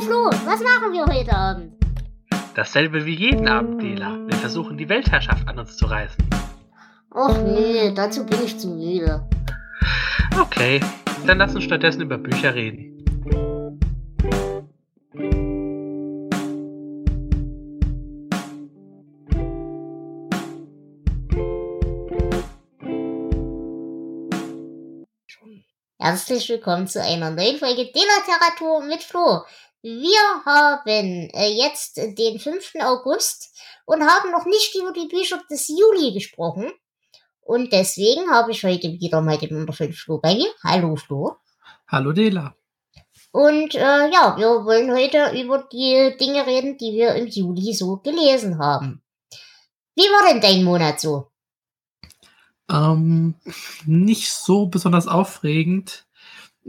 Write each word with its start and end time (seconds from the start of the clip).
Flo, 0.00 0.30
was 0.44 0.60
machen 0.60 0.92
wir 0.92 1.04
heute 1.06 1.34
Abend? 1.34 1.72
Dasselbe 2.54 3.04
wie 3.04 3.16
jeden 3.16 3.48
Abend, 3.48 3.82
Dela. 3.82 4.16
Wir 4.26 4.36
versuchen 4.36 4.78
die 4.78 4.88
Weltherrschaft 4.88 5.48
an 5.48 5.58
uns 5.58 5.76
zu 5.76 5.86
reißen. 5.86 6.24
Och 7.10 7.36
nee, 7.42 7.92
dazu 7.92 8.24
bin 8.24 8.44
ich 8.44 8.56
zu 8.58 8.68
müde. 8.68 9.28
Okay, 10.40 10.80
dann 11.26 11.38
lass 11.38 11.54
uns 11.54 11.64
stattdessen 11.64 12.02
über 12.02 12.16
Bücher 12.16 12.54
reden. 12.54 12.94
Herzlich 26.00 26.48
willkommen 26.48 26.86
zu 26.86 27.02
einer 27.02 27.30
neuen 27.30 27.58
Folge 27.58 27.82
Literatur 27.82 28.82
mit 28.84 29.02
Flo. 29.02 29.42
Wir 29.82 30.42
haben 30.44 31.30
äh, 31.34 31.50
jetzt 31.50 31.98
den 31.98 32.40
5. 32.40 32.72
August 32.80 33.56
und 33.86 34.02
haben 34.02 34.32
noch 34.32 34.44
nicht 34.44 34.74
über 34.74 34.92
die 34.92 35.06
Bücher 35.06 35.40
des 35.48 35.68
Juli 35.68 36.12
gesprochen. 36.12 36.72
Und 37.40 37.72
deswegen 37.72 38.28
habe 38.28 38.50
ich 38.50 38.64
heute 38.64 38.88
wieder 38.88 39.20
mal 39.20 39.38
den 39.38 39.56
wunderschönen 39.56 39.92
Flo 39.92 40.18
bei 40.18 40.34
mir. 40.34 40.48
Hallo 40.64 40.96
Flo. 40.96 41.36
Hallo 41.86 42.12
Dela. 42.12 42.56
Und 43.30 43.76
äh, 43.76 44.10
ja, 44.10 44.36
wir 44.36 44.64
wollen 44.64 44.90
heute 44.90 45.40
über 45.40 45.68
die 45.72 46.16
Dinge 46.18 46.44
reden, 46.44 46.76
die 46.76 46.94
wir 46.94 47.14
im 47.14 47.28
Juli 47.28 47.72
so 47.72 47.98
gelesen 47.98 48.58
haben. 48.58 49.02
Wie 49.94 50.02
war 50.02 50.28
denn 50.28 50.40
dein 50.40 50.64
Monat 50.64 50.98
so? 50.98 51.30
Ähm, 52.68 53.36
nicht 53.86 54.32
so 54.32 54.66
besonders 54.66 55.06
aufregend. 55.06 56.07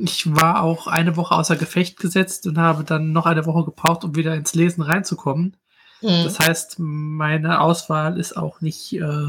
Ich 0.01 0.33
war 0.33 0.63
auch 0.63 0.87
eine 0.87 1.17
Woche 1.17 1.35
außer 1.35 1.55
Gefecht 1.55 1.99
gesetzt 1.99 2.47
und 2.47 2.57
habe 2.57 2.83
dann 2.83 3.11
noch 3.11 3.25
eine 3.25 3.45
Woche 3.45 3.65
gebraucht, 3.65 4.03
um 4.03 4.15
wieder 4.15 4.33
ins 4.35 4.55
Lesen 4.55 4.81
reinzukommen. 4.81 5.57
Mhm. 6.01 6.23
Das 6.23 6.39
heißt, 6.39 6.75
meine 6.77 7.61
Auswahl 7.61 8.19
ist 8.19 8.37
auch 8.37 8.61
nicht 8.61 8.93
äh, 8.93 9.27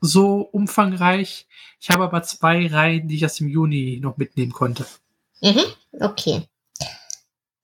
so 0.00 0.40
umfangreich. 0.40 1.46
Ich 1.80 1.90
habe 1.90 2.04
aber 2.04 2.22
zwei 2.22 2.66
Reihen, 2.66 3.08
die 3.08 3.16
ich 3.16 3.24
aus 3.24 3.36
dem 3.36 3.48
Juni 3.48 4.00
noch 4.02 4.16
mitnehmen 4.16 4.52
konnte. 4.52 4.86
Mhm, 5.42 5.64
okay. 6.00 6.42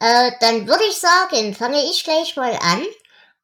Äh, 0.01 0.33
dann 0.41 0.67
würde 0.67 0.85
ich 0.89 0.97
sagen, 0.97 1.55
fange 1.55 1.83
ich 1.91 2.05
gleich 2.05 2.37
mal 2.37 2.53
an 2.61 2.83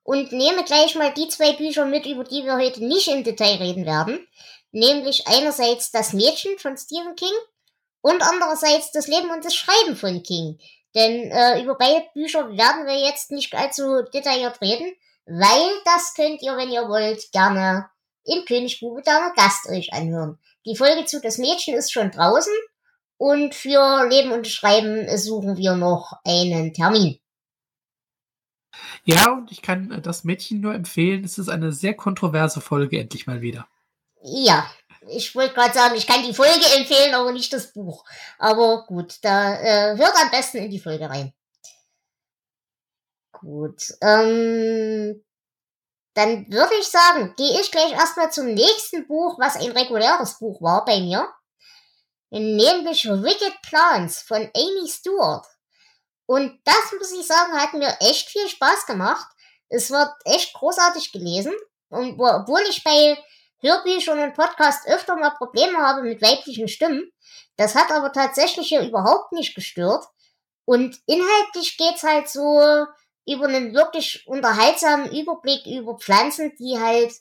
und 0.03 0.33
nehme 0.33 0.63
gleich 0.65 0.95
mal 0.95 1.13
die 1.15 1.29
zwei 1.29 1.55
Bücher 1.55 1.87
mit, 1.87 2.05
über 2.05 2.25
die 2.25 2.45
wir 2.45 2.57
heute 2.57 2.85
nicht 2.85 3.09
im 3.09 3.25
Detail 3.25 3.57
reden 3.57 3.87
werden 3.87 4.19
nämlich 4.73 5.27
einerseits 5.27 5.91
das 5.91 6.13
Mädchen 6.13 6.59
von 6.59 6.77
Stephen 6.77 7.17
King 7.17 7.33
und 8.01 8.23
andererseits 8.23 8.93
das 8.93 9.07
Leben 9.07 9.31
und 9.31 9.45
das 9.45 9.55
Schreiben 9.55 9.97
von 9.97 10.23
King. 10.23 10.59
Denn 10.95 11.31
äh, 11.31 11.63
über 11.63 11.77
beide 11.77 12.05
Bücher 12.15 12.51
werden 12.51 12.87
wir 12.87 12.99
jetzt 12.99 13.31
nicht 13.31 13.55
allzu 13.55 14.03
detailliert 14.13 14.61
reden, 14.61 14.93
weil 15.27 15.71
das 15.85 16.15
könnt 16.15 16.43
ihr, 16.43 16.57
wenn 16.57 16.71
ihr 16.71 16.89
wollt, 16.89 17.31
gerne 17.33 17.89
im 18.25 18.45
Königbube 18.45 19.03
deiner 19.03 19.33
Gast 19.35 19.69
euch 19.69 19.93
anhören. 19.93 20.39
Die 20.67 20.77
Folge 20.77 21.05
zu 21.05 21.21
Das 21.21 21.39
Mädchen 21.39 21.75
ist 21.75 21.93
schon 21.93 22.11
draußen 22.11 22.53
und 23.17 23.55
für 23.55 24.09
Leben 24.09 24.33
und 24.33 24.49
Schreiben 24.49 25.07
suchen 25.17 25.57
wir 25.57 25.75
noch 25.75 26.13
einen 26.25 26.75
Termin. 26.75 27.19
Ja, 29.05 29.33
und 29.33 29.51
ich 29.51 29.63
kann 29.63 29.91
äh, 29.91 30.01
das 30.01 30.25
Mädchen 30.25 30.61
nur 30.61 30.75
empfehlen. 30.75 31.25
Es 31.25 31.39
ist 31.39 31.49
eine 31.49 31.73
sehr 31.73 31.95
kontroverse 31.95 32.61
Folge 32.61 32.99
endlich 32.99 33.27
mal 33.27 33.41
wieder. 33.41 33.67
Ja, 34.23 34.71
ich 35.11 35.35
wollte 35.35 35.55
gerade 35.55 35.75
sagen, 35.75 35.95
ich 35.97 36.07
kann 36.07 36.23
die 36.23 36.35
Folge 36.35 36.65
empfehlen, 36.77 37.15
aber 37.15 37.33
nicht 37.33 37.53
das 37.53 37.73
Buch. 37.73 38.05
Aber 38.39 38.87
gut, 38.87 39.19
da 39.23 39.55
äh, 39.61 39.97
hört 39.97 40.17
am 40.17 40.31
besten 40.31 40.59
in 40.59 40.71
die 40.71 40.81
Folge 40.81 41.09
rein. 41.09 41.33
Gut, 43.33 43.83
ähm, 44.03 45.25
dann 46.15 46.53
würde 46.53 46.75
ich 46.79 46.89
sagen, 46.89 47.35
gehe 47.37 47.61
ich 47.61 47.71
gleich 47.71 47.93
erstmal 47.93 48.31
zum 48.31 48.47
nächsten 48.53 49.07
Buch, 49.07 49.39
was 49.39 49.57
ein 49.57 49.71
reguläres 49.71 50.39
Buch 50.39 50.61
war 50.61 50.85
bei 50.85 51.01
mir. 51.01 51.33
Nämlich 52.31 53.07
Wicked 53.07 53.63
Plants 53.63 54.23
von 54.23 54.51
Amy 54.55 54.89
Stewart. 54.89 55.47
Und 56.27 56.61
das 56.65 56.93
muss 56.99 57.13
ich 57.13 57.27
sagen, 57.27 57.55
hat 57.55 57.73
mir 57.75 57.97
echt 58.01 58.29
viel 58.29 58.49
Spaß 58.49 58.87
gemacht. 58.87 59.27
Es 59.69 59.91
wird 59.91 60.13
echt 60.25 60.53
großartig 60.55 61.11
gelesen. 61.13 61.55
Und 61.89 62.21
obwohl 62.21 62.61
ich 62.69 62.85
bei 62.85 63.19
Hörbüchern 63.61 64.19
und 64.19 64.35
Podcast 64.35 64.87
öfter 64.89 65.17
mal 65.17 65.31
Probleme 65.31 65.79
habe 65.79 66.03
mit 66.03 66.23
weiblichen 66.23 66.69
Stimmen. 66.69 67.11
Das 67.57 67.75
hat 67.75 67.91
aber 67.91 68.13
tatsächlich 68.13 68.69
hier 68.69 68.83
überhaupt 68.83 69.33
nicht 69.33 69.55
gestört. 69.55 70.05
Und 70.65 70.99
inhaltlich 71.07 71.77
geht's 71.77 72.03
halt 72.03 72.29
so 72.29 72.87
über 73.27 73.47
einen 73.47 73.75
wirklich 73.75 74.27
unterhaltsamen 74.27 75.11
Überblick 75.11 75.67
über 75.67 75.99
Pflanzen, 75.99 76.53
die 76.59 76.79
halt 76.79 77.13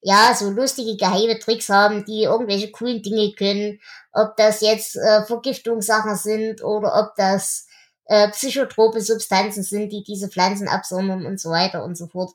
ja 0.00 0.34
so 0.34 0.50
lustige 0.50 0.96
geheime 0.96 1.38
Tricks 1.38 1.68
haben, 1.68 2.04
die 2.04 2.24
irgendwelche 2.24 2.70
coolen 2.70 3.02
Dinge 3.02 3.32
können. 3.32 3.80
Ob 4.12 4.36
das 4.36 4.60
jetzt 4.60 4.96
äh, 4.96 5.24
Vergiftungssachen 5.24 6.16
sind 6.16 6.62
oder 6.62 6.94
ob 7.00 7.14
das 7.16 7.66
äh, 8.06 8.28
psychotrope 8.30 9.00
Substanzen 9.00 9.62
sind, 9.62 9.90
die 9.90 10.02
diese 10.02 10.28
Pflanzen 10.28 10.68
absondern 10.68 11.24
und 11.24 11.40
so 11.40 11.50
weiter 11.50 11.84
und 11.84 11.96
so 11.96 12.06
fort. 12.06 12.32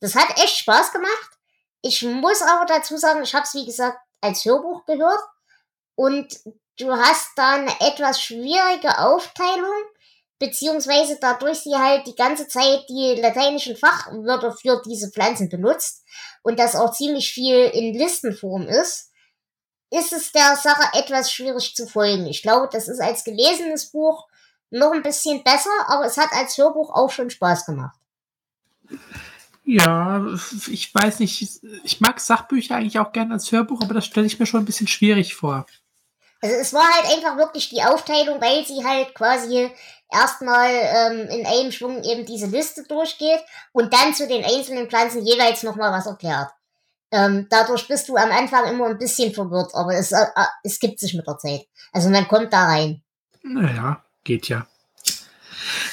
Das 0.00 0.14
hat 0.14 0.36
echt 0.38 0.58
Spaß 0.58 0.92
gemacht. 0.92 1.35
Ich 1.82 2.02
muss 2.02 2.42
aber 2.42 2.66
dazu 2.66 2.96
sagen, 2.96 3.22
ich 3.22 3.34
habe 3.34 3.44
es 3.44 3.54
wie 3.54 3.66
gesagt 3.66 3.98
als 4.20 4.44
Hörbuch 4.44 4.84
gehört 4.86 5.20
und 5.94 6.28
du 6.78 6.92
hast 6.92 7.30
da 7.36 7.54
eine 7.54 7.80
etwas 7.80 8.20
schwierige 8.20 8.98
Aufteilung, 8.98 9.84
beziehungsweise 10.38 11.18
dadurch 11.20 11.60
sie 11.60 11.74
halt 11.74 12.06
die 12.06 12.14
ganze 12.14 12.48
Zeit 12.48 12.84
die 12.88 13.20
lateinischen 13.20 13.76
Fachwörter 13.76 14.52
für 14.52 14.82
diese 14.84 15.10
Pflanzen 15.10 15.48
benutzt 15.48 16.04
und 16.42 16.58
das 16.58 16.74
auch 16.74 16.92
ziemlich 16.92 17.32
viel 17.32 17.66
in 17.66 17.94
Listenform 17.94 18.68
ist, 18.68 19.10
ist 19.90 20.12
es 20.12 20.32
der 20.32 20.56
Sache 20.56 20.98
etwas 20.98 21.32
schwierig 21.32 21.74
zu 21.74 21.86
folgen. 21.86 22.26
Ich 22.26 22.42
glaube, 22.42 22.68
das 22.70 22.88
ist 22.88 23.00
als 23.00 23.24
gelesenes 23.24 23.90
Buch 23.90 24.26
noch 24.70 24.92
ein 24.92 25.02
bisschen 25.02 25.44
besser, 25.44 25.70
aber 25.86 26.06
es 26.06 26.16
hat 26.16 26.32
als 26.32 26.58
Hörbuch 26.58 26.90
auch 26.90 27.10
schon 27.10 27.30
Spaß 27.30 27.66
gemacht. 27.66 27.98
Ja, 29.68 30.24
ich 30.70 30.94
weiß 30.94 31.18
nicht. 31.18 31.60
Ich 31.82 32.00
mag 32.00 32.20
Sachbücher 32.20 32.76
eigentlich 32.76 33.00
auch 33.00 33.10
gerne 33.10 33.34
als 33.34 33.50
Hörbuch, 33.50 33.82
aber 33.82 33.94
das 33.94 34.06
stelle 34.06 34.26
ich 34.26 34.38
mir 34.38 34.46
schon 34.46 34.60
ein 34.62 34.64
bisschen 34.64 34.86
schwierig 34.86 35.34
vor. 35.34 35.66
Also 36.40 36.54
es 36.54 36.72
war 36.72 36.86
halt 36.86 37.12
einfach 37.12 37.36
wirklich 37.36 37.68
die 37.70 37.82
Aufteilung, 37.82 38.40
weil 38.40 38.64
sie 38.64 38.84
halt 38.84 39.12
quasi 39.14 39.68
erstmal 40.08 40.70
ähm, 40.70 41.28
in 41.30 41.46
einem 41.46 41.72
Schwung 41.72 42.04
eben 42.04 42.24
diese 42.24 42.46
Liste 42.46 42.84
durchgeht 42.84 43.40
und 43.72 43.92
dann 43.92 44.14
zu 44.14 44.28
den 44.28 44.44
einzelnen 44.44 44.88
Pflanzen 44.88 45.26
jeweils 45.26 45.64
nochmal 45.64 45.90
was 45.90 46.06
erklärt. 46.06 46.50
Ähm, 47.10 47.48
dadurch 47.50 47.88
bist 47.88 48.08
du 48.08 48.16
am 48.16 48.30
Anfang 48.30 48.70
immer 48.70 48.86
ein 48.86 48.98
bisschen 48.98 49.34
verwirrt, 49.34 49.74
aber 49.74 49.94
es, 49.96 50.12
äh, 50.12 50.26
äh, 50.36 50.44
es 50.62 50.78
gibt 50.78 51.00
sich 51.00 51.14
mit 51.14 51.26
der 51.26 51.38
Zeit. 51.38 51.66
Also 51.92 52.08
man 52.08 52.28
kommt 52.28 52.52
da 52.52 52.66
rein. 52.66 53.02
Naja, 53.42 54.04
geht 54.22 54.48
ja. 54.48 54.66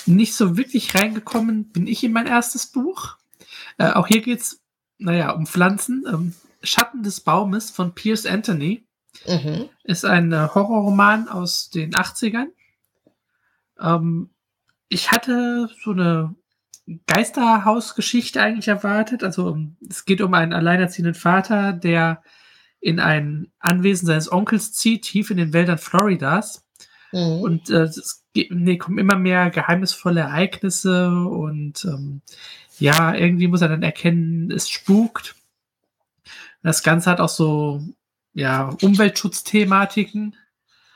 Nicht 0.06 0.36
so 0.36 0.58
wirklich 0.58 0.94
reingekommen 0.94 1.72
bin 1.72 1.88
ich 1.88 2.04
in 2.04 2.12
mein 2.12 2.28
erstes 2.28 2.68
Buch. 2.68 3.18
Äh, 3.78 3.92
auch 3.92 4.08
hier 4.08 4.22
geht 4.22 4.40
es, 4.40 4.62
naja, 4.98 5.32
um 5.32 5.46
Pflanzen. 5.46 6.06
Ähm, 6.08 6.34
Schatten 6.62 7.04
des 7.04 7.22
Baumes 7.22 7.72
von 7.72 7.94
Pierce 7.94 8.26
Anthony 8.26 8.86
mhm. 9.28 9.70
ist 9.84 10.06
ein 10.06 10.32
äh, 10.32 10.48
Horrorroman 10.54 11.28
aus 11.28 11.70
den 11.70 11.94
80ern. 11.94 12.48
Ähm, 13.80 14.30
ich 14.88 15.12
hatte 15.12 15.70
so 15.84 15.92
eine 15.92 16.36
Geisterhausgeschichte 17.08 18.42
eigentlich 18.42 18.68
erwartet. 18.68 19.24
Also 19.24 19.58
es 19.90 20.06
geht 20.06 20.22
um 20.22 20.34
einen 20.34 20.54
alleinerziehenden 20.54 21.16
Vater, 21.16 21.74
der 21.74 22.22
in 22.80 23.00
ein 23.00 23.52
Anwesen 23.60 24.06
seines 24.06 24.32
Onkels 24.32 24.74
zieht, 24.74 25.04
tief 25.04 25.32
in 25.32 25.38
den 25.38 25.54
Wäldern 25.54 25.78
Floridas. 25.78 26.66
Mhm. 27.12 27.42
Und 27.42 27.70
äh, 27.70 27.84
es 27.84 28.26
nee, 28.36 28.78
kommen 28.78 28.98
immer 28.98 29.16
mehr 29.16 29.50
geheimnisvolle 29.50 30.22
Ereignisse 30.22 31.10
und 31.10 31.86
ähm, 31.86 32.22
ja, 32.80 33.14
irgendwie 33.14 33.48
muss 33.48 33.62
er 33.62 33.70
dann 33.70 33.84
erkennen, 33.84 34.52
es 34.52 34.70
spukt. 34.70 35.36
Das 36.62 36.84
Ganze 36.84 37.10
hat 37.10 37.20
auch 37.20 37.30
so, 37.30 37.84
ja, 38.34 38.76
Umweltschutzthematiken. 38.82 40.36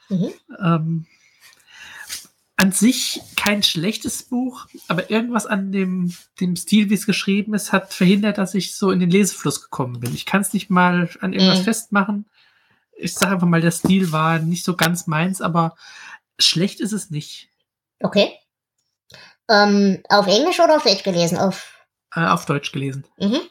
Mhm. 0.10 0.30
Ähm, 0.60 1.06
an 2.60 2.72
sich 2.72 3.22
kein 3.36 3.62
schlechtes 3.62 4.24
Buch, 4.24 4.66
aber 4.88 5.12
irgendwas 5.12 5.46
an 5.46 5.72
dem, 5.72 6.12
dem 6.42 6.56
Stil, 6.56 6.90
wie 6.90 6.96
es 6.96 7.06
geschrieben 7.06 7.54
ist, 7.54 7.72
hat 7.72 7.94
verhindert, 7.94 8.40
dass 8.40 8.56
ich 8.56 8.74
so 8.74 8.90
in 8.90 9.00
den 9.00 9.12
Lesefluss 9.12 9.62
gekommen 9.62 10.00
bin. 10.00 10.14
Ich 10.16 10.26
kann 10.26 10.42
es 10.42 10.54
nicht 10.54 10.72
mal 10.72 11.08
an 11.22 11.34
irgendwas 11.34 11.60
mhm. 11.60 11.66
festmachen. 11.66 12.26
Ich 12.98 13.14
sage 13.14 13.34
einfach 13.34 13.48
mal, 13.48 13.62
der 13.62 13.72
Stil 13.72 14.12
war 14.12 14.40
nicht 14.40 14.66
so 14.66 14.76
ganz 14.76 15.06
meins, 15.06 15.40
aber 15.40 15.76
schlecht 16.40 16.80
ist 16.80 16.94
es 16.94 17.12
nicht. 17.12 17.50
Okay. 18.00 18.32
Ähm, 19.50 20.04
auf 20.10 20.28
Englisch 20.28 20.60
oder 20.60 20.78
auf 20.78 20.84
Deutsch 20.84 21.04
gelesen? 21.04 21.38
Auf, 21.38 21.86
äh, 22.16 22.26
auf 22.26 22.46
Deutsch 22.46 22.72
gelesen. 22.72 23.06
Mhm. 23.18 23.42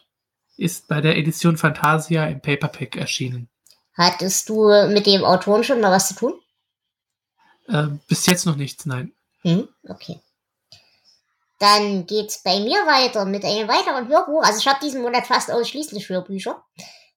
Ist 0.57 0.89
bei 0.89 1.01
der 1.01 1.17
Edition 1.17 1.57
Fantasia 1.57 2.27
im 2.27 2.41
Paperpack 2.41 2.97
erschienen. 2.97 3.49
Hattest 3.95 4.49
du 4.49 4.69
mit 4.89 5.07
dem 5.07 5.25
Autoren 5.25 5.65
schon 5.65 5.81
mal 5.81 5.91
was 5.91 6.09
zu 6.09 6.15
tun? 6.15 6.41
Äh, 7.69 7.89
bis 8.09 8.27
jetzt 8.27 8.47
noch 8.47 8.57
nichts, 8.57 8.87
nein. 8.87 9.13
Mhm, 9.43 9.69
okay. 9.89 10.21
Dann 11.59 12.07
geht's 12.07 12.43
bei 12.43 12.61
mir 12.61 12.79
weiter 12.87 13.25
mit 13.25 13.45
einem 13.45 13.69
weiteren 13.69 14.09
Hörbuch. 14.09 14.43
Also 14.43 14.59
ich 14.59 14.67
habe 14.67 14.79
diesen 14.83 15.01
Monat 15.01 15.27
fast 15.27 15.51
ausschließlich 15.51 16.09
Hörbücher, 16.09 16.63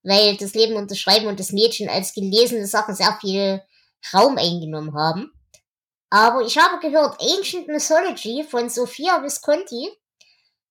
weil 0.03 0.37
das 0.37 0.53
Leben 0.53 0.75
und 0.75 0.89
das 0.89 0.99
Schreiben 0.99 1.27
und 1.27 1.39
das 1.39 1.51
Mädchen 1.51 1.89
als 1.89 2.13
gelesene 2.13 2.65
Sachen 2.65 2.95
sehr 2.95 3.17
viel 3.19 3.61
Raum 4.13 4.37
eingenommen 4.37 4.93
haben. 4.95 5.33
Aber 6.09 6.41
ich 6.41 6.57
habe 6.57 6.79
gehört 6.79 7.21
Ancient 7.21 7.67
Mythology 7.67 8.43
von 8.43 8.69
Sophia 8.69 9.21
Visconti. 9.21 9.89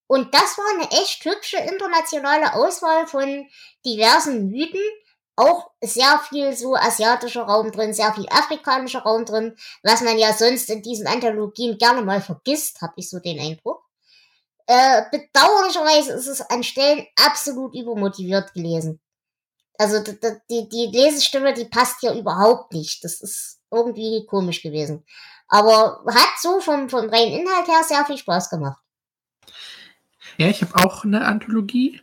Und 0.06 0.34
das 0.34 0.56
war 0.56 0.64
eine 0.74 0.90
echt 1.02 1.24
hübsche 1.24 1.58
internationale 1.58 2.54
Auswahl 2.54 3.06
von 3.06 3.46
diversen 3.84 4.48
Mythen. 4.48 4.80
Auch 5.36 5.70
sehr 5.80 6.18
viel 6.28 6.56
so 6.56 6.74
asiatischer 6.74 7.42
Raum 7.42 7.70
drin, 7.70 7.94
sehr 7.94 8.12
viel 8.12 8.26
afrikanischer 8.28 9.00
Raum 9.00 9.24
drin, 9.24 9.56
was 9.84 10.00
man 10.00 10.18
ja 10.18 10.32
sonst 10.32 10.68
in 10.68 10.82
diesen 10.82 11.06
Anthologien 11.06 11.78
gerne 11.78 12.02
mal 12.02 12.20
vergisst, 12.20 12.80
habe 12.80 12.94
ich 12.96 13.08
so 13.08 13.20
den 13.20 13.38
Eindruck. 13.38 13.84
Äh, 14.66 15.02
bedauerlicherweise 15.12 16.12
ist 16.12 16.26
es 16.26 16.40
an 16.40 16.64
Stellen 16.64 17.06
absolut 17.24 17.74
übermotiviert 17.74 18.52
gelesen. 18.52 19.00
Also 19.78 20.00
die, 20.00 20.18
die, 20.50 20.68
die 20.68 20.86
Lesestimme, 20.86 21.54
die 21.54 21.66
passt 21.66 22.00
hier 22.00 22.14
überhaupt 22.14 22.72
nicht. 22.72 23.04
Das 23.04 23.20
ist 23.20 23.57
irgendwie 23.70 24.26
komisch 24.26 24.62
gewesen. 24.62 25.04
Aber 25.48 26.02
hat 26.06 26.38
so 26.40 26.60
vom, 26.60 26.88
vom 26.88 27.08
reinen 27.08 27.40
Inhalt 27.40 27.68
her 27.68 27.82
sehr 27.86 28.04
viel 28.04 28.18
Spaß 28.18 28.50
gemacht. 28.50 28.78
Ja, 30.36 30.48
ich 30.48 30.62
habe 30.62 30.76
auch 30.76 31.04
eine 31.04 31.24
Anthologie. 31.24 32.00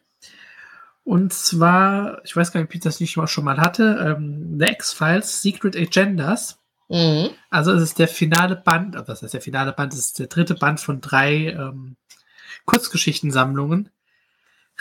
Und 1.03 1.33
zwar, 1.33 2.23
ich 2.25 2.35
weiß 2.35 2.51
gar 2.51 2.59
nicht, 2.59 2.69
ob 2.69 2.75
ich 2.75 2.81
das 2.81 2.99
nicht 2.99 3.11
schon 3.11 3.45
mal 3.45 3.57
hatte, 3.57 4.15
ähm, 4.17 4.57
The 4.59 4.65
X-Files 4.71 5.41
Secret 5.41 5.75
Agendas. 5.75 6.57
Mhm. 6.89 7.29
Also 7.49 7.71
es 7.73 7.83
ist 7.83 7.99
der 7.99 8.07
finale 8.07 8.55
Band, 8.55 8.95
was 9.07 9.21
heißt 9.21 9.33
der 9.33 9.41
finale 9.41 9.71
Band? 9.71 9.93
Es 9.93 9.99
ist 9.99 10.19
der 10.19 10.27
dritte 10.27 10.55
Band 10.55 10.79
von 10.79 11.01
drei 11.01 11.49
ähm, 11.49 11.95
Kurzgeschichtensammlungen, 12.65 13.91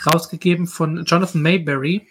rausgegeben 0.05 0.65
von 0.65 1.05
Jonathan 1.05 1.41
Mayberry. 1.41 2.07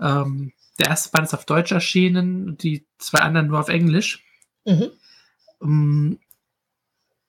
Ähm, 0.00 0.52
der 0.78 0.88
erste 0.88 1.10
Band 1.10 1.26
ist 1.26 1.34
auf 1.34 1.44
Deutsch 1.44 1.72
erschienen, 1.72 2.56
die 2.56 2.86
zwei 2.98 3.20
anderen 3.20 3.48
nur 3.48 3.60
auf 3.60 3.68
Englisch. 3.68 4.24
Mhm. 4.64 4.90
Ähm, 5.62 6.20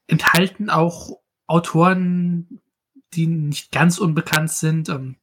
enthalten 0.07 0.69
auch 0.69 1.19
Autoren, 1.47 2.61
die 3.13 3.27
nicht 3.27 3.71
ganz 3.71 3.97
unbekannt 3.97 4.51
sind. 4.51 4.89
Ähm, 4.89 5.17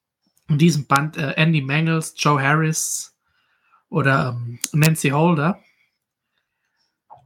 in 0.48 0.58
diesem 0.58 0.86
Band 0.86 1.16
äh, 1.16 1.32
Andy 1.36 1.62
Mangles, 1.62 2.14
Joe 2.16 2.42
Harris 2.42 3.16
oder 3.88 4.36
ähm, 4.36 4.58
Nancy 4.72 5.10
Holder. 5.10 5.62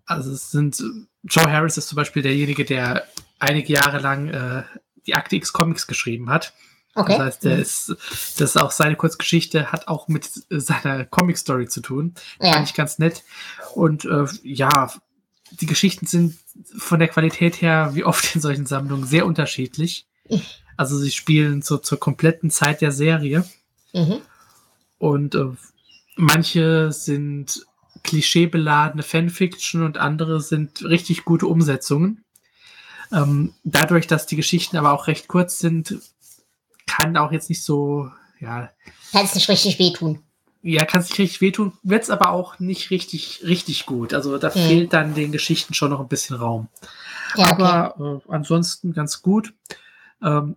Also 0.07 0.33
es 0.33 0.51
sind 0.51 0.83
Joe 1.23 1.51
Harris 1.51 1.79
ist 1.79 1.89
zum 1.89 1.97
Beispiel 1.97 2.23
derjenige, 2.23 2.65
der 2.65 3.07
einige 3.39 3.73
Jahre 3.73 3.99
lang 3.99 4.29
äh, 4.29 4.63
die 5.07 5.15
Akte 5.15 5.37
X 5.37 5.53
Comics 5.53 5.87
geschrieben 5.87 6.29
hat. 6.29 6.53
Okay. 6.95 7.13
Das 7.13 7.21
heißt, 7.21 7.45
der 7.45 7.59
ist, 7.59 7.97
das 8.39 8.51
ist 8.51 8.57
auch 8.57 8.71
seine 8.71 8.97
Kurzgeschichte, 8.97 9.73
hat 9.73 9.89
auch 9.89 10.09
mit 10.09 10.31
seiner 10.49 11.05
Comic-Story 11.05 11.69
zu 11.69 11.81
tun. 11.81 12.15
Ja. 12.41 12.53
Fand 12.53 12.69
ich 12.69 12.75
ganz 12.75 12.99
nett. 12.99 13.25
Und 13.75 14.05
äh, 14.05 14.27
ja, 14.43 14.93
die 15.51 15.67
Geschichten 15.67 16.07
sind 16.07 16.37
von 16.77 17.01
der 17.01 17.09
Qualität 17.09 17.61
her, 17.61 17.91
wie 17.95 18.05
oft 18.05 18.35
in 18.35 18.41
solchen 18.41 18.67
Sammlungen, 18.67 19.07
sehr 19.07 19.27
unterschiedlich. 19.27 20.07
Also 20.77 20.99
sie 20.99 21.11
spielen 21.11 21.63
so 21.63 21.79
zur 21.79 21.99
kompletten 21.99 22.51
Zeit 22.51 22.81
der 22.81 22.93
Serie. 22.93 23.45
Mhm. 23.93 24.21
Und 24.99 25.35
äh, 25.35 25.47
manche 26.17 26.93
sind 26.93 27.67
klischeebeladene 28.03 29.03
Fanfiction 29.03 29.83
und 29.83 29.99
andere 29.99 30.41
sind 30.41 30.85
richtig 30.85 31.25
gute 31.25 31.47
Umsetzungen. 31.47 32.25
Ähm, 33.13 33.55
dadurch, 33.65 34.07
dass 34.07 34.27
die 34.27 34.37
Geschichten 34.37 34.77
aber 34.77 34.93
auch 34.93 35.07
recht 35.07 35.29
kurz 35.29 35.59
sind, 35.59 35.99
kann 36.87 37.17
auch 37.17 37.33
jetzt 37.33 37.49
nicht 37.49 37.63
so, 37.63 38.11
ja. 38.41 38.71
Kann 39.13 39.25
es 39.25 39.35
nicht 39.35 39.49
richtig 39.49 39.79
wehtun. 39.79 40.21
Ja, 40.63 40.87
kann 40.87 41.03
es 41.03 41.11
nicht 41.11 41.19
richtig 41.19 41.41
wehtun, 41.43 41.73
wird 41.83 42.05
es 42.05 42.11
aber 42.11 42.31
auch 42.31 42.59
nicht 42.59 42.91
richtig, 42.91 43.43
richtig 43.45 43.85
gut. 43.85 44.15
Also 44.15 44.39
da 44.39 44.49
mhm. 44.49 44.53
fehlt 44.53 44.93
dann 44.93 45.15
den 45.15 45.31
Geschichten 45.31 45.75
schon 45.75 45.91
noch 45.91 46.01
ein 46.01 46.09
bisschen 46.09 46.37
Raum. 46.37 46.69
Ja, 47.37 47.51
aber 47.51 47.95
okay. 48.01 48.27
äh, 48.29 48.33
ansonsten 48.33 48.93
ganz 48.93 49.21
gut. 49.21 49.53
Ähm, 50.23 50.57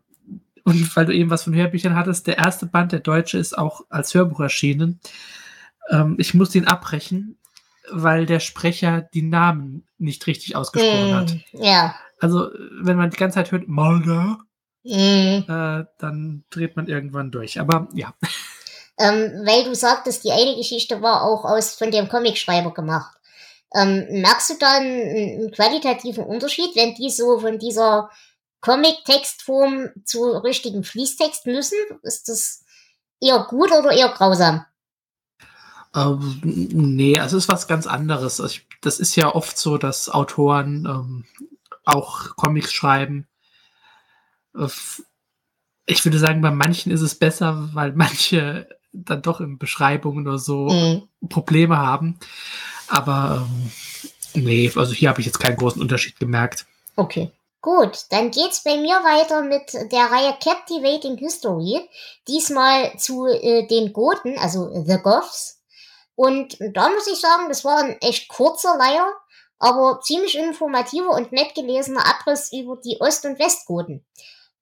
und 0.63 0.95
weil 0.95 1.05
du 1.05 1.13
eben 1.13 1.29
was 1.29 1.43
von 1.43 1.55
Hörbüchern 1.55 1.95
hattest, 1.95 2.27
der 2.27 2.37
erste 2.37 2.65
Band, 2.65 2.91
der 2.91 2.99
deutsche, 2.99 3.37
ist 3.37 3.57
auch 3.57 3.81
als 3.89 4.13
Hörbuch 4.13 4.39
erschienen. 4.39 4.99
Ähm, 5.89 6.15
ich 6.17 6.33
musste 6.33 6.57
ihn 6.57 6.67
abbrechen, 6.67 7.37
weil 7.91 8.25
der 8.25 8.39
Sprecher 8.39 9.01
die 9.13 9.21
Namen 9.21 9.85
nicht 9.97 10.27
richtig 10.27 10.55
ausgesprochen 10.55 11.11
mm, 11.11 11.15
hat. 11.15 11.35
Ja. 11.53 11.95
Also, 12.19 12.49
wenn 12.81 12.97
man 12.97 13.09
die 13.09 13.17
ganze 13.17 13.35
Zeit 13.35 13.51
hört, 13.51 13.67
Mulder, 13.67 14.39
mm. 14.87 15.49
äh, 15.49 15.85
dann 15.99 16.43
dreht 16.49 16.75
man 16.75 16.87
irgendwann 16.87 17.31
durch. 17.31 17.59
Aber 17.59 17.87
ja. 17.93 18.13
Ähm, 18.99 19.43
weil 19.45 19.63
du 19.63 19.75
sagtest, 19.75 20.23
die 20.23 20.31
eine 20.31 20.55
Geschichte 20.55 21.01
war 21.01 21.23
auch 21.23 21.45
aus 21.45 21.75
von 21.75 21.91
dem 21.91 22.09
Comicschreiber 22.09 22.73
gemacht. 22.73 23.15
Ähm, 23.75 24.07
merkst 24.09 24.49
du 24.49 24.53
da 24.59 24.77
einen, 24.77 25.01
einen, 25.01 25.51
qualitativen 25.51 26.23
Unterschied, 26.23 26.75
wenn 26.75 26.95
die 26.95 27.09
so 27.09 27.39
von 27.39 27.59
dieser 27.59 28.09
Comic-Textform 28.61 29.89
zu 30.03 30.31
richtigen 30.37 30.83
Fließtext 30.83 31.45
müssen? 31.45 31.77
Ist 32.01 32.29
das 32.29 32.63
eher 33.21 33.45
gut 33.49 33.71
oder 33.71 33.91
eher 33.91 34.09
grausam? 34.09 34.65
Ähm, 35.95 36.39
nee, 36.43 37.19
also 37.19 37.37
es 37.37 37.43
ist 37.43 37.51
was 37.51 37.67
ganz 37.67 37.87
anderes. 37.87 38.39
Also 38.39 38.53
ich, 38.53 38.67
das 38.81 38.99
ist 38.99 39.15
ja 39.15 39.33
oft 39.33 39.57
so, 39.57 39.77
dass 39.77 40.09
Autoren 40.09 40.85
ähm, 40.85 41.25
auch 41.85 42.35
Comics 42.35 42.73
schreiben. 42.73 43.27
Äh, 44.57 44.69
ich 45.85 46.03
würde 46.03 46.19
sagen, 46.19 46.41
bei 46.41 46.51
manchen 46.51 46.91
ist 46.91 47.01
es 47.01 47.15
besser, 47.15 47.69
weil 47.73 47.93
manche 47.93 48.67
dann 48.91 49.21
doch 49.21 49.39
in 49.39 49.57
Beschreibungen 49.57 50.27
oder 50.27 50.37
so 50.37 50.69
mhm. 50.69 51.07
Probleme 51.29 51.77
haben. 51.77 52.19
Aber 52.87 53.47
ähm, 54.35 54.43
nee, 54.43 54.71
also 54.75 54.93
hier 54.93 55.09
habe 55.09 55.19
ich 55.19 55.25
jetzt 55.25 55.39
keinen 55.39 55.57
großen 55.57 55.81
Unterschied 55.81 56.19
gemerkt. 56.19 56.65
Okay. 56.95 57.31
Gut, 57.61 58.05
dann 58.11 58.31
geht's 58.31 58.63
bei 58.63 58.77
mir 58.77 58.95
weiter 59.03 59.41
mit 59.41 59.73
der 59.91 60.11
Reihe 60.11 60.35
Captivating 60.41 61.17
History. 61.17 61.81
Diesmal 62.27 62.97
zu 62.97 63.25
äh, 63.25 63.67
den 63.67 63.93
Goten, 63.93 64.37
also 64.37 64.69
The 64.85 64.99
Goths. 65.01 65.61
Und 66.15 66.57
da 66.73 66.89
muss 66.89 67.07
ich 67.07 67.19
sagen, 67.19 67.49
das 67.49 67.65
war 67.65 67.83
ein 67.83 67.97
echt 67.99 68.29
kurzer 68.29 68.77
Leier, 68.77 69.11
aber 69.59 69.99
ziemlich 70.01 70.37
informativer 70.37 71.11
und 71.11 71.31
nett 71.31 71.55
gelesener 71.55 72.05
Abriss 72.07 72.51
über 72.53 72.77
die 72.77 72.97
Ost- 72.99 73.25
und 73.25 73.39
Westgoten. 73.39 74.05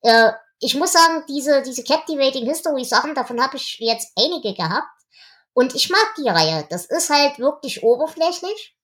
Äh, 0.06 0.34
ich 0.60 0.76
muss 0.76 0.94
sagen, 0.94 1.24
diese, 1.28 1.64
diese 1.64 1.84
Captivating 1.84 2.46
History 2.46 2.86
Sachen, 2.86 3.16
davon 3.16 3.42
habe 3.42 3.58
ich 3.58 3.78
jetzt 3.80 4.12
einige 4.16 4.54
gehabt. 4.54 4.88
Und 5.54 5.74
ich 5.74 5.90
mag 5.90 6.14
die 6.18 6.30
Reihe. 6.30 6.66
Das 6.70 6.86
ist 6.86 7.10
halt 7.10 7.40
wirklich 7.40 7.82
oberflächlich. 7.84 8.76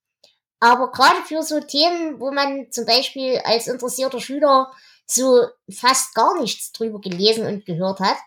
Aber 0.60 0.92
gerade 0.92 1.22
für 1.28 1.44
so 1.44 1.60
Themen, 1.60 2.20
wo 2.20 2.32
man 2.32 2.72
zum 2.72 2.86
Beispiel 2.86 3.40
als 3.44 3.68
interessierter 3.68 4.20
Schüler 4.20 4.72
so 5.06 5.46
fast 5.72 6.14
gar 6.16 6.40
nichts 6.40 6.72
drüber 6.72 7.00
gelesen 7.00 7.46
und 7.46 7.66
gehört 7.66 8.00
hat, 8.00 8.18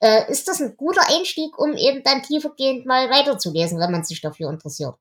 äh, 0.00 0.30
ist 0.30 0.46
das 0.46 0.60
ein 0.60 0.76
guter 0.76 1.08
Einstieg, 1.08 1.58
um 1.58 1.74
eben 1.76 2.02
dann 2.02 2.22
tiefergehend 2.22 2.84
mal 2.84 3.10
weiterzulesen, 3.10 3.78
wenn 3.80 3.92
man 3.92 4.04
sich 4.04 4.20
dafür 4.20 4.50
interessiert. 4.50 4.94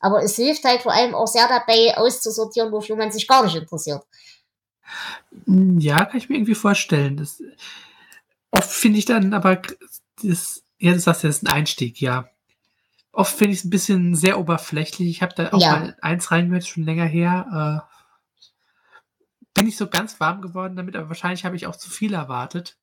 Aber 0.00 0.22
es 0.22 0.36
hilft 0.36 0.64
halt 0.64 0.82
vor 0.82 0.92
allem 0.92 1.14
auch 1.14 1.26
sehr 1.26 1.48
dabei, 1.48 1.96
auszusortieren, 1.96 2.72
wofür 2.72 2.96
man 2.96 3.12
sich 3.12 3.26
gar 3.26 3.44
nicht 3.44 3.56
interessiert. 3.56 4.02
Ja, 5.78 6.04
kann 6.04 6.18
ich 6.18 6.28
mir 6.28 6.36
irgendwie 6.36 6.54
vorstellen. 6.54 7.16
Das, 7.16 7.42
oft 8.50 8.70
finde 8.70 8.98
ich 8.98 9.04
dann 9.04 9.34
aber, 9.34 9.60
das, 10.22 10.62
ja, 10.78 10.92
du 10.92 11.00
sagst 11.00 11.22
ja, 11.22 11.28
das 11.28 11.38
ist 11.38 11.42
ein 11.42 11.52
Einstieg, 11.52 12.00
ja. 12.00 12.28
Oft 13.12 13.36
finde 13.36 13.54
ich 13.54 13.60
es 13.60 13.64
ein 13.64 13.70
bisschen 13.70 14.14
sehr 14.14 14.38
oberflächlich. 14.38 15.08
Ich 15.08 15.22
habe 15.22 15.34
da 15.34 15.52
auch 15.52 15.60
ja. 15.60 15.72
mal 15.72 15.96
eins 16.00 16.30
reingehört, 16.30 16.66
schon 16.66 16.84
länger 16.84 17.06
her. 17.06 17.84
Äh, 17.88 17.90
bin 19.54 19.68
ich 19.68 19.76
so 19.76 19.88
ganz 19.88 20.20
warm 20.20 20.40
geworden 20.42 20.76
damit, 20.76 20.94
aber 20.94 21.08
wahrscheinlich 21.08 21.44
habe 21.44 21.56
ich 21.56 21.66
auch 21.66 21.76
zu 21.76 21.90
viel 21.90 22.14
erwartet. 22.14 22.76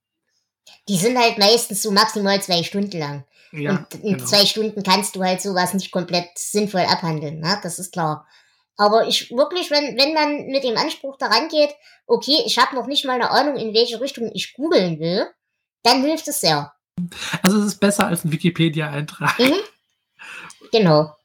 Die 0.89 0.97
sind 0.97 1.17
halt 1.17 1.38
meistens 1.38 1.81
so 1.81 1.91
maximal 1.91 2.41
zwei 2.41 2.63
Stunden 2.63 2.97
lang. 2.97 3.24
Ja, 3.53 3.77
und 3.77 3.95
in 4.03 4.17
genau. 4.17 4.25
zwei 4.25 4.45
Stunden 4.45 4.83
kannst 4.83 5.15
du 5.15 5.24
halt 5.24 5.41
sowas 5.41 5.74
nicht 5.74 5.91
komplett 5.91 6.27
sinnvoll 6.38 6.81
abhandeln, 6.81 7.39
ne? 7.39 7.57
Das 7.63 7.79
ist 7.79 7.93
klar. 7.93 8.27
Aber 8.77 9.07
ich 9.07 9.31
wirklich, 9.31 9.72
wenn, 9.72 9.98
wenn 9.98 10.13
man 10.13 10.48
mit 10.48 10.63
dem 10.63 10.77
Anspruch 10.77 11.17
daran 11.17 11.50
geht, 11.50 11.72
okay, 12.05 12.43
ich 12.46 12.60
habe 12.60 12.75
noch 12.75 12.86
nicht 12.86 13.05
mal 13.05 13.13
eine 13.13 13.31
Ahnung, 13.31 13.57
in 13.57 13.74
welche 13.74 14.00
Richtung 14.00 14.31
ich 14.34 14.53
googeln 14.53 15.00
will, 15.00 15.27
dann 15.84 16.03
hilft 16.03 16.27
es 16.27 16.39
sehr. 16.39 16.74
Also 17.41 17.60
es 17.60 17.65
ist 17.65 17.79
besser 17.79 18.07
als 18.07 18.24
ein 18.24 18.31
Wikipedia-Eintrag. 18.31 19.38
Mhm. 19.39 19.53
Genau. 20.72 21.15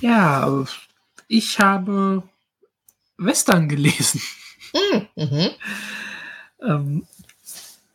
Ja, 0.00 0.64
ich 1.26 1.58
habe 1.58 2.22
Western 3.16 3.68
gelesen. 3.68 4.22
Mhm. 4.72 5.08
mhm. 5.16 5.50
ähm, 6.62 7.06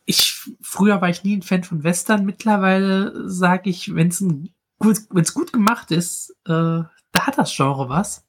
ich, 0.06 0.34
früher 0.60 1.00
war 1.00 1.08
ich 1.08 1.24
nie 1.24 1.36
ein 1.36 1.42
Fan 1.42 1.64
von 1.64 1.82
Western. 1.82 2.26
Mittlerweile 2.26 3.28
sage 3.28 3.70
ich, 3.70 3.94
wenn 3.94 4.08
es 4.08 4.22
gut, 4.78 5.08
gut 5.08 5.52
gemacht 5.52 5.90
ist, 5.90 6.36
äh, 6.46 6.82
da 7.14 7.26
hat 7.26 7.38
das 7.38 7.54
Genre 7.56 7.88
was. 7.88 8.26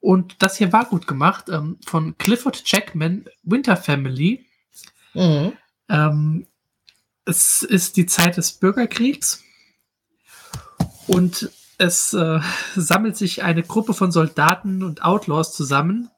Und 0.00 0.42
das 0.42 0.56
hier 0.56 0.72
war 0.72 0.84
gut 0.84 1.06
gemacht 1.06 1.48
ähm, 1.48 1.78
von 1.84 2.16
Clifford 2.18 2.62
Jackman, 2.64 3.26
Winter 3.42 3.76
Family. 3.76 4.46
Mhm. 5.14 5.52
Ähm, 5.88 6.46
es 7.24 7.62
ist 7.62 7.96
die 7.96 8.06
Zeit 8.06 8.36
des 8.36 8.52
Bürgerkriegs 8.52 9.44
und 11.06 11.50
es 11.78 12.12
äh, 12.12 12.40
sammelt 12.74 13.16
sich 13.16 13.42
eine 13.42 13.62
Gruppe 13.62 13.94
von 13.94 14.10
Soldaten 14.10 14.82
und 14.82 15.02
Outlaws 15.02 15.54
zusammen. 15.54 16.10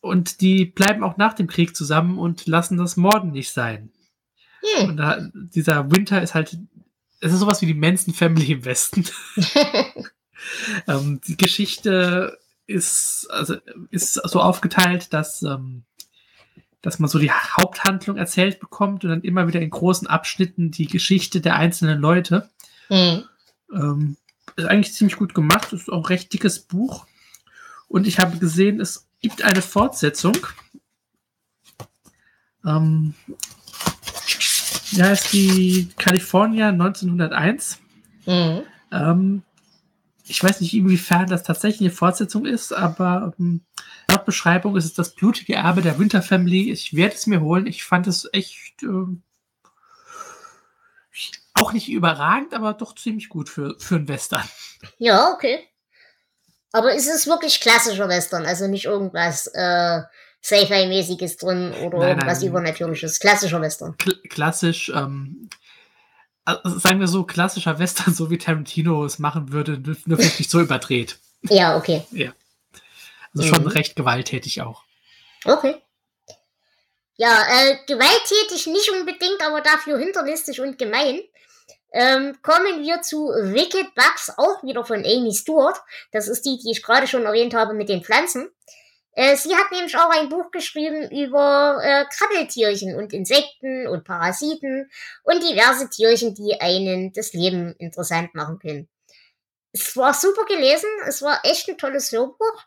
Und 0.00 0.40
die 0.40 0.64
bleiben 0.64 1.04
auch 1.04 1.16
nach 1.18 1.34
dem 1.34 1.46
Krieg 1.46 1.76
zusammen 1.76 2.18
und 2.18 2.46
lassen 2.46 2.78
das 2.78 2.96
Morden 2.96 3.32
nicht 3.32 3.52
sein. 3.52 3.92
Hm. 4.62 4.88
Und 4.88 4.96
da, 4.96 5.18
dieser 5.34 5.90
Winter 5.90 6.22
ist 6.22 6.34
halt, 6.34 6.56
es 7.20 7.32
ist 7.32 7.40
sowas 7.40 7.60
wie 7.60 7.66
die 7.66 7.74
Manson 7.74 8.14
Family 8.14 8.52
im 8.52 8.64
Westen. 8.64 9.04
ähm, 10.86 11.20
die 11.26 11.36
Geschichte 11.36 12.38
ist, 12.66 13.26
also, 13.30 13.56
ist 13.90 14.14
so 14.14 14.40
aufgeteilt, 14.40 15.12
dass, 15.12 15.42
ähm, 15.42 15.84
dass 16.82 16.98
man 16.98 17.10
so 17.10 17.18
die 17.18 17.30
Haupthandlung 17.30 18.16
erzählt 18.16 18.58
bekommt 18.60 19.04
und 19.04 19.10
dann 19.10 19.22
immer 19.22 19.46
wieder 19.48 19.60
in 19.60 19.70
großen 19.70 20.06
Abschnitten 20.06 20.70
die 20.70 20.86
Geschichte 20.86 21.40
der 21.40 21.56
einzelnen 21.56 22.00
Leute. 22.00 22.48
Mhm. 22.88 23.24
Ähm, 23.72 24.16
ist 24.56 24.66
eigentlich 24.66 24.94
ziemlich 24.94 25.16
gut 25.16 25.34
gemacht, 25.34 25.72
ist 25.72 25.90
auch 25.90 25.98
ein 25.98 26.06
recht 26.06 26.32
dickes 26.32 26.60
Buch. 26.60 27.06
Und 27.88 28.06
ich 28.06 28.18
habe 28.18 28.38
gesehen, 28.38 28.80
es 28.80 29.08
gibt 29.20 29.42
eine 29.42 29.62
Fortsetzung. 29.62 30.36
Ähm, 32.64 33.14
ja, 34.92 35.12
ist 35.12 35.32
die 35.32 35.88
California 35.96 36.68
1901. 36.68 37.78
Mhm. 38.26 38.62
Ähm, 38.92 39.42
ich 40.24 40.42
weiß 40.42 40.60
nicht, 40.60 40.74
inwiefern 40.74 41.26
das 41.26 41.42
tatsächlich 41.42 41.80
eine 41.88 41.96
Fortsetzung 41.96 42.46
ist, 42.46 42.72
aber 42.72 43.32
ähm, 43.38 43.62
laut 44.08 44.24
Beschreibung 44.24 44.76
ist 44.76 44.84
es 44.84 44.94
das 44.94 45.14
blutige 45.14 45.54
Erbe 45.54 45.82
der 45.82 45.98
Winter 45.98 46.22
Family. 46.22 46.70
Ich 46.70 46.94
werde 46.94 47.14
es 47.14 47.26
mir 47.26 47.40
holen. 47.40 47.66
Ich 47.66 47.84
fand 47.84 48.06
es 48.06 48.28
echt 48.32 48.82
ähm, 48.82 49.22
auch 51.54 51.72
nicht 51.72 51.88
überragend, 51.88 52.54
aber 52.54 52.74
doch 52.74 52.94
ziemlich 52.94 53.28
gut 53.28 53.48
für, 53.48 53.74
für 53.78 53.96
einen 53.96 54.08
Western. 54.08 54.48
Ja, 54.98 55.32
okay. 55.32 55.66
Aber 56.72 56.94
ist 56.94 57.08
es 57.08 57.26
wirklich 57.26 57.60
klassischer 57.60 58.08
Western? 58.08 58.46
Also 58.46 58.68
nicht 58.68 58.84
irgendwas 58.84 59.48
äh, 59.48 60.02
Sci-Fi-mäßiges 60.42 61.36
drin 61.36 61.72
oder 61.84 61.98
nein, 61.98 62.08
irgendwas 62.10 62.40
nein. 62.40 62.48
Übernatürliches? 62.48 63.18
Klassischer 63.18 63.60
Western. 63.60 63.96
Kl 63.98 64.09
klassisch, 64.30 64.90
ähm, 64.94 65.50
also 66.44 66.78
sagen 66.78 67.00
wir 67.00 67.08
so, 67.08 67.24
klassischer 67.24 67.78
Western, 67.78 68.14
so 68.14 68.30
wie 68.30 68.38
Tarantino 68.38 69.04
es 69.04 69.18
machen 69.18 69.52
würde, 69.52 69.78
nur 70.06 70.18
wirklich 70.18 70.48
so 70.48 70.60
überdreht. 70.60 71.18
Ja, 71.42 71.76
okay. 71.76 72.02
Ja. 72.10 72.32
Also 73.34 73.46
mhm. 73.46 73.54
schon 73.54 73.66
recht 73.66 73.96
gewalttätig 73.96 74.62
auch. 74.62 74.84
Okay. 75.44 75.76
Ja, 77.16 77.42
äh, 77.42 77.76
gewalttätig 77.86 78.66
nicht 78.66 78.90
unbedingt, 78.90 79.42
aber 79.46 79.60
dafür 79.60 79.98
hinterlistig 79.98 80.60
und 80.60 80.78
gemein. 80.78 81.20
Ähm, 81.92 82.38
kommen 82.42 82.82
wir 82.82 83.02
zu 83.02 83.26
Wicked 83.26 83.94
Bugs, 83.94 84.32
auch 84.36 84.62
wieder 84.62 84.84
von 84.84 85.04
Amy 85.04 85.32
Stewart. 85.34 85.76
Das 86.12 86.28
ist 86.28 86.46
die, 86.46 86.58
die 86.58 86.70
ich 86.70 86.82
gerade 86.82 87.06
schon 87.06 87.24
erwähnt 87.24 87.52
habe 87.52 87.74
mit 87.74 87.88
den 87.88 88.02
Pflanzen. 88.02 88.48
Äh, 89.12 89.36
sie 89.36 89.54
hat 89.54 89.72
nämlich 89.72 89.96
auch 89.96 90.10
ein 90.10 90.28
Buch 90.28 90.50
geschrieben 90.50 91.10
über 91.10 91.78
äh, 91.82 92.04
Krabbeltierchen 92.14 92.94
und 92.96 93.12
Insekten 93.12 93.86
und 93.88 94.04
Parasiten 94.04 94.90
und 95.24 95.42
diverse 95.42 95.90
Tierchen, 95.90 96.34
die 96.34 96.60
einen 96.60 97.12
das 97.12 97.32
Leben 97.32 97.74
interessant 97.78 98.34
machen 98.34 98.58
können. 98.58 98.88
Es 99.72 99.96
war 99.96 100.14
super 100.14 100.44
gelesen, 100.46 100.88
es 101.06 101.22
war 101.22 101.40
echt 101.44 101.68
ein 101.68 101.78
tolles 101.78 102.10
Hörbuch, 102.12 102.64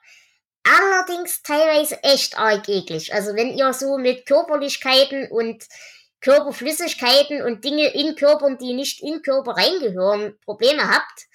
allerdings 0.64 1.44
teilweise 1.44 2.02
echt 2.04 2.38
arg 2.38 2.68
eklig. 2.70 3.14
Also 3.14 3.36
wenn 3.36 3.58
ihr 3.58 3.74
so 3.74 3.98
mit 3.98 4.26
Körperlichkeiten 4.26 5.30
und 5.30 5.66
Körperflüssigkeiten 6.22 7.42
und 7.42 7.66
Dinge 7.66 7.94
in 7.94 8.16
Körpern, 8.16 8.58
die 8.58 8.74
nicht 8.74 9.02
in 9.04 9.22
Körper 9.22 9.52
reingehören, 9.58 10.40
Probleme 10.46 10.88
habt, 10.88 11.28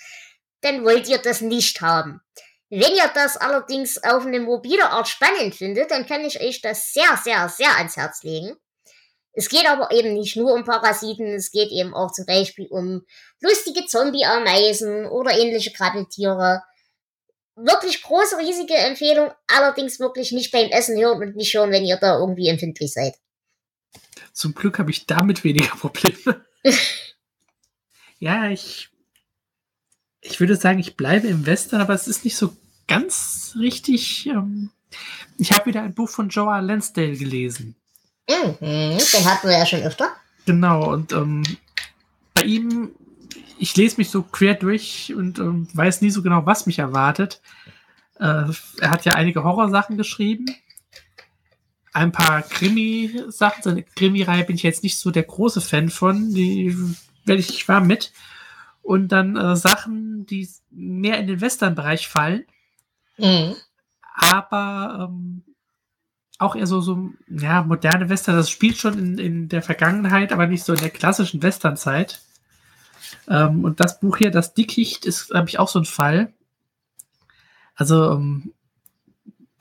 dann 0.63 0.85
wollt 0.85 1.09
ihr 1.09 1.19
das 1.19 1.43
nicht 1.43 1.81
haben. 1.83 2.23
Wenn 2.71 2.95
ihr 2.95 3.11
das 3.15 3.37
allerdings 3.37 4.03
auf 4.03 4.27
eine 4.27 4.41
mobile 4.41 4.91
Art 4.91 5.09
spannend 5.09 5.55
findet, 5.55 5.91
dann 5.91 6.07
kann 6.07 6.25
ich 6.25 6.41
euch 6.41 6.61
das 6.61 6.93
sehr, 6.93 7.19
sehr, 7.23 7.49
sehr 7.49 7.77
ans 7.77 7.97
Herz 7.97 8.23
legen. 8.23 8.57
Es 9.33 9.49
geht 9.49 9.67
aber 9.67 9.91
eben 9.93 10.15
nicht 10.15 10.37
nur 10.37 10.53
um 10.53 10.65
Parasiten, 10.65 11.27
es 11.29 11.51
geht 11.51 11.71
eben 11.71 11.95
auch 11.95 12.11
zum 12.13 12.27
Beispiel 12.27 12.67
um 12.67 13.07
lustige 13.41 13.87
Zombie-Ameisen 13.87 15.07
oder 15.07 15.39
ähnliche 15.39 15.73
Krabbeltiere. 15.73 16.63
Wirklich 17.55 18.03
große, 18.03 18.37
riesige 18.39 18.75
Empfehlung, 18.75 19.31
allerdings 19.47 19.99
wirklich 20.01 20.33
nicht 20.33 20.51
beim 20.53 20.69
Essen 20.71 20.99
hören 20.99 21.23
und 21.23 21.37
nicht 21.37 21.55
hören, 21.55 21.71
wenn 21.71 21.85
ihr 21.85 21.97
da 21.97 22.19
irgendwie 22.19 22.49
empfindlich 22.49 22.93
seid. 22.93 23.15
Zum 24.33 24.55
Glück 24.55 24.79
habe 24.79 24.91
ich 24.91 25.07
damit 25.07 25.43
weniger 25.45 25.75
Probleme. 25.77 26.45
ja, 28.19 28.51
ich, 28.51 28.91
ich 30.21 30.41
würde 30.41 30.57
sagen, 30.57 30.79
ich 30.79 30.97
bleibe 30.97 31.29
im 31.29 31.47
Western, 31.47 31.81
aber 31.81 31.95
es 31.95 32.09
ist 32.09 32.25
nicht 32.25 32.37
so 32.37 32.57
ganz 32.87 33.55
richtig. 33.59 34.27
Ähm, 34.27 34.71
ich 35.39 35.53
habe 35.53 35.67
wieder 35.67 35.83
ein 35.83 35.95
Buch 35.95 36.09
von 36.09 36.29
Joa 36.29 36.61
Lansdale 36.61 37.17
gelesen. 37.17 37.77
Mhm, 38.29 38.57
den 38.61 39.25
hatten 39.25 39.49
wir 39.49 39.59
ja 39.59 39.67
schon 39.67 39.83
öfter. 39.83 40.11
Genau, 40.47 40.93
und 40.93 41.13
ähm, 41.13 41.45
bei 42.35 42.43
ihm, 42.43 42.91
ich 43.59 43.77
lese 43.77 43.97
mich 43.99 44.11
so 44.11 44.23
quer 44.23 44.55
durch 44.55 45.15
und 45.15 45.39
ähm, 45.39 45.69
weiß 45.73 46.01
nie 46.01 46.11
so 46.11 46.23
genau, 46.23 46.47
was 46.47 46.67
mich 46.67 46.79
erwartet. 46.79 47.41
Äh, 48.19 48.45
er 48.81 48.91
hat 48.91 49.05
ja 49.05 49.15
einige 49.15 49.45
Horrorsachen 49.45 49.97
geschrieben 49.97 50.47
ein 51.99 52.13
paar 52.13 52.43
Krimi-Sachen. 52.43 53.63
Seine 53.63 53.83
Krimi-Reihe 53.83 54.45
bin 54.45 54.57
ich 54.57 54.63
jetzt 54.63 54.83
nicht 54.83 54.99
so 54.99 55.11
der 55.11 55.25
große 55.25 55.61
Fan 55.61 55.89
von. 55.89 56.33
Die 56.33 56.77
werde 57.25 57.41
ich, 57.41 57.51
ich 57.51 57.69
war 57.69 57.81
mit. 57.81 58.13
Und 58.89 59.09
dann 59.09 59.37
äh, 59.37 59.55
Sachen, 59.55 60.25
die 60.25 60.49
mehr 60.71 61.19
in 61.19 61.27
den 61.27 61.43
Western-Bereich 61.43 62.09
fallen. 62.09 62.47
Mhm. 63.19 63.55
Aber 64.15 65.11
ähm, 65.11 65.43
auch 66.39 66.57
eher 66.57 66.67
so, 66.67 66.81
so, 66.81 67.11
ja, 67.29 67.63
moderne 67.63 68.09
Western. 68.09 68.37
Das 68.37 68.49
spielt 68.49 68.79
schon 68.79 68.99
in, 68.99 69.19
in 69.19 69.49
der 69.51 69.61
Vergangenheit, 69.61 70.33
aber 70.33 70.47
nicht 70.47 70.65
so 70.65 70.73
in 70.73 70.81
der 70.81 70.89
klassischen 70.89 71.43
Western-Zeit. 71.43 72.23
Ähm, 73.29 73.63
und 73.63 73.79
das 73.79 74.01
Buch 74.01 74.17
hier, 74.17 74.31
das 74.31 74.55
Dickicht, 74.55 75.05
ist, 75.05 75.29
glaube 75.29 75.51
ich, 75.51 75.59
auch 75.59 75.69
so 75.69 75.81
ein 75.81 75.85
Fall. 75.85 76.33
Also, 77.75 78.13
ähm, 78.13 78.55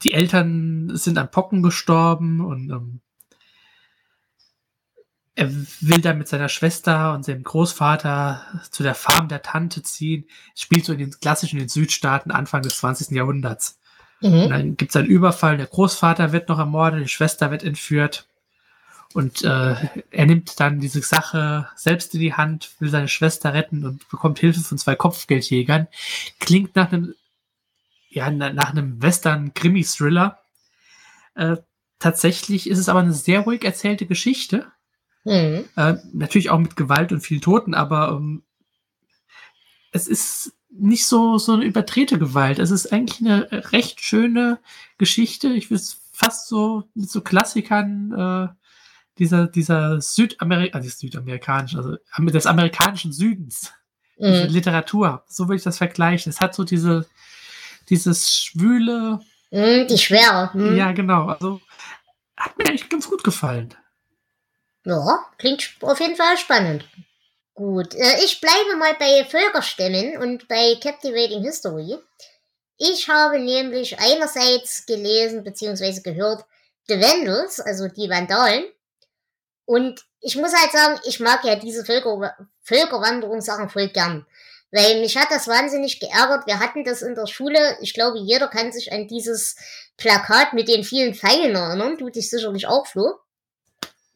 die 0.03 0.13
Eltern 0.13 0.95
sind 0.95 1.17
an 1.17 1.29
Pocken 1.29 1.63
gestorben 1.63 2.39
und 2.39 2.69
ähm, 2.69 3.01
er 5.37 5.51
will 5.81 6.01
dann 6.01 6.17
mit 6.17 6.27
seiner 6.27 6.49
Schwester 6.49 7.13
und 7.13 7.23
seinem 7.23 7.43
Großvater 7.43 8.41
zu 8.71 8.81
der 8.81 8.95
Farm 8.95 9.27
der 9.27 9.43
Tante 9.43 9.83
ziehen. 9.83 10.25
Es 10.55 10.61
spielt 10.61 10.83
so 10.83 10.93
in 10.93 10.99
den 10.99 11.11
klassischen 11.11 11.57
in 11.57 11.65
den 11.65 11.69
Südstaaten 11.69 12.31
Anfang 12.31 12.63
des 12.63 12.79
20. 12.79 13.11
Jahrhunderts. 13.11 13.79
Mhm. 14.19 14.33
Und 14.33 14.49
dann 14.49 14.77
gibt 14.77 14.91
es 14.91 14.95
einen 14.95 15.07
Überfall, 15.07 15.57
der 15.57 15.67
Großvater 15.67 16.31
wird 16.31 16.49
noch 16.49 16.57
ermordet, 16.57 17.03
die 17.03 17.07
Schwester 17.07 17.51
wird 17.51 17.61
entführt. 17.61 18.27
Und 19.13 19.43
äh, 19.43 19.75
er 20.09 20.25
nimmt 20.25 20.59
dann 20.59 20.79
diese 20.79 21.01
Sache 21.01 21.67
selbst 21.75 22.15
in 22.15 22.19
die 22.19 22.33
Hand, 22.33 22.71
will 22.79 22.89
seine 22.89 23.07
Schwester 23.07 23.53
retten 23.53 23.85
und 23.85 24.09
bekommt 24.09 24.39
Hilfe 24.39 24.61
von 24.61 24.79
zwei 24.79 24.95
Kopfgeldjägern. 24.95 25.87
Klingt 26.39 26.75
nach 26.75 26.91
einem 26.91 27.13
ja, 28.09 28.31
nach 28.31 28.71
einem 28.71 28.99
Western-Krimi-Thriller. 29.03 30.39
Äh, 31.35 31.57
tatsächlich 31.99 32.67
ist 32.67 32.79
es 32.79 32.89
aber 32.89 33.01
eine 33.01 33.13
sehr 33.13 33.41
ruhig 33.41 33.63
erzählte 33.63 34.07
Geschichte. 34.07 34.71
Mhm. 35.27 35.65
Äh, 35.75 35.95
natürlich 36.13 36.49
auch 36.49 36.59
mit 36.59 36.75
Gewalt 36.75 37.11
und 37.11 37.21
vielen 37.21 37.41
Toten, 37.41 37.73
aber 37.73 38.11
ähm, 38.11 38.43
es 39.91 40.07
ist 40.07 40.53
nicht 40.69 41.05
so, 41.05 41.37
so 41.37 41.53
eine 41.53 41.65
überdrehte 41.65 42.19
Gewalt. 42.19 42.59
Es 42.59 42.71
ist 42.71 42.93
eigentlich 42.93 43.19
eine 43.19 43.47
recht 43.71 44.01
schöne 44.01 44.59
Geschichte. 44.97 45.49
Ich 45.49 45.69
würde 45.69 45.81
es 45.81 46.01
fast 46.11 46.47
so 46.47 46.83
mit 46.93 47.09
so 47.09 47.21
Klassikern 47.21 48.11
äh, 48.11 48.47
dieser, 49.17 49.47
dieser 49.47 49.99
Südamerika, 50.01 50.77
also 50.77 50.89
südamerikanischen, 50.89 51.79
also 51.79 51.97
des 52.17 52.45
amerikanischen 52.45 53.11
Südens, 53.11 53.73
mhm. 54.17 54.47
Literatur. 54.47 55.23
So 55.27 55.47
würde 55.47 55.57
ich 55.57 55.63
das 55.63 55.77
vergleichen. 55.77 56.29
Es 56.29 56.39
hat 56.39 56.55
so 56.55 56.63
diese, 56.63 57.07
dieses 57.89 58.33
schwüle. 58.33 59.19
Mm, 59.51 59.87
die 59.89 59.97
Schwere. 59.97 60.51
Mm. 60.53 60.75
Ja, 60.75 60.91
genau. 60.91 61.27
Also 61.27 61.61
hat 62.35 62.57
mir 62.57 62.67
eigentlich 62.67 62.89
ganz 62.89 63.09
gut 63.09 63.23
gefallen. 63.23 63.73
Ja, 64.87 65.25
klingt 65.37 65.69
auf 65.81 65.99
jeden 65.99 66.15
Fall 66.15 66.37
spannend. 66.37 66.85
Gut, 67.53 67.93
äh, 67.93 68.23
ich 68.23 68.39
bleibe 68.39 68.77
mal 68.77 68.93
bei 68.97 69.25
Völkerstämmen 69.25 70.17
und 70.17 70.47
bei 70.47 70.77
Captivating 70.81 71.43
History. 71.43 71.97
Ich 72.77 73.09
habe 73.09 73.37
nämlich 73.37 73.99
einerseits 73.99 74.85
gelesen 74.85 75.43
bzw. 75.43 75.99
gehört 75.99 76.45
The 76.87 77.01
Vandals, 77.01 77.59
also 77.59 77.89
die 77.89 78.09
Vandalen. 78.09 78.63
Und 79.65 80.05
ich 80.21 80.37
muss 80.37 80.55
halt 80.55 80.71
sagen, 80.71 81.01
ich 81.03 81.19
mag 81.19 81.43
ja 81.43 81.55
diese 81.57 81.83
Völker 81.83 82.37
Völkerwanderungssachen 82.61 83.69
voll 83.69 83.89
gern. 83.89 84.25
Weil 84.71 85.01
mich 85.01 85.17
hat 85.17 85.31
das 85.31 85.49
wahnsinnig 85.49 85.99
geärgert. 85.99 86.47
Wir 86.47 86.61
hatten 86.61 86.85
das 86.85 87.01
in 87.01 87.13
der 87.13 87.27
Schule. 87.27 87.77
Ich 87.81 87.93
glaube, 87.93 88.19
jeder 88.19 88.47
kann 88.47 88.71
sich 88.71 88.93
an 88.93 89.09
dieses 89.09 89.57
Plakat 89.97 90.53
mit 90.53 90.69
den 90.69 90.85
vielen 90.85 91.13
Pfeilen 91.13 91.55
erinnern. 91.55 91.97
Du 91.97 92.09
dich 92.09 92.29
sicherlich 92.29 92.67
auch, 92.67 92.87
Flo. 92.87 93.19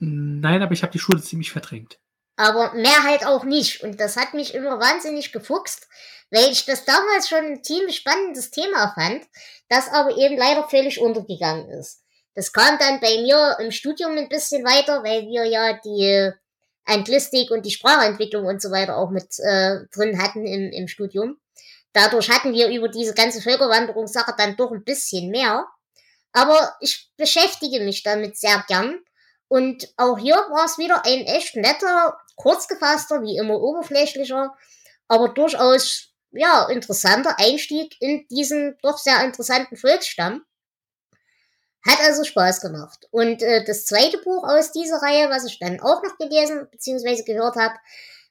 Nein, 0.03 0.63
aber 0.63 0.73
ich 0.73 0.81
habe 0.81 0.91
die 0.91 0.99
Schule 0.99 1.21
ziemlich 1.21 1.51
verdrängt. 1.51 1.99
Aber 2.35 2.73
mehr 2.73 3.03
halt 3.03 3.23
auch 3.23 3.43
nicht. 3.43 3.83
Und 3.83 3.99
das 3.99 4.17
hat 4.17 4.33
mich 4.33 4.55
immer 4.55 4.79
wahnsinnig 4.79 5.31
gefuchst, 5.31 5.87
weil 6.31 6.51
ich 6.51 6.65
das 6.65 6.85
damals 6.85 7.29
schon 7.29 7.45
ein 7.45 7.63
ziemlich 7.63 7.97
spannendes 7.97 8.49
Thema 8.49 8.93
fand, 8.95 9.23
das 9.69 9.89
aber 9.89 10.17
eben 10.17 10.37
leider 10.37 10.67
völlig 10.67 10.99
untergegangen 10.99 11.69
ist. 11.69 12.01
Das 12.33 12.51
kam 12.51 12.79
dann 12.79 12.99
bei 12.99 13.21
mir 13.21 13.57
im 13.59 13.69
Studium 13.69 14.17
ein 14.17 14.27
bisschen 14.27 14.63
weiter, 14.63 15.03
weil 15.03 15.27
wir 15.27 15.45
ja 15.45 15.73
die 15.73 16.31
Anglistik 16.85 17.51
und 17.51 17.63
die 17.63 17.71
Sprachentwicklung 17.71 18.45
und 18.47 18.59
so 18.59 18.71
weiter 18.71 18.97
auch 18.97 19.11
mit 19.11 19.37
äh, 19.37 19.81
drin 19.93 20.19
hatten 20.19 20.47
im, 20.47 20.71
im 20.71 20.87
Studium. 20.87 21.37
Dadurch 21.93 22.31
hatten 22.31 22.53
wir 22.53 22.69
über 22.69 22.87
diese 22.87 23.13
ganze 23.13 23.39
Völkerwanderungssache 23.39 24.33
dann 24.35 24.55
doch 24.55 24.71
ein 24.71 24.83
bisschen 24.83 25.29
mehr. 25.29 25.67
Aber 26.31 26.75
ich 26.79 27.11
beschäftige 27.17 27.81
mich 27.81 28.01
damit 28.01 28.37
sehr 28.37 28.63
gern. 28.67 29.03
Und 29.51 29.93
auch 29.97 30.17
hier 30.17 30.35
war 30.35 30.63
es 30.63 30.77
wieder 30.77 31.05
ein 31.05 31.25
echt 31.25 31.57
netter, 31.57 32.17
kurzgefasster, 32.37 33.21
wie 33.21 33.35
immer 33.35 33.59
oberflächlicher, 33.59 34.55
aber 35.09 35.27
durchaus 35.27 36.13
ja 36.31 36.69
interessanter 36.69 37.37
Einstieg 37.37 37.97
in 37.99 38.25
diesen 38.29 38.77
doch 38.81 38.97
sehr 38.97 39.21
interessanten 39.25 39.75
Volksstamm. 39.75 40.45
Hat 41.85 41.99
also 41.99 42.23
Spaß 42.23 42.61
gemacht. 42.61 43.09
Und 43.11 43.43
äh, 43.43 43.65
das 43.65 43.85
zweite 43.85 44.19
Buch 44.19 44.47
aus 44.47 44.71
dieser 44.71 45.01
Reihe, 45.01 45.29
was 45.29 45.43
ich 45.43 45.59
dann 45.59 45.81
auch 45.81 46.01
noch 46.01 46.17
gelesen 46.17 46.69
bzw. 46.71 47.23
gehört 47.23 47.57
habe, 47.57 47.75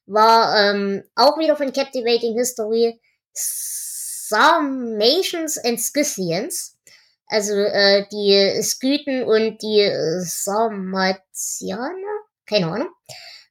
war 0.07 0.59
ähm, 0.59 1.05
auch 1.17 1.37
wieder 1.37 1.55
von 1.55 1.71
Captivating 1.71 2.35
History 2.35 2.99
Sarmatians 3.35 5.59
and 5.59 5.79
Scythians. 5.79 6.79
Also 7.31 7.55
äh, 7.55 8.07
die 8.11 8.61
Skythen 8.61 9.23
und 9.23 9.63
die 9.63 9.81
äh, 9.83 10.21
Sarmatianer. 10.21 11.95
Keine 12.45 12.67
Ahnung. 12.67 12.89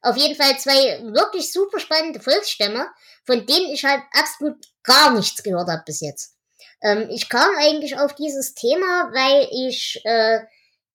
Auf 0.02 0.18
jeden 0.18 0.34
Fall 0.34 0.58
zwei 0.58 1.02
wirklich 1.14 1.50
super 1.50 1.80
spannende 1.80 2.20
Volksstämme, 2.20 2.88
von 3.24 3.46
denen 3.46 3.72
ich 3.72 3.84
halt 3.84 4.02
absolut 4.12 4.56
gar 4.82 5.14
nichts 5.14 5.42
gehört 5.42 5.68
habe 5.68 5.82
bis 5.86 6.00
jetzt. 6.00 6.36
Ähm, 6.82 7.08
ich 7.10 7.30
kam 7.30 7.56
eigentlich 7.56 7.98
auf 7.98 8.14
dieses 8.14 8.54
Thema, 8.54 9.10
weil 9.14 9.48
ich 9.50 9.98
äh, 10.04 10.40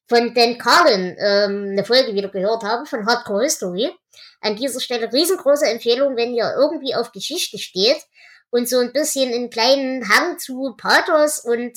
von 0.07 0.35
Dan 0.35 0.59
Carlin 0.59 1.15
ähm, 1.19 1.69
eine 1.71 1.85
Folge 1.85 2.13
wieder 2.13 2.29
gehört 2.29 2.63
habe 2.63 2.85
von 2.85 3.07
Hardcore 3.07 3.43
History. 3.43 3.91
An 4.41 4.55
dieser 4.55 4.79
Stelle 4.79 5.11
riesengroße 5.11 5.65
Empfehlung, 5.65 6.15
wenn 6.15 6.35
ihr 6.35 6.53
irgendwie 6.55 6.93
auf 6.93 7.11
Geschichte 7.11 7.57
steht 7.57 7.97
und 8.51 8.69
so 8.69 8.77
ein 8.77 8.93
bisschen 8.93 9.33
einen 9.33 9.49
kleinen 9.49 10.07
Hang 10.07 10.37
zu 10.37 10.75
Pathos 10.77 11.39
und 11.39 11.75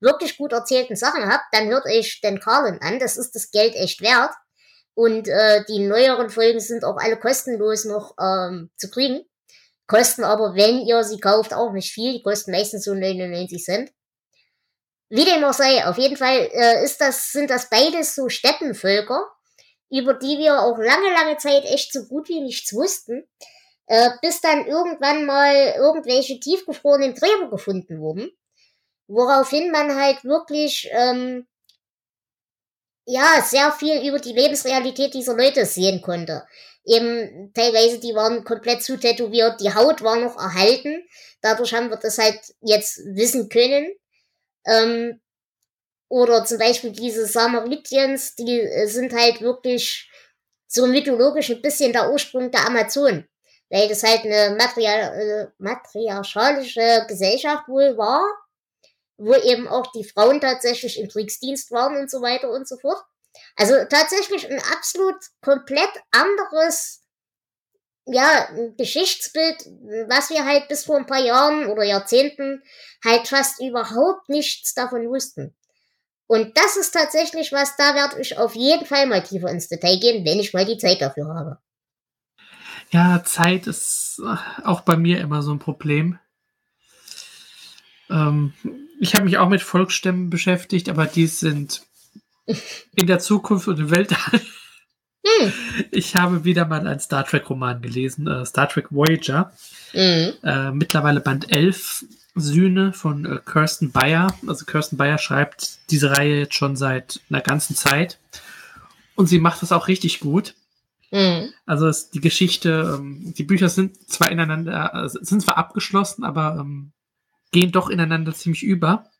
wirklich 0.00 0.36
gut 0.36 0.52
erzählten 0.52 0.96
Sachen 0.96 1.30
habt, 1.30 1.44
dann 1.52 1.68
hört 1.68 1.86
euch 1.86 2.20
Dan 2.22 2.40
Carlin 2.40 2.80
an. 2.80 2.98
Das 2.98 3.16
ist 3.16 3.34
das 3.34 3.50
Geld 3.50 3.74
echt 3.74 4.00
wert. 4.00 4.32
Und 4.94 5.28
äh, 5.28 5.64
die 5.68 5.80
neueren 5.80 6.30
Folgen 6.30 6.60
sind 6.60 6.84
auch 6.84 6.96
alle 6.96 7.18
kostenlos 7.18 7.84
noch 7.84 8.14
ähm, 8.18 8.70
zu 8.76 8.90
kriegen. 8.90 9.24
Kosten 9.86 10.24
aber, 10.24 10.54
wenn 10.54 10.80
ihr 10.80 11.04
sie 11.04 11.20
kauft, 11.20 11.54
auch 11.54 11.72
nicht 11.72 11.92
viel. 11.92 12.12
Die 12.12 12.22
kosten 12.22 12.50
meistens 12.50 12.84
so 12.84 12.94
99 12.94 13.62
Cent. 13.62 13.92
Wie 15.08 15.24
dem 15.24 15.44
auch 15.44 15.52
sei, 15.52 15.86
auf 15.86 15.98
jeden 15.98 16.16
Fall 16.16 16.48
äh, 16.52 16.84
ist 16.84 17.00
das, 17.00 17.30
sind 17.30 17.50
das 17.50 17.70
beides 17.70 18.14
so 18.16 18.28
Steppenvölker, 18.28 19.24
über 19.88 20.14
die 20.14 20.38
wir 20.38 20.60
auch 20.62 20.78
lange, 20.78 21.12
lange 21.12 21.36
Zeit 21.36 21.64
echt 21.64 21.92
so 21.92 22.06
gut 22.06 22.28
wie 22.28 22.40
nichts 22.40 22.74
wussten, 22.74 23.24
äh, 23.86 24.10
bis 24.20 24.40
dann 24.40 24.66
irgendwann 24.66 25.24
mal 25.24 25.74
irgendwelche 25.76 26.40
tiefgefrorenen 26.40 27.14
Gräber 27.14 27.50
gefunden 27.50 28.00
wurden, 28.00 28.32
woraufhin 29.08 29.70
man 29.70 29.94
halt 29.96 30.24
wirklich 30.24 30.88
ähm, 30.92 31.46
ja 33.06 33.42
sehr 33.42 33.72
viel 33.72 34.06
über 34.08 34.18
die 34.18 34.32
Lebensrealität 34.32 35.14
dieser 35.14 35.36
Leute 35.36 35.64
sehen 35.64 36.02
konnte 36.02 36.44
eben 36.86 37.52
teilweise, 37.52 37.98
die 37.98 38.14
waren 38.14 38.44
komplett 38.44 38.82
zu 38.82 38.96
tätowiert, 38.96 39.60
die 39.60 39.74
Haut 39.74 40.02
war 40.02 40.16
noch 40.16 40.36
erhalten. 40.36 41.04
Dadurch 41.42 41.74
haben 41.74 41.90
wir 41.90 41.96
das 41.96 42.18
halt 42.18 42.38
jetzt 42.60 42.98
wissen 43.04 43.48
können. 43.48 43.92
Ähm, 44.64 45.20
oder 46.08 46.44
zum 46.44 46.58
Beispiel 46.58 46.92
diese 46.92 47.26
Samaritians, 47.26 48.36
die 48.36 48.60
äh, 48.60 48.86
sind 48.86 49.12
halt 49.12 49.40
wirklich 49.40 50.10
so 50.68 50.86
mythologisch 50.86 51.50
ein 51.50 51.62
bisschen 51.62 51.92
der 51.92 52.10
Ursprung 52.12 52.50
der 52.52 52.66
Amazon. 52.66 53.26
Weil 53.68 53.88
das 53.88 54.04
halt 54.04 54.24
eine 54.24 54.54
matriar 54.56 55.14
äh, 55.16 55.48
matriarchalische 55.58 57.04
Gesellschaft 57.08 57.66
wohl 57.66 57.96
war, 57.98 58.22
wo 59.18 59.34
eben 59.34 59.68
auch 59.68 59.90
die 59.92 60.04
Frauen 60.04 60.40
tatsächlich 60.40 60.98
im 60.98 61.08
Kriegsdienst 61.08 61.70
waren 61.70 61.96
und 61.96 62.10
so 62.10 62.20
weiter 62.20 62.50
und 62.50 62.68
so 62.68 62.76
fort. 62.76 63.02
Also 63.56 63.74
tatsächlich 63.88 64.50
ein 64.50 64.60
absolut 64.72 65.16
komplett 65.40 65.90
anderes 66.10 67.02
ja, 68.06 68.48
Geschichtsbild, 68.78 69.56
was 70.08 70.30
wir 70.30 70.44
halt 70.44 70.68
bis 70.68 70.84
vor 70.84 70.96
ein 70.96 71.06
paar 71.06 71.20
Jahren 71.20 71.66
oder 71.66 71.82
Jahrzehnten 71.82 72.62
halt 73.04 73.26
fast 73.26 73.60
überhaupt 73.60 74.28
nichts 74.28 74.74
davon 74.74 75.08
wussten. 75.08 75.56
Und 76.28 76.56
das 76.56 76.76
ist 76.76 76.92
tatsächlich 76.92 77.52
was, 77.52 77.76
da 77.76 77.94
werde 77.94 78.20
ich 78.20 78.38
auf 78.38 78.54
jeden 78.54 78.86
Fall 78.86 79.06
mal 79.06 79.22
tiefer 79.22 79.48
ins 79.48 79.68
Detail 79.68 79.98
gehen, 79.98 80.24
wenn 80.24 80.40
ich 80.40 80.52
mal 80.52 80.64
die 80.64 80.78
Zeit 80.78 81.00
dafür 81.00 81.26
habe. 81.34 81.58
Ja, 82.90 83.22
Zeit 83.24 83.66
ist 83.66 84.20
auch 84.64 84.82
bei 84.82 84.96
mir 84.96 85.20
immer 85.20 85.42
so 85.42 85.52
ein 85.52 85.58
Problem. 85.58 86.18
Ähm, 88.08 88.52
ich 89.00 89.14
habe 89.14 89.24
mich 89.24 89.38
auch 89.38 89.48
mit 89.48 89.62
Volksstämmen 89.62 90.30
beschäftigt, 90.30 90.88
aber 90.88 91.06
die 91.06 91.26
sind 91.26 91.82
in 92.94 93.06
der 93.06 93.18
Zukunft 93.18 93.68
und 93.68 93.78
im 93.78 93.90
Weltall. 93.90 94.40
Hm. 95.26 95.52
Ich 95.90 96.14
habe 96.14 96.44
wieder 96.44 96.66
mal 96.66 96.86
einen 96.86 97.00
Star 97.00 97.24
Trek-Roman 97.24 97.82
gelesen, 97.82 98.28
äh, 98.28 98.46
Star 98.46 98.68
Trek 98.68 98.92
Voyager. 98.92 99.52
Mhm. 99.92 100.34
Äh, 100.42 100.70
mittlerweile 100.70 101.20
Band 101.20 101.50
11, 101.50 102.04
Sühne 102.36 102.92
von 102.92 103.24
äh, 103.24 103.40
Kirsten 103.44 103.90
Bayer. 103.90 104.32
Also 104.46 104.64
Kirsten 104.66 104.96
Bayer 104.96 105.18
schreibt 105.18 105.78
diese 105.90 106.16
Reihe 106.16 106.40
jetzt 106.40 106.54
schon 106.54 106.76
seit 106.76 107.20
einer 107.28 107.40
ganzen 107.40 107.74
Zeit. 107.74 108.18
Und 109.16 109.26
sie 109.26 109.40
macht 109.40 109.62
das 109.62 109.72
auch 109.72 109.88
richtig 109.88 110.20
gut. 110.20 110.54
Mhm. 111.10 111.52
Also 111.64 111.90
die 112.12 112.20
Geschichte, 112.20 112.96
ähm, 112.98 113.34
die 113.36 113.44
Bücher 113.44 113.68
sind 113.68 114.08
zwar 114.08 114.30
ineinander, 114.30 114.92
äh, 114.94 115.08
sind 115.08 115.42
zwar 115.42 115.56
abgeschlossen, 115.56 116.24
aber 116.24 116.58
ähm, 116.60 116.92
gehen 117.56 117.72
doch 117.72 117.88
ineinander 117.88 118.34
ziemlich 118.34 118.62
über. 118.62 119.10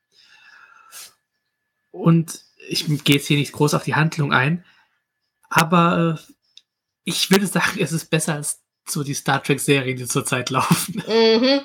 Und 1.91 2.43
ich 2.69 2.85
gehe 3.03 3.17
jetzt 3.17 3.29
hier 3.29 3.39
nicht 3.39 3.53
groß 3.53 3.73
auf 3.73 3.85
die 3.85 3.95
Handlung 3.95 4.31
ein, 4.35 4.63
aber 5.49 6.19
äh, 6.19 6.33
ich 7.05 7.31
würde 7.31 7.47
sagen, 7.47 7.79
es 7.81 7.93
ist 7.93 8.11
besser 8.11 8.35
als 8.35 8.63
so 8.87 9.03
die 9.03 9.15
Star 9.15 9.43
Trek-Serien, 9.43 9.97
die 9.97 10.07
zurzeit 10.07 10.51
laufen. 10.51 11.03
Mhm. 11.09 11.65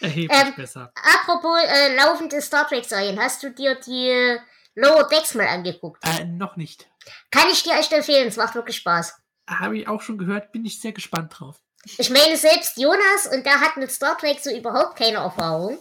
Erheblich 0.00 0.38
ähm, 0.38 0.54
besser. 0.56 0.92
Apropos 0.94 1.58
äh, 1.62 1.96
laufende 1.96 2.42
Star 2.42 2.68
Trek-Serien, 2.68 3.18
hast 3.18 3.42
du 3.42 3.50
dir 3.50 3.76
die 3.76 4.36
Lower 4.74 5.08
Decks 5.08 5.34
mal 5.34 5.46
angeguckt? 5.46 6.04
Äh, 6.04 6.26
noch 6.26 6.56
nicht. 6.56 6.86
Kann 7.30 7.48
ich 7.50 7.62
dir 7.62 7.72
echt 7.78 7.92
empfehlen, 7.92 8.28
es 8.28 8.36
macht 8.36 8.54
wirklich 8.56 8.76
Spaß. 8.76 9.14
Habe 9.48 9.78
ich 9.78 9.88
auch 9.88 10.02
schon 10.02 10.18
gehört, 10.18 10.52
bin 10.52 10.66
ich 10.66 10.78
sehr 10.78 10.92
gespannt 10.92 11.38
drauf. 11.38 11.63
Ich 11.98 12.10
meine, 12.10 12.36
selbst 12.36 12.78
Jonas, 12.78 13.28
und 13.32 13.44
der 13.44 13.60
hat 13.60 13.76
mit 13.76 13.90
Star 13.90 14.16
Trek 14.16 14.38
so 14.40 14.50
überhaupt 14.50 14.96
keine 14.96 15.18
Erfahrung. 15.18 15.78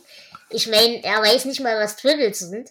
Ich 0.49 0.67
meine, 0.67 1.03
er 1.03 1.21
weiß 1.21 1.45
nicht 1.45 1.61
mal, 1.61 1.79
was 1.79 1.95
Tribbles 1.97 2.39
sind. 2.39 2.69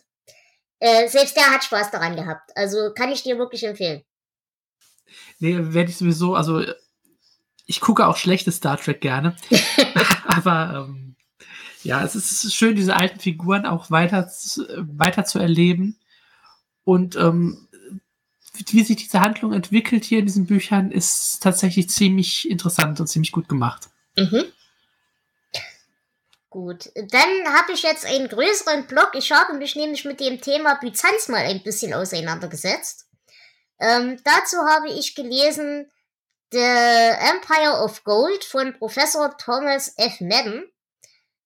Äh, 0.78 1.08
selbst 1.08 1.36
der 1.36 1.50
hat 1.50 1.64
Spaß 1.64 1.90
daran 1.90 2.16
gehabt. 2.16 2.50
Also 2.56 2.92
kann 2.94 3.10
ich 3.10 3.22
dir 3.22 3.38
wirklich 3.38 3.64
empfehlen. 3.64 4.02
Nee, 5.38 5.56
werde 5.58 5.90
ich 5.90 5.96
sowieso, 5.96 6.34
also 6.34 6.64
ich 7.66 7.80
gucke 7.80 8.06
auch 8.06 8.16
schlechte 8.16 8.52
Star 8.52 8.76
Trek 8.76 9.00
gerne. 9.00 9.36
Aber 10.26 10.86
ähm, 10.88 11.16
ja, 11.82 12.04
es 12.04 12.14
ist 12.14 12.54
schön, 12.54 12.76
diese 12.76 12.96
alten 12.96 13.20
Figuren 13.20 13.66
auch 13.66 13.90
weiter, 13.90 14.30
weiter 14.78 15.24
zu 15.24 15.38
erleben. 15.38 15.98
Und 16.84 17.16
ähm, 17.16 17.68
wie 18.54 18.84
sich 18.84 18.96
diese 18.96 19.20
Handlung 19.20 19.52
entwickelt 19.52 20.04
hier 20.04 20.18
in 20.18 20.26
diesen 20.26 20.46
Büchern, 20.46 20.90
ist 20.90 21.42
tatsächlich 21.42 21.88
ziemlich 21.88 22.48
interessant 22.50 23.00
und 23.00 23.06
ziemlich 23.06 23.32
gut 23.32 23.48
gemacht. 23.48 23.88
Mhm. 24.16 24.44
Gut, 26.50 26.90
dann 26.94 27.54
habe 27.56 27.72
ich 27.72 27.82
jetzt 27.82 28.04
einen 28.04 28.28
größeren 28.28 28.86
Blog. 28.86 29.12
Ich 29.14 29.32
habe 29.32 29.54
mich 29.54 29.74
nämlich 29.74 30.04
mit 30.04 30.20
dem 30.20 30.38
Thema 30.38 30.74
Byzanz 30.74 31.28
mal 31.28 31.44
ein 31.46 31.62
bisschen 31.62 31.94
auseinandergesetzt. 31.94 33.06
Ähm, 33.80 34.18
dazu 34.22 34.58
habe 34.58 34.90
ich 34.90 35.14
gelesen 35.14 35.90
The 36.52 36.58
Empire 36.58 37.82
of 37.82 38.04
Gold 38.04 38.44
von 38.44 38.74
Professor 38.74 39.34
Thomas 39.38 39.94
F. 39.96 40.20
Madden, 40.20 40.70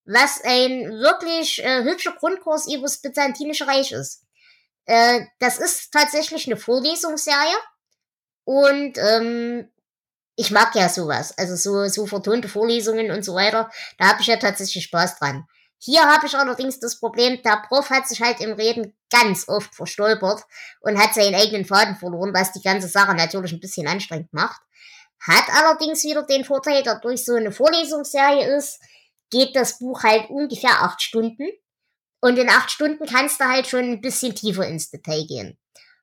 was 0.04 0.40
ein 0.42 0.90
wirklich 0.98 1.64
äh, 1.64 1.84
hübscher 1.84 2.16
Grundkurs 2.18 2.66
über 2.66 2.82
das 2.82 3.00
Byzantinische 3.00 3.68
Reich 3.68 3.92
ist. 3.92 4.25
Äh, 4.86 5.26
das 5.38 5.58
ist 5.58 5.92
tatsächlich 5.92 6.46
eine 6.46 6.56
Vorlesungsserie 6.56 7.56
und 8.44 8.96
ähm, 8.98 9.68
ich 10.36 10.50
mag 10.50 10.74
ja 10.74 10.88
sowas. 10.88 11.36
Also 11.36 11.56
so, 11.56 11.88
so 11.88 12.06
vertonte 12.06 12.48
Vorlesungen 12.48 13.10
und 13.10 13.24
so 13.24 13.34
weiter. 13.34 13.70
Da 13.98 14.08
habe 14.08 14.20
ich 14.20 14.26
ja 14.26 14.36
tatsächlich 14.36 14.84
Spaß 14.84 15.18
dran. 15.18 15.46
Hier 15.78 16.02
habe 16.02 16.26
ich 16.26 16.34
allerdings 16.34 16.78
das 16.78 16.98
Problem, 16.98 17.42
der 17.42 17.62
Prof 17.68 17.90
hat 17.90 18.08
sich 18.08 18.22
halt 18.22 18.40
im 18.40 18.52
Reden 18.52 18.96
ganz 19.10 19.48
oft 19.48 19.74
verstolpert 19.74 20.42
und 20.80 20.98
hat 20.98 21.14
seinen 21.14 21.34
eigenen 21.34 21.64
Faden 21.64 21.96
verloren, 21.96 22.32
was 22.32 22.52
die 22.52 22.62
ganze 22.62 22.88
Sache 22.88 23.14
natürlich 23.14 23.52
ein 23.52 23.60
bisschen 23.60 23.86
anstrengend 23.86 24.32
macht. 24.32 24.60
Hat 25.20 25.44
allerdings 25.52 26.04
wieder 26.04 26.22
den 26.22 26.44
Vorteil, 26.44 26.82
dadurch 26.82 27.24
so 27.24 27.34
eine 27.34 27.52
Vorlesungsserie 27.52 28.56
ist, 28.56 28.80
geht 29.30 29.56
das 29.56 29.78
Buch 29.78 30.02
halt 30.02 30.30
ungefähr 30.30 30.82
acht 30.82 31.02
Stunden. 31.02 31.48
Und 32.20 32.38
in 32.38 32.48
acht 32.48 32.70
Stunden 32.70 33.06
kannst 33.06 33.40
du 33.40 33.44
halt 33.44 33.66
schon 33.66 33.84
ein 33.84 34.00
bisschen 34.00 34.34
tiefer 34.34 34.66
ins 34.66 34.90
Detail 34.90 35.24
gehen. 35.26 35.58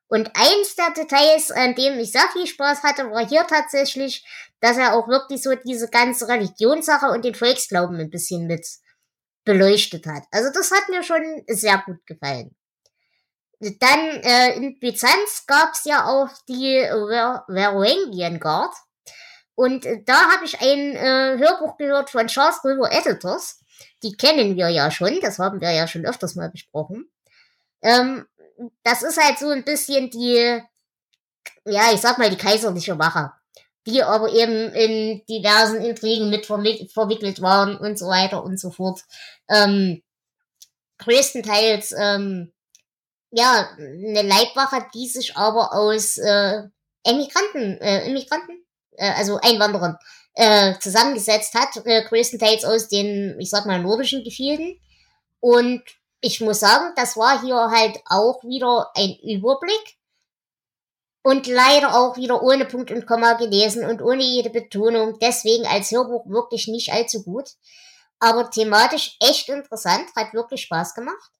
Und 0.06 0.30
eins 0.34 0.76
der 0.76 0.90
Details, 0.90 1.50
an 1.50 1.74
dem 1.74 1.98
ich 1.98 2.12
sehr 2.12 2.28
viel 2.32 2.46
Spaß 2.46 2.82
hatte, 2.82 3.10
war 3.10 3.26
hier 3.26 3.46
tatsächlich, 3.46 4.24
dass 4.60 4.76
er 4.76 4.94
auch 4.94 5.08
wirklich 5.08 5.42
so 5.42 5.54
diese 5.54 5.88
ganze 5.88 6.28
Religionssache 6.28 7.06
und 7.06 7.24
den 7.24 7.34
Volksglauben 7.34 7.98
ein 7.98 8.10
bisschen 8.10 8.46
mit 8.46 8.66
beleuchtet 9.44 10.06
hat. 10.06 10.24
Also 10.30 10.50
das 10.52 10.70
hat 10.70 10.88
mir 10.88 11.02
schon 11.02 11.42
sehr 11.48 11.82
gut 11.84 12.04
gefallen. 12.06 12.54
Dann 13.60 14.00
äh, 14.22 14.56
in 14.56 14.78
Byzanz 14.78 15.44
gab's 15.46 15.84
ja 15.84 16.06
auch 16.06 16.28
die 16.48 16.82
Varangian 16.82 18.40
Guard. 18.40 18.74
Und 19.54 19.86
äh, 19.86 20.02
da 20.04 20.30
habe 20.30 20.44
ich 20.44 20.60
ein 20.60 20.96
äh, 20.96 21.38
Hörbuch 21.38 21.76
gehört 21.76 22.10
von 22.10 22.26
Charles 22.26 22.64
River 22.64 22.90
Editors. 22.90 23.60
Die 24.02 24.16
kennen 24.16 24.56
wir 24.56 24.68
ja 24.68 24.90
schon, 24.90 25.20
das 25.20 25.38
haben 25.38 25.60
wir 25.60 25.70
ja 25.72 25.86
schon 25.86 26.06
öfters 26.06 26.34
mal 26.34 26.50
besprochen. 26.50 27.08
Ähm, 27.82 28.26
das 28.82 29.02
ist 29.02 29.22
halt 29.22 29.38
so 29.38 29.48
ein 29.48 29.64
bisschen 29.64 30.10
die, 30.10 30.60
ja, 31.64 31.92
ich 31.92 32.00
sag 32.00 32.18
mal, 32.18 32.30
die 32.30 32.36
kaiserliche 32.36 32.98
Wache, 32.98 33.32
die 33.86 34.02
aber 34.02 34.32
eben 34.32 34.72
in 34.72 35.24
diversen 35.26 35.82
Intrigen 35.82 36.30
mit 36.30 36.46
verwickelt 36.46 37.42
waren 37.42 37.76
und 37.76 37.98
so 37.98 38.06
weiter 38.06 38.42
und 38.44 38.58
so 38.58 38.70
fort. 38.70 39.02
Ähm, 39.48 40.02
größtenteils, 40.98 41.92
ähm, 41.98 42.52
ja, 43.30 43.68
eine 43.76 44.22
Leibwache, 44.22 44.86
die 44.94 45.08
sich 45.08 45.36
aber 45.36 45.72
aus 45.72 46.18
äh, 46.18 46.62
Emigranten, 47.02 47.80
äh, 47.80 48.06
Immigranten, 48.06 48.64
äh, 48.92 49.10
also 49.10 49.38
Einwanderern, 49.42 49.98
äh, 50.34 50.78
zusammengesetzt 50.78 51.54
hat, 51.54 51.84
äh, 51.86 52.02
größtenteils 52.04 52.64
aus 52.64 52.88
den, 52.88 53.38
ich 53.38 53.50
sag 53.50 53.66
mal, 53.66 53.80
nordischen 53.80 54.24
Gefilden. 54.24 54.80
Und 55.40 55.82
ich 56.20 56.40
muss 56.40 56.60
sagen, 56.60 56.92
das 56.96 57.16
war 57.16 57.42
hier 57.42 57.56
halt 57.70 58.00
auch 58.06 58.42
wieder 58.44 58.90
ein 58.94 59.16
Überblick 59.22 59.98
und 61.22 61.46
leider 61.46 61.96
auch 61.96 62.16
wieder 62.16 62.42
ohne 62.42 62.64
Punkt 62.64 62.90
und 62.90 63.06
Komma 63.06 63.34
gelesen 63.34 63.84
und 63.84 64.02
ohne 64.02 64.22
jede 64.22 64.50
Betonung. 64.50 65.18
Deswegen 65.20 65.66
als 65.66 65.90
Hörbuch 65.90 66.26
wirklich 66.28 66.68
nicht 66.68 66.92
allzu 66.92 67.22
gut. 67.24 67.50
Aber 68.20 68.50
thematisch 68.50 69.16
echt 69.20 69.48
interessant, 69.48 70.06
hat 70.16 70.34
wirklich 70.34 70.62
Spaß 70.62 70.94
gemacht. 70.94 71.30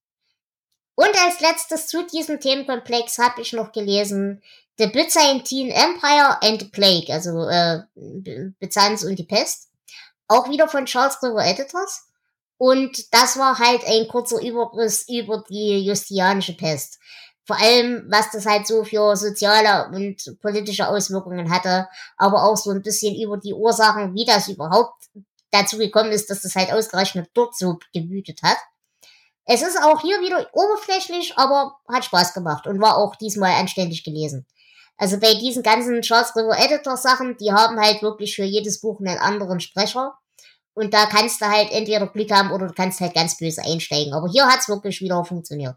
Und 0.97 1.11
als 1.25 1.41
letztes 1.41 1.89
zu 1.89 2.05
diesem 2.07 2.41
Themenkomplex 2.41 3.19
habe 3.19 3.41
ich 3.41 3.53
noch 3.53 3.73
gelesen 3.73 4.43
The 4.79 4.89
Byzantine 4.89 5.73
Empire 5.73 6.37
and 6.43 6.61
the 6.61 6.69
Plague, 6.69 7.13
also 7.13 7.49
äh, 7.49 7.83
Byzanz 8.59 9.05
und 9.05 9.19
die 9.19 9.25
Pest. 9.25 9.69
Auch 10.27 10.49
wieder 10.49 10.69
von 10.69 10.87
Charles 10.87 11.23
River 11.23 11.45
Editors. 11.45 12.09
Und 12.57 13.13
das 13.13 13.37
war 13.39 13.59
halt 13.59 13.85
ein 13.87 14.09
kurzer 14.09 14.41
Überriss 14.41 15.09
über 15.09 15.45
die 15.49 15.85
justianische 15.85 16.57
Pest. 16.57 16.99
Vor 17.47 17.61
allem, 17.61 18.07
was 18.09 18.31
das 18.31 18.47
halt 18.47 18.67
so 18.67 18.85
für 18.85 19.17
soziale 19.17 19.89
und 19.95 20.41
politische 20.41 20.89
Auswirkungen 20.89 21.51
hatte, 21.51 21.89
aber 22.17 22.43
auch 22.45 22.57
so 22.57 22.71
ein 22.71 22.83
bisschen 22.83 23.15
über 23.15 23.37
die 23.37 23.53
Ursachen, 23.53 24.15
wie 24.15 24.25
das 24.25 24.49
überhaupt 24.49 25.05
dazu 25.51 25.77
gekommen 25.77 26.11
ist, 26.11 26.31
dass 26.31 26.43
das 26.43 26.55
halt 26.57 26.73
ausgerechnet 26.73 27.31
dort 27.35 27.57
so 27.57 27.79
gewütet 27.93 28.43
hat. 28.43 28.57
Es 29.45 29.61
ist 29.61 29.79
auch 29.83 30.01
hier 30.01 30.21
wieder 30.21 30.49
oberflächlich, 30.55 31.37
aber 31.37 31.77
hat 31.93 32.07
Spaß 32.07 32.33
gemacht 32.33 32.67
und 32.67 32.81
war 32.81 32.97
auch 32.97 33.15
diesmal 33.17 33.53
anständig 33.53 34.05
gelesen. 34.05 34.47
Also 34.97 35.19
bei 35.19 35.35
diesen 35.35 35.63
ganzen 35.63 36.03
Charles 36.03 36.35
River 36.37 36.57
Editor 36.59 36.97
Sachen, 36.97 37.37
die 37.37 37.53
haben 37.53 37.79
halt 37.81 38.03
wirklich 38.03 38.37
für 38.37 38.45
jedes 38.45 38.81
Buch 38.81 39.01
einen 39.01 39.19
anderen 39.19 39.61
Sprecher. 39.61 40.19
Und 40.75 40.93
da 40.93 41.07
kannst 41.07 41.41
du 41.41 41.47
halt 41.47 41.71
entweder 41.71 42.07
Glück 42.07 42.31
haben 42.31 42.51
oder 42.51 42.67
du 42.67 42.75
kannst 42.75 43.01
halt 43.01 43.15
ganz 43.15 43.37
böse 43.39 43.63
einsteigen. 43.63 44.13
Aber 44.13 44.29
hier 44.29 44.47
hat's 44.47 44.69
wirklich 44.69 45.01
wieder 45.01 45.25
funktioniert. 45.25 45.77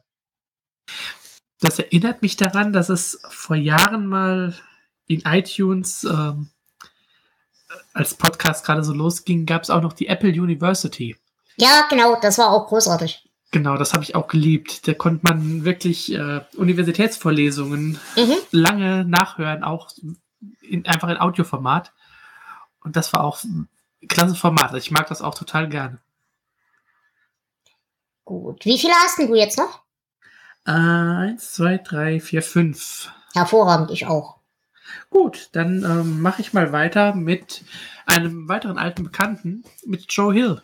Das 1.59 1.79
erinnert 1.79 2.21
mich 2.21 2.37
daran, 2.37 2.73
dass 2.73 2.89
es 2.89 3.19
vor 3.29 3.55
Jahren 3.55 4.07
mal 4.07 4.55
in 5.07 5.21
iTunes 5.21 6.03
ähm, 6.03 6.49
als 7.93 8.13
Podcast 8.13 8.65
gerade 8.65 8.83
so 8.83 8.93
losging, 8.93 9.45
gab 9.45 9.63
es 9.63 9.69
auch 9.69 9.81
noch 9.81 9.93
die 9.93 10.07
Apple 10.07 10.29
University. 10.29 11.15
Ja, 11.57 11.87
genau, 11.89 12.19
das 12.19 12.37
war 12.37 12.51
auch 12.51 12.67
großartig. 12.67 13.26
Genau, 13.51 13.77
das 13.77 13.93
habe 13.93 14.03
ich 14.03 14.15
auch 14.15 14.27
geliebt. 14.27 14.87
Da 14.87 14.93
konnte 14.93 15.25
man 15.27 15.63
wirklich 15.63 16.13
äh, 16.13 16.41
Universitätsvorlesungen 16.55 17.99
mhm. 18.15 18.35
lange 18.51 19.05
nachhören, 19.05 19.63
auch 19.63 19.91
in, 20.61 20.85
einfach 20.85 21.09
in 21.09 21.17
Audioformat. 21.17 21.93
Und 22.83 22.95
das 22.95 23.13
war 23.13 23.23
auch 23.23 23.39
klasse 24.07 24.35
Format. 24.35 24.73
Ich 24.75 24.91
mag 24.91 25.07
das 25.07 25.21
auch 25.21 25.35
total 25.35 25.69
gerne. 25.69 25.99
Gut. 28.25 28.65
Wie 28.65 28.77
viele 28.77 28.93
hast 28.93 29.17
du 29.17 29.33
jetzt 29.35 29.57
noch? 29.57 29.83
Eins, 30.65 31.53
zwei, 31.53 31.77
drei, 31.77 32.19
vier, 32.19 32.41
fünf. 32.41 33.09
Hervorragend, 33.33 33.89
ich 33.91 34.05
auch. 34.05 34.37
Gut, 35.09 35.49
dann 35.53 35.83
ähm, 35.83 36.21
mache 36.21 36.41
ich 36.41 36.51
mal 36.51 36.73
weiter 36.73 37.15
mit 37.15 37.63
einem 38.05 38.49
weiteren 38.49 38.77
alten 38.77 39.03
Bekannten, 39.03 39.63
mit 39.85 40.11
Joe 40.11 40.33
Hill. 40.33 40.61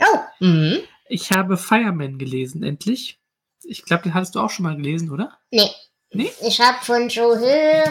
Oh. 0.00 0.18
Mhm. 0.40 0.78
Ich 1.14 1.30
habe 1.30 1.56
Fireman 1.56 2.18
gelesen, 2.18 2.64
endlich. 2.64 3.20
Ich 3.62 3.84
glaube, 3.84 4.02
den 4.02 4.14
hattest 4.14 4.34
du 4.34 4.40
auch 4.40 4.50
schon 4.50 4.64
mal 4.64 4.74
gelesen, 4.76 5.12
oder? 5.12 5.38
Nee. 5.52 5.70
Nee? 6.10 6.32
Ich 6.44 6.60
habe 6.60 6.84
von 6.84 7.08
Joe 7.08 7.38
Hill 7.38 7.84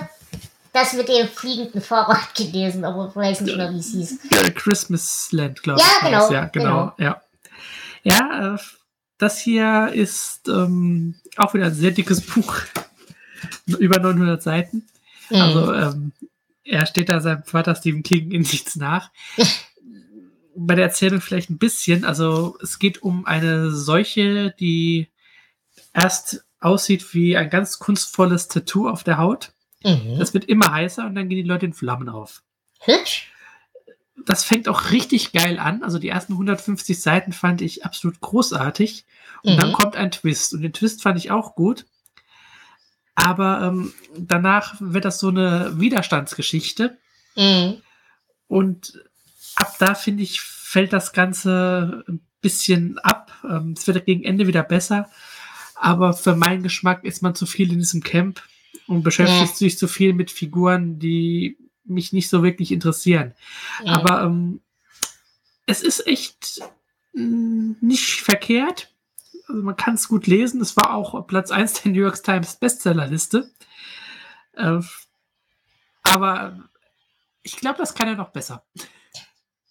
das 0.74 0.92
mit 0.92 1.08
dem 1.08 1.30
fliegenden 1.30 1.82
Fahrrad 1.82 2.36
gelesen, 2.36 2.84
aber 2.84 3.08
ich 3.08 3.16
weiß 3.16 3.42
nicht 3.42 3.56
mehr, 3.56 3.72
wie 3.72 3.80
es 3.80 3.92
hieß. 3.92 4.20
Christmas 4.56 5.30
Land, 5.32 5.64
glaube 5.64 5.80
ja, 5.80 5.86
ich. 5.86 6.06
Genau, 6.06 6.32
ja, 6.34 6.46
genau. 6.48 6.94
genau. 6.96 6.96
Ja, 6.98 7.22
ja 8.04 8.56
äh, 8.56 8.58
das 9.18 9.40
hier 9.40 9.92
ist 9.94 10.50
ähm, 10.50 11.16
auch 11.38 11.54
wieder 11.54 11.68
ein 11.68 11.74
sehr 11.74 11.92
dickes 11.92 12.20
Buch. 12.28 12.58
Über 13.68 14.00
900 14.00 14.44
Seiten. 14.44 14.90
Mhm. 15.30 15.42
Also, 15.42 15.74
ähm, 15.74 16.12
er 16.66 16.86
steht 16.88 17.08
da 17.08 17.22
seinem 17.22 17.44
Vater 17.44 17.74
Stephen 17.74 18.04
King 18.04 18.32
in 18.32 18.42
nichts 18.42 18.76
nach. 18.76 19.12
Bei 20.56 20.76
der 20.76 20.86
Erzählung 20.86 21.22
vielleicht 21.22 21.50
ein 21.50 21.58
bisschen. 21.58 22.06
Also, 22.06 22.58
es 22.62 22.80
geht 22.80 23.02
um 23.02 23.26
eine 23.26 23.72
Seuche, 23.72 24.54
die 24.60 25.10
erst 25.94 26.46
aussieht 26.60 27.14
wie 27.14 27.36
ein 27.36 27.50
ganz 27.50 27.80
kunstvolles 27.80 28.48
Tattoo 28.48 28.88
auf 28.88 29.04
der 29.04 29.18
Haut 29.18 29.54
Mhm. 29.84 30.18
Das 30.18 30.34
wird 30.34 30.46
immer 30.46 30.72
heißer 30.72 31.06
und 31.06 31.16
dann 31.16 31.30
gehen 31.30 31.44
die 31.44 31.50
Leute 31.50 31.66
in 31.66 31.74
Flammen 31.74 32.10
auf. 32.10 32.42
Hübsch. 32.80 33.32
Das 34.26 34.44
fängt 34.44 34.70
auch 34.70 34.92
richtig 34.92 35.34
geil 35.34 35.60
an. 35.60 35.84
Also 35.84 36.00
die 36.00 36.10
ersten 36.10 36.34
150 36.34 37.02
Seiten 37.02 37.34
fand 37.34 37.62
ich 37.62 37.84
absolut 37.86 38.22
großartig. 38.22 39.06
Und 39.44 39.56
mhm. 39.56 39.60
dann 39.60 39.74
kommt 39.74 39.96
ein 39.96 40.12
Twist. 40.12 40.54
Und 40.54 40.62
den 40.62 40.74
Twist 40.74 41.02
fand 41.02 41.18
ich 41.18 41.32
auch 41.32 41.56
gut. 41.56 41.86
Aber 43.16 43.62
ähm, 43.62 43.94
danach 44.18 44.76
wird 44.80 45.06
das 45.06 45.20
so 45.20 45.28
eine 45.28 45.80
Widerstandsgeschichte. 45.80 46.98
Mhm. 47.36 47.82
Und 48.48 49.04
ab 49.56 49.76
da, 49.80 49.96
finde 49.96 50.24
ich, 50.24 50.42
fällt 50.42 50.94
das 50.94 51.14
Ganze 51.14 52.04
ein 52.08 52.22
bisschen 52.42 52.98
ab. 53.00 53.32
Ähm, 53.48 53.76
es 53.78 53.88
wird 53.88 54.06
gegen 54.06 54.24
Ende 54.24 54.48
wieder 54.48 54.64
besser. 54.64 55.10
Aber 55.76 56.14
für 56.14 56.36
meinen 56.36 56.64
Geschmack 56.64 57.04
ist 57.04 57.22
man 57.22 57.36
zu 57.36 57.46
viel 57.46 57.72
in 57.72 57.80
diesem 57.80 58.04
Camp 58.04 58.42
und 58.88 59.04
beschäftigt 59.04 59.52
ja. 59.52 59.56
sich 59.56 59.78
zu 59.78 59.88
viel 59.88 60.14
mit 60.14 60.32
Figuren, 60.32 61.00
die 61.00 61.58
mich 61.86 62.14
nicht 62.14 62.30
so 62.30 62.44
wirklich 62.44 62.72
interessieren. 62.72 63.34
Ja. 63.84 63.94
Aber 63.94 64.24
ähm, 64.24 64.62
es 65.66 65.82
ist 65.82 66.08
echt 66.08 66.62
mh, 67.14 67.24
mm, 67.26 67.76
nicht 67.82 68.22
verkehrt. 68.22 68.94
Also 69.48 69.62
man 69.62 69.76
kann 69.76 69.96
es 69.96 70.08
gut 70.08 70.28
lesen. 70.28 70.62
Es 70.62 70.78
war 70.78 70.94
auch 70.94 71.28
Platz 71.28 71.52
1 71.52 71.84
der 71.84 71.92
New 71.92 72.02
York 72.02 72.22
Times 72.24 72.56
Bestsellerliste. 72.56 73.52
Äh, 74.54 74.80
aber 76.04 76.70
ich 77.42 77.58
glaube, 77.58 77.78
das 77.78 77.94
kann 77.94 78.08
er 78.08 78.16
noch 78.16 78.30
besser. 78.30 78.64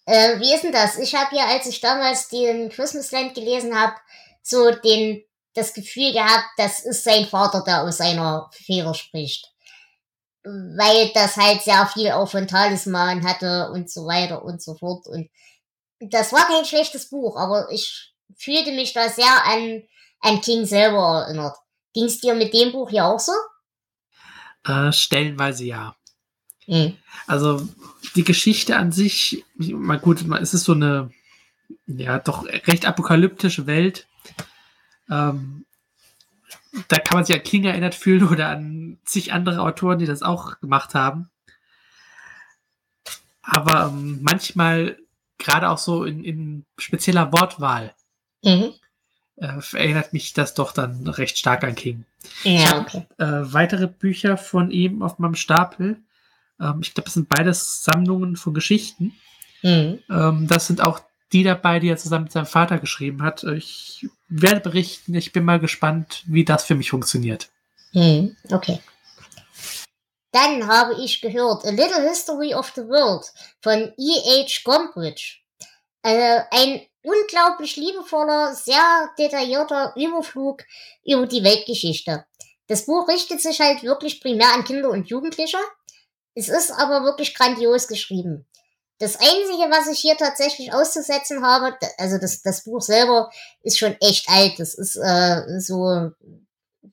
Äh, 0.05 0.39
wie 0.39 0.53
ist 0.53 0.63
denn 0.63 0.71
das? 0.71 0.97
Ich 0.97 1.15
habe 1.15 1.35
ja, 1.35 1.47
als 1.47 1.65
ich 1.65 1.79
damals 1.79 2.27
den 2.27 2.69
Christmas 2.69 3.11
Land 3.11 3.35
gelesen 3.35 3.79
habe, 3.79 3.95
so 4.41 4.71
den 4.71 5.23
das 5.53 5.73
Gefühl 5.73 6.11
gehabt, 6.13 6.45
das 6.57 6.83
ist 6.83 7.03
sein 7.03 7.25
Vater, 7.25 7.63
der 7.65 7.83
aus 7.83 7.97
seiner 7.97 8.49
Feder 8.51 8.93
spricht. 8.93 9.51
Weil 10.43 11.11
das 11.13 11.37
halt 11.37 11.61
sehr 11.61 11.87
viel 11.87 12.11
auch 12.11 12.27
von 12.27 12.47
Talisman 12.47 13.25
hatte 13.25 13.69
und 13.71 13.89
so 13.89 14.05
weiter 14.05 14.43
und 14.43 14.61
so 14.61 14.75
fort. 14.75 15.07
Und 15.07 15.29
das 15.99 16.33
war 16.33 16.45
kein 16.47 16.65
schlechtes 16.65 17.09
Buch, 17.09 17.37
aber 17.37 17.71
ich 17.71 18.13
fühlte 18.35 18.71
mich 18.71 18.93
da 18.93 19.09
sehr 19.09 19.45
an, 19.45 19.83
an 20.19 20.41
King 20.41 20.65
selber 20.65 21.25
erinnert. 21.25 21.55
Ging 21.93 22.05
es 22.05 22.19
dir 22.19 22.33
mit 22.33 22.53
dem 22.53 22.71
Buch 22.71 22.91
ja 22.91 23.09
auch 23.09 23.19
so? 23.19 23.31
Äh, 24.65 24.91
stellenweise 24.91 25.65
ja. 25.65 25.95
Mhm. 26.67 26.97
Also 27.27 27.67
die 28.15 28.23
Geschichte 28.23 28.77
an 28.77 28.91
sich, 28.91 29.43
mal 29.57 29.99
gut, 29.99 30.23
es 30.41 30.53
ist 30.53 30.63
so 30.63 30.73
eine, 30.73 31.11
ja, 31.87 32.19
doch 32.19 32.45
recht 32.45 32.85
apokalyptische 32.85 33.67
Welt. 33.67 34.07
Ähm, 35.09 35.65
da 36.87 36.97
kann 36.97 37.17
man 37.17 37.25
sich 37.25 37.35
an 37.35 37.43
King 37.43 37.65
erinnert 37.65 37.95
fühlen 37.95 38.27
oder 38.27 38.49
an 38.49 38.97
zig 39.05 39.31
andere 39.33 39.61
Autoren, 39.61 39.99
die 39.99 40.05
das 40.05 40.23
auch 40.23 40.59
gemacht 40.59 40.95
haben. 40.95 41.29
Aber 43.41 43.87
ähm, 43.87 44.19
manchmal, 44.21 44.97
gerade 45.37 45.69
auch 45.69 45.77
so 45.77 46.05
in, 46.05 46.23
in 46.23 46.65
spezieller 46.77 47.31
Wortwahl, 47.33 47.93
mhm. 48.43 48.71
äh, 49.35 49.59
erinnert 49.73 50.13
mich 50.13 50.33
das 50.33 50.53
doch 50.53 50.71
dann 50.71 51.07
recht 51.07 51.37
stark 51.37 51.63
an 51.63 51.75
King. 51.75 52.05
Ja, 52.43 52.79
okay. 52.79 53.05
Äh, 53.17 53.53
weitere 53.53 53.87
Bücher 53.87 54.37
von 54.37 54.71
ihm 54.71 55.03
auf 55.03 55.19
meinem 55.19 55.35
Stapel. 55.35 56.01
Ähm, 56.63 56.79
ich 56.81 56.93
glaube, 56.93 57.05
das 57.05 57.15
sind 57.15 57.29
beides 57.29 57.83
Sammlungen 57.83 58.35
von 58.35 58.53
Geschichten. 58.53 59.13
Mhm. 59.61 59.99
Ähm, 60.09 60.47
das 60.47 60.67
sind 60.67 60.81
auch 60.81 61.01
die 61.31 61.43
dabei, 61.43 61.79
die 61.79 61.89
er 61.89 61.97
zusammen 61.97 62.25
mit 62.25 62.31
seinem 62.31 62.45
Vater 62.45 62.79
geschrieben 62.79 63.23
hat. 63.23 63.43
Ich 63.43 64.07
werde 64.29 64.61
berichten. 64.61 65.15
Ich 65.15 65.33
bin 65.33 65.43
mal 65.43 65.59
gespannt, 65.59 66.23
wie 66.27 66.45
das 66.45 66.63
für 66.63 66.75
mich 66.75 66.91
funktioniert. 66.91 67.49
Mhm. 67.93 68.35
Okay. 68.51 68.79
Dann 70.31 70.67
habe 70.67 70.95
ich 70.99 71.21
gehört 71.21 71.65
A 71.65 71.69
Little 71.69 72.07
History 72.07 72.53
of 72.55 72.71
the 72.75 72.81
World 72.81 73.25
von 73.61 73.93
E.H. 73.97 74.61
Gombrich. 74.63 75.43
Äh, 76.01 76.41
ein 76.51 76.81
unglaublich 77.03 77.75
liebevoller, 77.75 78.53
sehr 78.53 79.09
detaillierter 79.17 79.93
Überflug 79.95 80.63
über 81.05 81.27
die 81.27 81.43
Weltgeschichte. 81.43 82.25
Das 82.67 82.85
Buch 82.85 83.07
richtet 83.07 83.41
sich 83.41 83.59
halt 83.59 83.83
wirklich 83.83 84.21
primär 84.21 84.53
an 84.53 84.63
Kinder 84.63 84.89
und 84.89 85.07
Jugendliche. 85.09 85.57
Es 86.35 86.49
ist 86.49 86.71
aber 86.71 87.03
wirklich 87.03 87.35
grandios 87.35 87.87
geschrieben. 87.87 88.47
Das 88.99 89.15
Einzige, 89.15 89.69
was 89.69 89.87
ich 89.87 89.99
hier 89.99 90.15
tatsächlich 90.17 90.73
auszusetzen 90.73 91.45
habe, 91.45 91.77
also 91.97 92.17
das, 92.17 92.41
das 92.41 92.63
Buch 92.63 92.81
selber 92.81 93.29
ist 93.61 93.77
schon 93.77 93.95
echt 93.99 94.29
alt. 94.29 94.59
Das 94.59 94.73
ist 94.75 94.95
äh, 94.95 95.59
so, 95.59 96.11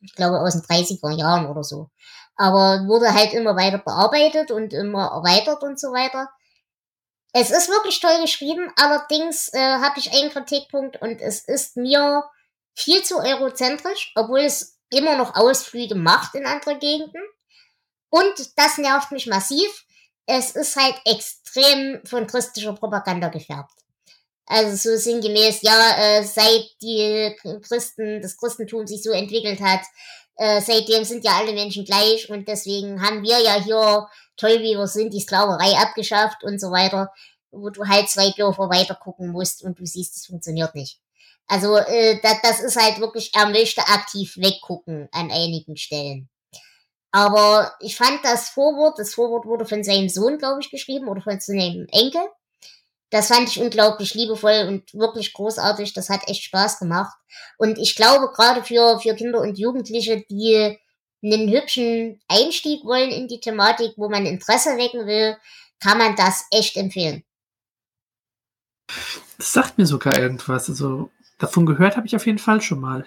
ich 0.01 0.15
glaube, 0.15 0.41
aus 0.41 0.55
den 0.55 0.63
30er 0.63 1.17
Jahren 1.17 1.47
oder 1.47 1.63
so. 1.63 1.91
Aber 2.37 2.87
wurde 2.87 3.15
halt 3.15 3.33
immer 3.33 3.55
weiter 3.55 3.79
bearbeitet 3.79 4.51
und 4.51 4.73
immer 4.73 5.09
erweitert 5.09 5.63
und 5.63 5.79
so 5.79 5.89
weiter. 5.93 6.29
Es 7.33 7.51
ist 7.51 7.69
wirklich 7.69 8.01
toll 8.01 8.21
geschrieben, 8.23 8.73
allerdings 8.77 9.53
äh, 9.53 9.59
habe 9.59 10.01
ich 10.01 10.13
einen 10.13 10.31
Kritikpunkt 10.31 11.01
und 11.01 11.21
es 11.21 11.47
ist 11.47 11.77
mir 11.77 12.25
viel 12.75 13.03
zu 13.05 13.19
eurozentrisch, 13.19 14.13
obwohl 14.17 14.41
es 14.41 14.79
immer 14.91 15.17
noch 15.17 15.37
Ausflüge 15.37 15.95
macht 15.95 16.35
in 16.35 16.47
andere 16.47 16.79
Gegenden. 16.79 17.23
Und 18.11 18.35
das 18.57 18.79
nervt 18.79 19.13
mich 19.13 19.27
massiv. 19.27 19.87
Es 20.27 20.53
ist 20.53 20.77
halt 20.77 20.97
extrem 21.05 22.01
von 22.05 22.27
christlicher 22.27 22.73
Propaganda 22.75 23.29
gefärbt. 23.29 23.73
Also 24.47 24.77
so 24.77 24.97
sinngemäß, 24.97 25.63
ja, 25.63 25.97
äh, 25.97 26.25
seit 26.25 26.71
die 26.83 27.37
Christen, 27.63 28.21
das 28.21 28.37
Christentum 28.37 28.87
sich 28.87 29.03
so 29.03 29.13
entwickelt 29.13 29.61
hat, 29.61 29.83
äh, 30.37 30.61
seitdem 30.61 31.05
sind 31.05 31.25
ja 31.25 31.37
alle 31.37 31.53
Menschen 31.53 31.85
gleich 31.85 32.29
und 32.31 32.49
deswegen 32.49 33.01
haben 33.01 33.23
wir 33.23 33.39
ja 33.39 33.63
hier, 33.63 34.09
toll 34.37 34.61
wie 34.61 34.77
wir 34.77 34.87
sind, 34.87 35.15
die 35.15 35.21
Sklaverei 35.21 35.77
abgeschafft 35.77 36.43
und 36.43 36.61
so 36.61 36.71
weiter, 36.71 37.13
wo 37.53 37.71
du 37.71 37.87
halt 37.87 38.09
zwei 38.09 38.31
Dörfer 38.31 38.71
weiter 38.71 38.95
gucken 38.95 39.29
musst 39.29 39.63
und 39.63 39.79
du 39.79 39.87
siehst, 39.87 40.17
es 40.17 40.27
funktioniert 40.27 40.75
nicht. 40.75 40.99
Also 41.47 41.77
äh, 41.77 42.19
das, 42.23 42.41
das 42.43 42.61
ist 42.61 42.77
halt 42.77 43.01
wirklich, 43.01 43.33
er 43.35 43.47
möchte 43.51 43.83
aktiv 43.83 44.37
weggucken 44.37 45.09
an 45.13 45.31
einigen 45.31 45.77
Stellen. 45.77 46.29
Aber 47.13 47.73
ich 47.81 47.97
fand 47.97 48.25
das 48.25 48.51
Vorwort, 48.51 48.99
das 48.99 49.15
Vorwort 49.15 49.45
wurde 49.45 49.67
von 49.67 49.83
seinem 49.83 50.09
Sohn, 50.09 50.39
glaube 50.39 50.61
ich, 50.61 50.71
geschrieben 50.71 51.09
oder 51.09 51.21
von 51.21 51.41
seinem 51.41 51.87
Enkel. 51.91 52.23
Das 53.11 53.27
fand 53.27 53.49
ich 53.49 53.61
unglaublich 53.61 54.15
liebevoll 54.15 54.67
und 54.69 54.95
wirklich 54.95 55.33
großartig. 55.33 55.93
Das 55.95 56.09
hat 56.09 56.29
echt 56.29 56.45
Spaß 56.45 56.79
gemacht. 56.79 57.13
Und 57.59 57.79
ich 57.79 57.97
glaube, 57.97 58.31
gerade 58.33 58.63
für, 58.63 59.01
für 59.01 59.15
Kinder 59.15 59.41
und 59.41 59.59
Jugendliche, 59.59 60.25
die 60.31 60.79
einen 61.23 61.51
hübschen 61.51 62.21
Einstieg 62.29 62.85
wollen 62.85 63.11
in 63.11 63.27
die 63.27 63.41
Thematik, 63.41 63.95
wo 63.97 64.09
man 64.09 64.27
Interesse 64.27 64.77
wecken 64.79 65.07
will, 65.07 65.37
kann 65.81 65.99
man 65.99 66.15
das 66.15 66.47
echt 66.53 66.77
empfehlen. 66.77 67.25
Das 69.37 69.53
sagt 69.53 69.79
mir 69.79 69.87
sogar 69.87 70.17
irgendwas. 70.17 70.69
Also 70.69 71.11
davon 71.39 71.67
gehört 71.67 71.97
habe 71.97 72.07
ich 72.07 72.15
auf 72.15 72.27
jeden 72.27 72.39
Fall 72.39 72.61
schon 72.61 72.81
mal. 72.81 73.05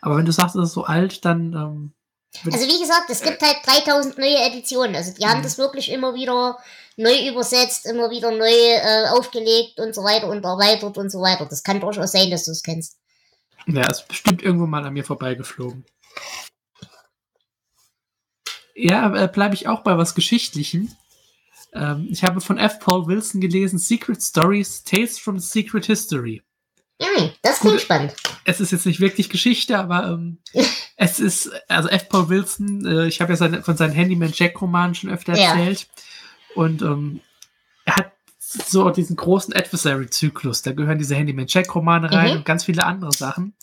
Aber 0.00 0.16
wenn 0.16 0.26
du 0.26 0.32
sagst, 0.32 0.56
es 0.56 0.68
ist 0.68 0.74
so 0.74 0.84
alt, 0.84 1.24
dann 1.24 1.52
ähm, 1.54 1.94
also 2.44 2.66
wie 2.66 2.80
gesagt, 2.80 3.10
es 3.10 3.22
gibt 3.22 3.42
halt 3.42 3.56
3000 3.64 4.18
neue 4.18 4.42
Editionen. 4.42 4.96
Also 4.96 5.12
die 5.12 5.26
haben 5.26 5.38
mhm. 5.38 5.44
das 5.44 5.58
wirklich 5.58 5.90
immer 5.90 6.14
wieder 6.14 6.58
neu 6.96 7.28
übersetzt, 7.28 7.86
immer 7.86 8.10
wieder 8.10 8.30
neu 8.30 8.50
äh, 8.50 9.08
aufgelegt 9.10 9.80
und 9.80 9.94
so 9.94 10.02
weiter 10.02 10.28
und 10.28 10.44
erweitert 10.44 10.98
und 10.98 11.10
so 11.10 11.20
weiter. 11.20 11.46
Das 11.46 11.62
kann 11.62 11.80
durchaus 11.80 12.12
sein, 12.12 12.30
dass 12.30 12.44
du 12.44 12.50
es 12.50 12.62
kennst. 12.62 12.98
Ja, 13.66 13.82
es 13.90 14.00
ist 14.00 14.08
bestimmt 14.08 14.42
irgendwo 14.42 14.66
mal 14.66 14.84
an 14.84 14.92
mir 14.92 15.04
vorbeigeflogen. 15.04 15.84
Ja, 18.74 19.14
äh, 19.14 19.28
bleibe 19.28 19.54
ich 19.54 19.68
auch 19.68 19.82
bei 19.82 19.98
was 19.98 20.14
Geschichtlichem. 20.14 20.94
Ähm, 21.72 22.08
ich 22.10 22.24
habe 22.24 22.40
von 22.40 22.58
F. 22.58 22.78
Paul 22.80 23.06
Wilson 23.06 23.40
gelesen 23.40 23.78
Secret 23.78 24.22
Stories, 24.22 24.84
Tales 24.84 25.18
from 25.18 25.38
the 25.38 25.46
Secret 25.46 25.86
History. 25.86 26.42
Mm, 27.00 27.28
das 27.42 27.60
klingt 27.60 27.80
spannend. 27.80 28.14
Es 28.44 28.60
ist 28.60 28.72
jetzt 28.72 28.86
nicht 28.86 29.00
wirklich 29.00 29.28
Geschichte, 29.28 29.78
aber 29.78 30.08
ähm, 30.08 30.38
es 30.96 31.20
ist, 31.20 31.50
also 31.68 31.88
F. 31.88 32.08
Paul 32.08 32.28
Wilson, 32.28 32.84
äh, 32.86 33.06
ich 33.06 33.20
habe 33.20 33.32
ja 33.32 33.36
seine, 33.36 33.62
von 33.62 33.76
seinen 33.76 33.92
Handyman 33.92 34.32
Jack-Romanen 34.34 34.94
schon 34.94 35.10
öfter 35.10 35.34
ja. 35.34 35.50
erzählt. 35.50 35.86
Und 36.54 36.82
ähm, 36.82 37.20
er 37.84 37.96
hat 37.96 38.12
so 38.38 38.90
diesen 38.90 39.14
großen 39.14 39.54
Adversary-Zyklus. 39.54 40.62
Da 40.62 40.72
gehören 40.72 40.98
diese 40.98 41.14
Handyman 41.14 41.46
Jack-Romane 41.46 42.10
rein 42.10 42.30
mhm. 42.30 42.36
und 42.38 42.44
ganz 42.44 42.64
viele 42.64 42.84
andere 42.84 43.12
Sachen. 43.12 43.54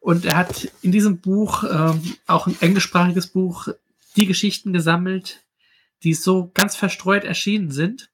Und 0.00 0.24
er 0.24 0.36
hat 0.36 0.68
in 0.82 0.92
diesem 0.92 1.20
Buch, 1.20 1.62
ähm, 1.64 2.16
auch 2.26 2.46
ein 2.46 2.56
englischsprachiges 2.60 3.28
Buch, 3.28 3.68
die 4.16 4.26
Geschichten 4.26 4.72
gesammelt, 4.72 5.44
die 6.02 6.14
so 6.14 6.50
ganz 6.54 6.74
verstreut 6.74 7.24
erschienen 7.24 7.70
sind. 7.70 8.10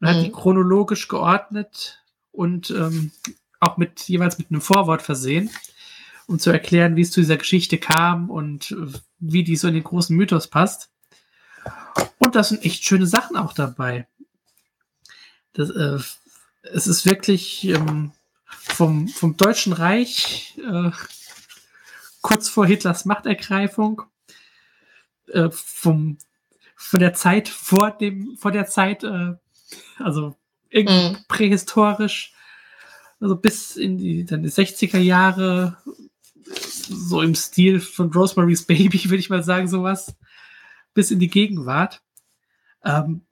Und 0.00 0.08
mhm. 0.08 0.14
hat 0.14 0.24
die 0.24 0.30
chronologisch 0.30 1.08
geordnet 1.08 2.02
und 2.30 2.70
ähm, 2.70 3.12
auch 3.64 3.76
mit 3.76 4.08
jeweils 4.08 4.38
mit 4.38 4.50
einem 4.50 4.60
Vorwort 4.60 5.02
versehen, 5.02 5.50
um 6.26 6.38
zu 6.38 6.50
erklären, 6.50 6.96
wie 6.96 7.02
es 7.02 7.10
zu 7.10 7.20
dieser 7.20 7.36
Geschichte 7.36 7.78
kam 7.78 8.30
und 8.30 8.72
äh, 8.72 8.98
wie 9.18 9.44
die 9.44 9.56
so 9.56 9.68
in 9.68 9.74
den 9.74 9.84
großen 9.84 10.16
Mythos 10.16 10.48
passt. 10.48 10.90
Und 12.18 12.34
da 12.34 12.44
sind 12.44 12.64
echt 12.64 12.84
schöne 12.84 13.06
Sachen 13.06 13.36
auch 13.36 13.52
dabei. 13.52 14.06
Das, 15.52 15.70
äh, 15.70 15.98
es 16.62 16.86
ist 16.86 17.06
wirklich 17.06 17.64
ähm, 17.64 18.12
vom, 18.46 19.08
vom 19.08 19.36
Deutschen 19.36 19.72
Reich 19.72 20.58
äh, 20.58 20.90
kurz 22.22 22.48
vor 22.48 22.66
Hitlers 22.66 23.04
Machtergreifung, 23.04 24.02
äh, 25.28 25.50
vom, 25.50 26.18
von 26.74 27.00
der 27.00 27.14
Zeit 27.14 27.48
vor 27.48 27.90
dem, 27.90 28.36
vor 28.38 28.50
der 28.50 28.66
Zeit, 28.66 29.04
äh, 29.04 29.34
also 29.98 30.34
irgendwie 30.70 31.10
mhm. 31.10 31.24
prähistorisch 31.28 32.33
also 33.20 33.36
bis 33.36 33.76
in 33.76 33.98
die, 33.98 34.24
dann 34.24 34.42
die 34.42 34.50
60er 34.50 34.98
Jahre, 34.98 35.78
so 36.44 37.22
im 37.22 37.34
Stil 37.34 37.80
von 37.80 38.12
Rosemary's 38.12 38.62
Baby, 38.62 39.04
würde 39.04 39.16
ich 39.16 39.30
mal 39.30 39.42
sagen, 39.42 39.68
sowas, 39.68 40.14
bis 40.92 41.10
in 41.10 41.18
die 41.18 41.30
Gegenwart. 41.30 42.02
Ähm, 42.84 43.22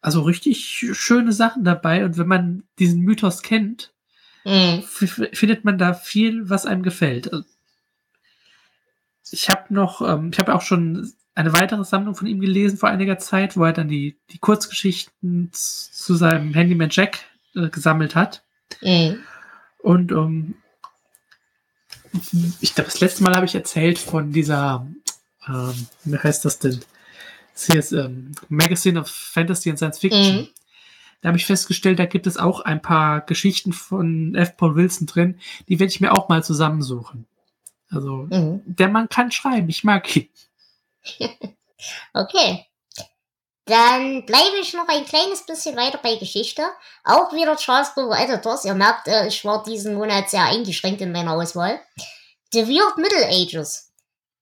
also 0.00 0.22
richtig 0.22 0.66
schöne 0.92 1.32
Sachen 1.32 1.64
dabei 1.64 2.04
und 2.04 2.18
wenn 2.18 2.26
man 2.26 2.64
diesen 2.78 3.02
Mythos 3.02 3.42
kennt, 3.42 3.92
mhm. 4.44 4.82
findet 4.82 5.64
man 5.64 5.78
da 5.78 5.94
viel, 5.94 6.50
was 6.50 6.66
einem 6.66 6.82
gefällt. 6.82 7.32
Also, 7.32 7.46
ich 9.30 9.48
habe 9.48 9.72
noch, 9.72 10.02
ähm, 10.02 10.30
ich 10.32 10.38
habe 10.38 10.54
auch 10.54 10.62
schon 10.62 11.12
eine 11.34 11.52
weitere 11.52 11.84
Sammlung 11.84 12.14
von 12.14 12.26
ihm 12.26 12.40
gelesen 12.40 12.76
vor 12.76 12.90
einiger 12.90 13.18
Zeit, 13.18 13.56
wo 13.56 13.64
er 13.64 13.72
dann 13.72 13.88
die, 13.88 14.18
die 14.30 14.38
Kurzgeschichten 14.38 15.48
zu 15.52 16.14
seinem 16.14 16.52
Handyman 16.52 16.90
Jack 16.90 17.20
äh, 17.54 17.68
gesammelt 17.68 18.14
hat. 18.14 18.44
Mhm. 18.80 19.22
Und 19.78 20.12
um, 20.12 20.54
ähm, 22.14 22.54
ich 22.60 22.74
glaube, 22.74 22.90
das 22.90 23.00
letzte 23.00 23.22
Mal 23.22 23.34
habe 23.34 23.46
ich 23.46 23.54
erzählt 23.54 23.98
von 23.98 24.32
dieser, 24.32 24.86
ähm, 25.48 25.86
wie 26.04 26.18
heißt 26.18 26.44
das 26.44 26.58
denn? 26.58 26.80
Das 27.54 27.68
ist 27.68 27.92
ähm, 27.92 28.32
Magazine 28.48 29.00
of 29.00 29.08
Fantasy 29.08 29.70
and 29.70 29.78
Science 29.78 29.98
Fiction. 29.98 30.36
Mhm. 30.36 30.48
Da 31.20 31.28
habe 31.28 31.38
ich 31.38 31.46
festgestellt, 31.46 31.98
da 31.98 32.06
gibt 32.06 32.26
es 32.26 32.36
auch 32.36 32.60
ein 32.60 32.82
paar 32.82 33.20
Geschichten 33.20 33.72
von 33.72 34.34
F. 34.34 34.56
Paul 34.56 34.74
Wilson 34.74 35.06
drin. 35.06 35.38
Die 35.68 35.78
werde 35.78 35.92
ich 35.92 36.00
mir 36.00 36.12
auch 36.12 36.28
mal 36.28 36.42
zusammensuchen. 36.42 37.26
Also, 37.90 38.26
mhm. 38.30 38.62
der 38.66 38.88
Mann 38.88 39.08
kann 39.08 39.30
schreiben. 39.30 39.68
Ich 39.68 39.84
mag 39.84 40.16
ihn. 40.16 40.28
okay. 42.14 42.66
Dann 43.66 44.26
bleibe 44.26 44.56
ich 44.60 44.74
noch 44.74 44.88
ein 44.88 45.04
kleines 45.04 45.46
bisschen 45.46 45.76
weiter 45.76 45.98
bei 46.02 46.16
Geschichte. 46.16 46.62
Auch 47.04 47.32
wieder 47.32 47.56
Charles 47.56 47.94
Brewer 47.94 48.18
Editors. 48.18 48.64
Ihr 48.64 48.74
merkt, 48.74 49.06
äh, 49.06 49.28
ich 49.28 49.44
war 49.44 49.62
diesen 49.62 49.94
Monat 49.94 50.30
sehr 50.30 50.44
eingeschränkt 50.44 51.00
in 51.00 51.12
meiner 51.12 51.34
Auswahl. 51.34 51.80
The 52.52 52.66
Weird 52.66 52.98
Middle 52.98 53.26
Ages. 53.28 53.92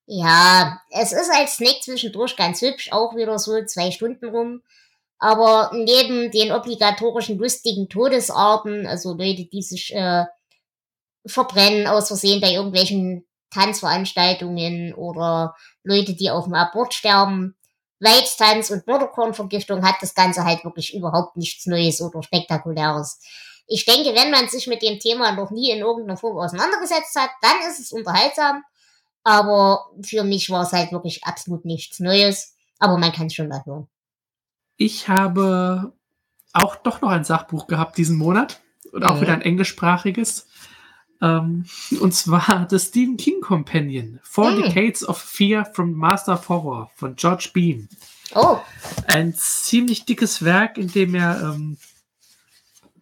Ja, 0.06 0.80
es 0.90 1.12
ist 1.12 1.30
als 1.30 1.56
Snack 1.56 1.82
zwischendurch 1.82 2.34
ganz 2.36 2.62
hübsch, 2.62 2.90
auch 2.92 3.14
wieder 3.14 3.38
so 3.38 3.62
zwei 3.64 3.90
Stunden 3.90 4.30
rum. 4.30 4.62
Aber 5.18 5.70
neben 5.74 6.30
den 6.30 6.50
obligatorischen 6.50 7.38
lustigen 7.38 7.88
Todesarten, 7.90 8.86
also 8.86 9.12
Leute, 9.12 9.44
die 9.44 9.62
sich 9.62 9.94
äh, 9.94 10.24
verbrennen 11.26 11.86
aus 11.86 12.08
Versehen 12.08 12.40
bei 12.40 12.52
irgendwelchen 12.52 13.26
Tanzveranstaltungen 13.50 14.94
oder 14.94 15.54
Leute, 15.84 16.14
die 16.14 16.30
auf 16.30 16.44
dem 16.44 16.54
Abort 16.54 16.94
sterben, 16.94 17.54
Weiztanz 18.00 18.70
und 18.70 18.86
Mörderkornvergiftung 18.86 19.84
hat 19.86 19.96
das 20.00 20.14
Ganze 20.14 20.44
halt 20.44 20.64
wirklich 20.64 20.94
überhaupt 20.94 21.36
nichts 21.36 21.66
Neues 21.66 22.00
oder 22.00 22.22
Spektakuläres. 22.22 23.20
Ich 23.66 23.84
denke, 23.84 24.14
wenn 24.14 24.30
man 24.30 24.48
sich 24.48 24.66
mit 24.66 24.82
dem 24.82 24.98
Thema 24.98 25.32
noch 25.32 25.50
nie 25.50 25.70
in 25.70 25.78
irgendeiner 25.78 26.16
Form 26.16 26.38
auseinandergesetzt 26.38 27.14
hat, 27.16 27.30
dann 27.42 27.60
ist 27.68 27.78
es 27.78 27.92
unterhaltsam. 27.92 28.64
Aber 29.22 29.90
für 30.02 30.24
mich 30.24 30.50
war 30.50 30.62
es 30.62 30.72
halt 30.72 30.92
wirklich 30.92 31.24
absolut 31.24 31.64
nichts 31.64 32.00
Neues. 32.00 32.56
Aber 32.78 32.96
man 32.96 33.12
kann 33.12 33.26
es 33.26 33.34
schon 33.34 33.48
mal 33.48 33.62
hören. 33.64 33.86
Ich 34.76 35.08
habe 35.08 35.92
auch 36.52 36.76
doch 36.76 37.02
noch 37.02 37.10
ein 37.10 37.24
Sachbuch 37.24 37.66
gehabt 37.66 37.98
diesen 37.98 38.16
Monat. 38.16 38.60
Und 38.92 39.04
auch 39.04 39.16
mhm. 39.16 39.20
wieder 39.20 39.32
ein 39.34 39.42
englischsprachiges. 39.42 40.48
Ähm, 41.22 41.64
und 42.00 42.14
zwar 42.14 42.66
The 42.70 42.78
Stephen 42.78 43.16
King 43.16 43.40
Companion. 43.40 44.20
Four 44.22 44.52
mhm. 44.52 44.62
Decades 44.62 45.06
of 45.06 45.18
Fear 45.18 45.66
from 45.72 45.92
Master 45.92 46.34
of 46.34 46.48
Horror 46.48 46.90
von 46.94 47.16
George 47.16 47.50
Beam. 47.52 47.88
Oh. 48.34 48.60
Ein 49.06 49.34
ziemlich 49.34 50.04
dickes 50.04 50.44
Werk, 50.44 50.78
in 50.78 50.88
dem 50.92 51.14
er 51.14 51.40
ähm, 51.42 51.78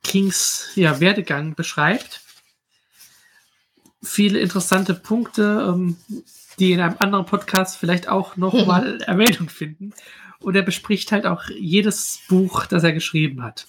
Kings 0.02 0.70
ja, 0.74 1.00
Werdegang 1.00 1.54
beschreibt. 1.54 2.22
Viele 4.02 4.38
interessante 4.38 4.94
Punkte, 4.94 5.66
ähm, 5.68 5.96
die 6.58 6.72
in 6.72 6.80
einem 6.80 6.96
anderen 6.98 7.26
Podcast 7.26 7.76
vielleicht 7.76 8.08
auch 8.08 8.36
noch 8.36 8.66
mal 8.66 9.00
Erwähnung 9.06 9.48
finden. 9.48 9.92
Und 10.40 10.54
er 10.54 10.62
bespricht 10.62 11.12
halt 11.12 11.26
auch 11.26 11.44
jedes 11.50 12.20
Buch, 12.28 12.66
das 12.66 12.84
er 12.84 12.92
geschrieben 12.92 13.42
hat. 13.42 13.66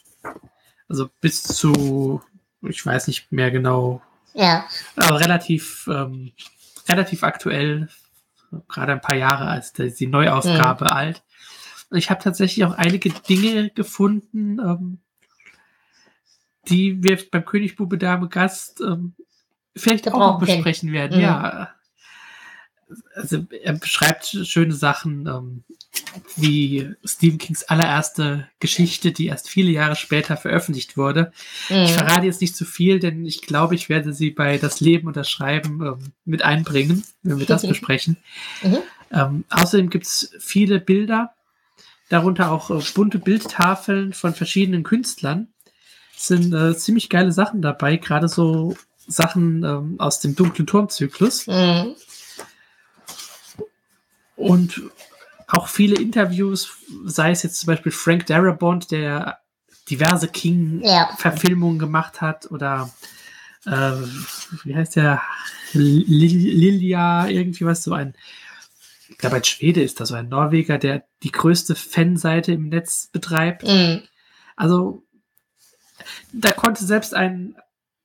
Also 0.88 1.10
bis 1.20 1.44
zu, 1.44 2.22
ich 2.62 2.86
weiß 2.86 3.08
nicht 3.08 3.32
mehr 3.32 3.52
genau. 3.52 4.02
Ja. 4.34 4.66
Aber 4.96 5.20
relativ, 5.20 5.88
ähm, 5.92 6.32
relativ 6.88 7.24
aktuell, 7.24 7.90
gerade 8.68 8.94
ein 8.94 9.02
paar 9.02 9.16
Jahre 9.16 9.48
als 9.48 9.74
die 9.74 10.08
Neuausgabe 10.08 10.86
mhm. 10.86 10.92
alt. 10.92 11.24
Und 11.90 11.98
ich 11.98 12.10
habe 12.10 12.24
tatsächlich 12.24 12.66
auch 12.66 12.74
einige 12.74 13.10
Dinge 13.10 13.70
gefunden, 13.70 14.60
ähm, 14.60 15.00
die 16.68 17.04
wir 17.04 17.18
beim 17.32 17.46
König 17.46 17.76
Bube 17.76 17.98
Dame 17.98 18.30
Gast 18.30 18.82
ähm, 18.82 19.16
vielleicht 19.76 20.12
auch 20.12 20.20
noch 20.20 20.40
besprechen 20.40 20.92
werden. 20.92 21.18
Mhm. 21.18 21.24
Ja. 21.24 21.70
Also 23.16 23.46
er 23.64 23.74
beschreibt 23.74 24.26
schöne 24.44 24.74
Sachen, 24.74 25.28
ähm, 25.28 25.64
wie 26.36 26.92
Stephen 27.04 27.38
Kings 27.38 27.64
allererste 27.64 28.48
Geschichte, 28.60 29.12
die 29.12 29.28
erst 29.28 29.50
viele 29.50 29.72
Jahre 29.72 29.96
später 29.96 30.38
veröffentlicht 30.38 30.98
wurde. 30.98 31.32
Mhm. 31.70 31.84
Ich 31.84 31.94
verrate 31.94 32.26
jetzt 32.26 32.42
nicht 32.42 32.56
zu 32.56 32.66
viel, 32.66 33.00
denn 33.00 33.26
ich 33.26 33.42
glaube, 33.42 33.76
ich 33.76 33.90
werde 33.90 34.14
sie 34.14 34.32
bei 34.32 34.58
Das 34.58 34.80
Leben 34.80 35.08
und 35.08 35.18
das 35.18 35.30
Schreiben 35.30 35.82
ähm, 35.86 36.14
mit 36.26 36.42
einbringen, 36.42 37.04
wenn 37.24 37.40
wir 37.40 37.46
das 37.46 37.68
besprechen. 37.68 38.18
Mhm. 38.62 38.78
Ähm, 39.12 39.44
außerdem 39.50 39.90
gibt 39.90 40.06
es 40.06 40.32
viele 40.40 40.80
Bilder, 40.80 41.34
darunter 42.10 42.52
auch 42.52 42.70
äh, 42.70 42.84
bunte 42.94 43.20
Bildtafeln 43.20 44.14
von 44.14 44.34
verschiedenen 44.34 44.84
Künstlern 44.84 45.48
sind 46.16 46.54
äh, 46.54 46.76
ziemlich 46.76 47.10
geile 47.10 47.32
Sachen 47.32 47.62
dabei, 47.62 47.98
gerade 47.98 48.28
so 48.28 48.76
Sachen 48.98 49.64
ähm, 49.64 49.96
aus 50.00 50.20
dem 50.20 50.36
dunklen 50.36 50.68
Turmzyklus. 50.68 51.48
Mhm. 51.48 51.96
Und 54.40 54.82
auch 55.48 55.68
viele 55.68 56.00
Interviews, 56.00 56.78
sei 57.06 57.32
es 57.32 57.44
jetzt 57.44 57.60
zum 57.60 57.68
Beispiel 57.68 57.92
Frank 57.92 58.26
Darabont, 58.28 58.92
der 58.92 59.40
diverse 59.90 60.28
King-Verfilmungen 60.28 61.78
ja. 61.78 61.86
gemacht 61.86 62.22
hat, 62.22 62.50
oder 62.52 62.90
äh, 63.66 63.92
wie 64.64 64.76
heißt 64.76 64.96
der? 64.96 65.22
Lilia, 65.74 67.28
irgendwie 67.28 67.66
was, 67.66 67.84
so 67.84 67.94
ein, 67.94 68.16
ich 69.10 69.18
glaube, 69.18 69.36
ein 69.36 69.44
Schwede 69.44 69.84
ist 69.84 70.00
das, 70.00 70.10
so 70.10 70.16
ein 70.16 70.30
Norweger, 70.30 70.78
der 70.78 71.04
die 71.22 71.32
größte 71.32 71.76
Fanseite 71.76 72.54
im 72.54 72.70
Netz 72.70 73.08
betreibt. 73.12 73.64
Mhm. 73.64 74.02
Also 74.56 75.04
da 76.32 76.52
konnte 76.52 76.84
selbst 76.84 77.14
ein, 77.14 77.56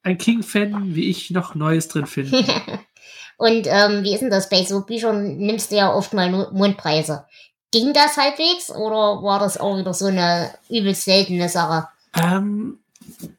ein 0.05 0.19
King-Fan 0.19 0.95
wie 0.95 1.09
ich 1.09 1.31
noch 1.31 1.55
Neues 1.55 1.89
drin 1.89 2.07
finden. 2.07 2.45
Und 3.37 3.67
ähm, 3.67 4.05
wie 4.05 4.15
ist 4.15 4.21
denn 4.21 4.31
das 4.31 4.49
bei 4.49 4.65
so 4.65 4.83
Büchern? 4.83 5.39
Nimmst 5.39 5.73
du 5.73 5.77
ja 5.77 5.93
oft 5.93 6.13
mal 6.13 6.31
Mundpreise. 6.53 7.27
Ging 7.73 7.93
das 7.93 8.17
halbwegs 8.17 8.71
oder 8.71 9.23
war 9.23 9.41
das 9.41 9.59
auch 9.59 9.77
wieder 9.77 9.93
so 9.93 10.07
eine 10.07 10.55
übelst 10.69 11.05
seltene 11.05 11.49
Sache? 11.49 11.89
Ähm, 12.17 12.79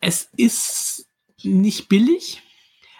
es 0.01 0.27
ist 0.35 1.05
nicht 1.43 1.87
billig, 1.87 2.41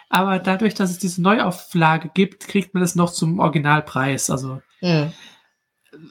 aber 0.08 0.38
dadurch, 0.38 0.72
dass 0.72 0.90
es 0.90 0.98
diese 0.98 1.20
Neuauflage 1.20 2.10
gibt, 2.14 2.48
kriegt 2.48 2.72
man 2.72 2.82
es 2.82 2.94
noch 2.94 3.12
zum 3.12 3.38
Originalpreis. 3.38 4.30
Also 4.30 4.62
hm. 4.78 5.12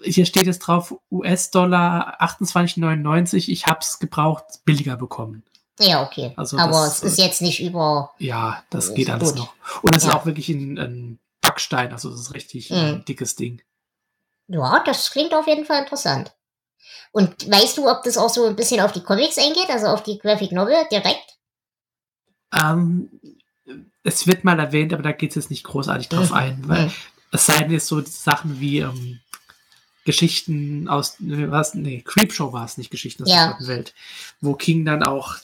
hier 0.04 0.28
steht 0.28 0.46
jetzt 0.46 0.60
drauf 0.60 0.94
US-Dollar 1.10 2.22
28,99. 2.22 3.50
Ich 3.50 3.66
habe 3.66 3.80
es 3.82 3.98
gebraucht 3.98 4.46
billiger 4.66 4.98
bekommen. 4.98 5.44
Ja, 5.80 6.04
okay. 6.04 6.34
Also 6.38 6.58
Aber 6.58 6.72
das, 6.72 7.04
es 7.04 7.14
ist 7.14 7.18
jetzt 7.18 7.42
nicht 7.42 7.62
über. 7.62 8.14
Ja, 8.18 8.64
das 8.70 8.94
geht 8.94 9.10
alles 9.10 9.30
gut. 9.30 9.40
noch. 9.40 9.54
Und 9.82 9.96
es 9.96 10.04
ja. 10.04 10.10
ist 10.10 10.16
auch 10.16 10.26
wirklich 10.26 10.50
ein, 10.50 10.78
ein, 10.78 11.20
Backstein, 11.42 11.92
also 11.92 12.10
das 12.10 12.22
ist 12.22 12.34
richtig 12.34 12.72
mhm. 12.72 12.78
ein 12.78 13.06
dickes 13.06 13.36
Ding. 13.36 13.62
Ja, 14.48 14.84
das 14.84 15.12
klingt 15.12 15.34
auf 15.34 15.48
jeden 15.48 15.66
Fall 15.66 15.82
interessant. 15.82 16.34
Und 17.12 17.50
weißt 17.50 17.78
du, 17.78 17.90
ob 17.90 18.04
das 18.04 18.18
auch 18.18 18.30
so 18.30 18.46
ein 18.46 18.56
bisschen 18.56 18.82
auf 18.82 18.92
die 18.92 19.04
Comics 19.04 19.38
eingeht, 19.38 19.70
also 19.70 19.88
auf 19.88 20.04
die 20.04 20.18
Graphic 20.18 20.52
Novel 20.52 20.86
direkt? 20.92 21.38
Ähm, 22.52 23.10
es 24.04 24.28
wird 24.28 24.44
mal 24.44 24.60
erwähnt, 24.60 24.94
aber 24.94 25.04
da 25.04 25.12
geht 25.12 25.30
es 25.30 25.36
jetzt 25.36 25.50
nicht 25.50 25.64
großartig 25.64 26.10
drauf 26.10 26.32
mhm. 26.32 26.36
ein, 26.36 26.68
weil 26.68 26.86
mhm. 26.88 26.94
es 27.32 27.46
seien 27.46 27.72
jetzt 27.72 27.88
so 27.88 28.02
Sachen 28.02 28.60
wie 28.60 28.80
ähm, 28.80 29.20
Geschichten 30.06 30.88
aus, 30.88 31.18
was, 31.20 31.74
nee, 31.74 32.02
Creepshow 32.06 32.54
war 32.54 32.66
es 32.66 32.78
nicht, 32.78 32.92
Geschichten 32.92 33.24
aus 33.24 33.30
ja. 33.30 33.58
der 33.60 33.68
Welt, 33.68 33.94
wo 34.40 34.54
King 34.54 34.86
dann 34.86 35.04
auch 35.04 35.38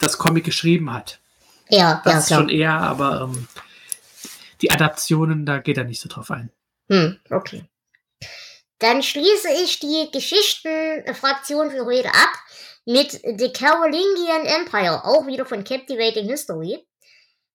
das 0.00 0.18
Comic 0.18 0.44
geschrieben 0.44 0.92
hat. 0.92 1.20
Ja, 1.68 2.02
das 2.04 2.12
ja, 2.12 2.18
ist 2.18 2.26
klar. 2.26 2.40
schon 2.40 2.48
eher, 2.50 2.74
aber 2.74 3.22
ähm, 3.22 3.48
die 4.60 4.70
Adaptionen, 4.70 5.46
da 5.46 5.58
geht 5.58 5.78
er 5.78 5.84
nicht 5.84 6.00
so 6.00 6.08
drauf 6.08 6.30
ein. 6.30 6.50
Hm, 6.90 7.18
okay. 7.30 7.64
Dann 8.80 9.02
schließe 9.02 9.48
ich 9.62 9.78
die 9.78 10.10
Geschichtenfraktion 10.12 11.70
für 11.70 11.86
heute 11.86 12.08
ab 12.08 12.32
mit 12.84 13.12
The 13.12 13.52
Carolingian 13.52 14.44
Empire, 14.44 15.04
auch 15.04 15.26
wieder 15.26 15.46
von 15.46 15.64
Captivating 15.64 16.28
History. 16.28 16.84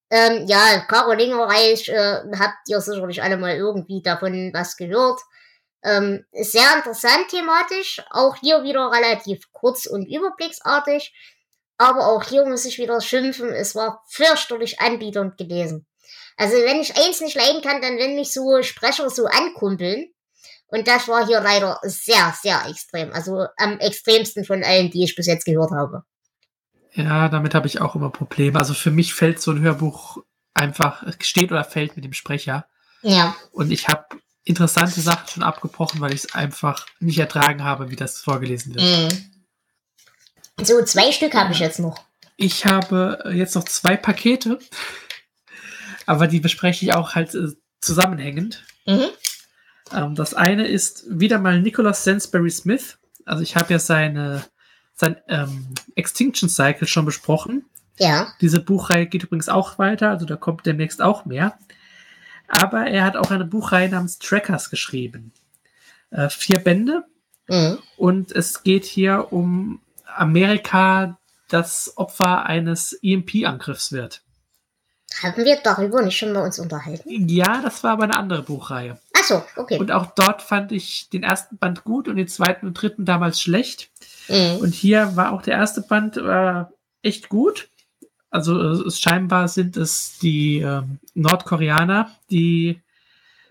Ähm, 0.10 0.48
ja, 0.48 0.80
Karolingerreich 0.88 1.90
äh, 1.90 2.22
habt 2.40 2.68
ihr 2.68 2.82
sicherlich 2.82 3.22
alle 3.22 3.38
mal 3.38 3.56
irgendwie 3.56 4.02
davon 4.02 4.52
was 4.54 4.76
gehört. 4.76 5.20
Ähm, 5.84 6.26
sehr 6.34 6.76
interessant 6.76 7.30
thematisch, 7.30 8.02
auch 8.10 8.36
hier 8.36 8.64
wieder 8.64 8.92
relativ 8.92 9.52
kurz 9.52 9.86
und 9.86 10.06
überblicksartig, 10.08 11.14
aber 11.78 12.08
auch 12.08 12.24
hier 12.24 12.46
muss 12.46 12.66
ich 12.66 12.78
wieder 12.78 13.00
schimpfen, 13.00 13.50
es 13.54 13.76
war 13.76 14.04
fürchterlich 14.10 14.82
anbietend 14.82 15.38
gelesen. 15.38 15.88
Also 16.36 16.56
wenn 16.56 16.82
ich 16.82 16.98
eins 16.98 17.22
nicht 17.22 17.36
leiden 17.36 17.62
kann, 17.62 17.82
dann 17.82 17.98
wenn 17.98 18.16
mich 18.16 18.34
so 18.34 18.62
Sprecher 18.62 19.10
so 19.10 19.26
ankumpeln. 19.26 20.08
Und 20.68 20.88
das 20.88 21.08
war 21.08 21.26
hier 21.26 21.42
leider 21.42 21.80
sehr, 21.84 22.34
sehr 22.42 22.62
extrem. 22.68 23.12
Also 23.12 23.48
am 23.58 23.80
extremsten 23.80 24.46
von 24.46 24.64
allen, 24.64 24.90
die 24.92 25.04
ich 25.04 25.16
bis 25.16 25.26
jetzt 25.26 25.46
gehört 25.46 25.72
habe. 25.72 26.04
Ja, 26.94 27.28
damit 27.28 27.56
habe 27.56 27.68
ich 27.68 27.82
auch 27.82 27.96
immer 27.96 28.10
Probleme. 28.10 28.58
Also 28.58 28.74
für 28.74 28.92
mich 28.92 29.14
fällt 29.14 29.42
so 29.42 29.52
ein 29.52 29.62
Hörbuch 29.62 30.18
einfach, 30.54 31.04
steht 31.22 31.52
oder 31.52 31.64
fällt 31.64 31.96
mit 31.96 32.06
dem 32.06 32.14
Sprecher. 32.14 32.68
Ja. 33.02 33.36
Und 33.52 33.72
ich 33.72 33.88
habe 33.88 34.06
interessante 34.50 35.00
Sachen 35.00 35.28
schon 35.28 35.44
abgebrochen, 35.44 36.02
weil 36.02 36.12
ich 36.12 36.24
es 36.24 36.34
einfach 36.34 36.88
nicht 37.00 37.20
ertragen 37.20 37.64
habe, 37.64 37.92
wie 37.92 37.96
das 37.96 38.20
vorgelesen 38.20 38.74
wird. 38.74 39.14
Mm. 39.14 40.64
So, 40.64 40.84
zwei 40.84 41.12
Stück 41.12 41.36
habe 41.36 41.54
ich 41.54 41.60
jetzt 41.60 41.80
noch. 41.80 42.04
Ich 42.36 42.66
habe 42.66 43.32
jetzt 43.32 43.54
noch 43.54 43.64
zwei 43.66 43.96
Pakete, 43.96 44.58
aber 46.08 46.26
die 46.26 46.40
bespreche 46.40 46.84
ich 46.84 46.94
auch 46.94 47.14
halt 47.14 47.36
äh, 47.36 47.50
zusammenhängend. 47.80 48.64
Mhm. 48.88 49.10
Ähm, 49.94 50.16
das 50.16 50.34
eine 50.34 50.68
ist 50.68 51.06
wieder 51.08 51.38
mal 51.38 51.62
Nicholas 51.62 52.04
Sainsbury 52.04 52.50
Smith. 52.50 52.98
Also 53.26 53.44
ich 53.44 53.56
habe 53.56 53.72
ja 53.72 53.80
seine 53.80 54.44
sein 54.96 55.16
ähm, 55.28 55.76
Extinction 55.96 56.50
Cycle 56.50 56.88
schon 56.88 57.06
besprochen. 57.06 57.66
Ja. 58.00 58.34
Diese 58.42 58.60
Buchreihe 58.60 59.06
geht 59.06 59.24
übrigens 59.24 59.48
auch 59.48 59.78
weiter, 59.78 60.10
also 60.10 60.26
da 60.26 60.36
kommt 60.36 60.66
demnächst 60.66 61.02
auch 61.02 61.26
mehr. 61.26 61.58
Aber 62.50 62.88
er 62.88 63.04
hat 63.04 63.16
auch 63.16 63.32
eine 63.32 63.46
Buchreihe 63.46 63.90
namens 63.90 64.20
Trackers 64.20 64.70
geschrieben. 64.70 65.32
Äh, 66.12 66.30
vier 66.30 66.60
Bände. 66.60 67.06
Mhm. 67.48 67.80
Und 67.98 68.32
es 68.32 68.64
geht 68.64 68.86
hier 68.86 69.32
um 69.32 69.82
Amerika, 70.06 71.18
das 71.48 71.94
Opfer 71.96 72.46
eines 72.46 72.94
EMP-Angriffs 73.02 73.92
wird. 73.92 74.22
Haben 75.24 75.44
wir 75.44 75.58
darüber 75.64 76.02
nicht 76.02 76.18
schon 76.18 76.34
mal 76.34 76.44
uns 76.44 76.60
unterhalten? 76.60 77.28
Ja, 77.28 77.62
das 77.62 77.84
war 77.84 77.92
aber 77.94 78.04
eine 78.04 78.18
andere 78.18 78.44
Buchreihe. 78.44 79.00
so, 79.24 79.44
okay. 79.56 79.78
Und 79.80 79.92
auch 79.92 80.08
dort 80.16 80.42
fand 80.42 80.72
ich 80.72 81.10
den 81.10 81.24
ersten 81.24 81.58
Band 81.58 81.84
gut 81.84 82.08
und 82.08 82.18
den 82.18 82.28
zweiten 82.28 82.68
und 82.68 82.76
dritten 82.76 83.06
damals 83.06 83.42
schlecht. 83.42 83.90
Mhm. 84.28 84.58
Und 84.62 84.74
hier 84.74 85.16
war 85.16 85.34
auch 85.34 85.42
der 85.42 85.56
erste 85.56 85.82
Band 85.82 86.18
äh, 86.18 86.64
echt 87.02 87.30
gut. 87.30 87.70
Also 88.30 88.60
es, 88.62 89.00
scheinbar 89.00 89.48
sind 89.48 89.78
es 89.78 90.20
die 90.20 90.60
ähm, 90.60 91.00
Nordkoreaner, 91.16 92.12
die 92.30 92.82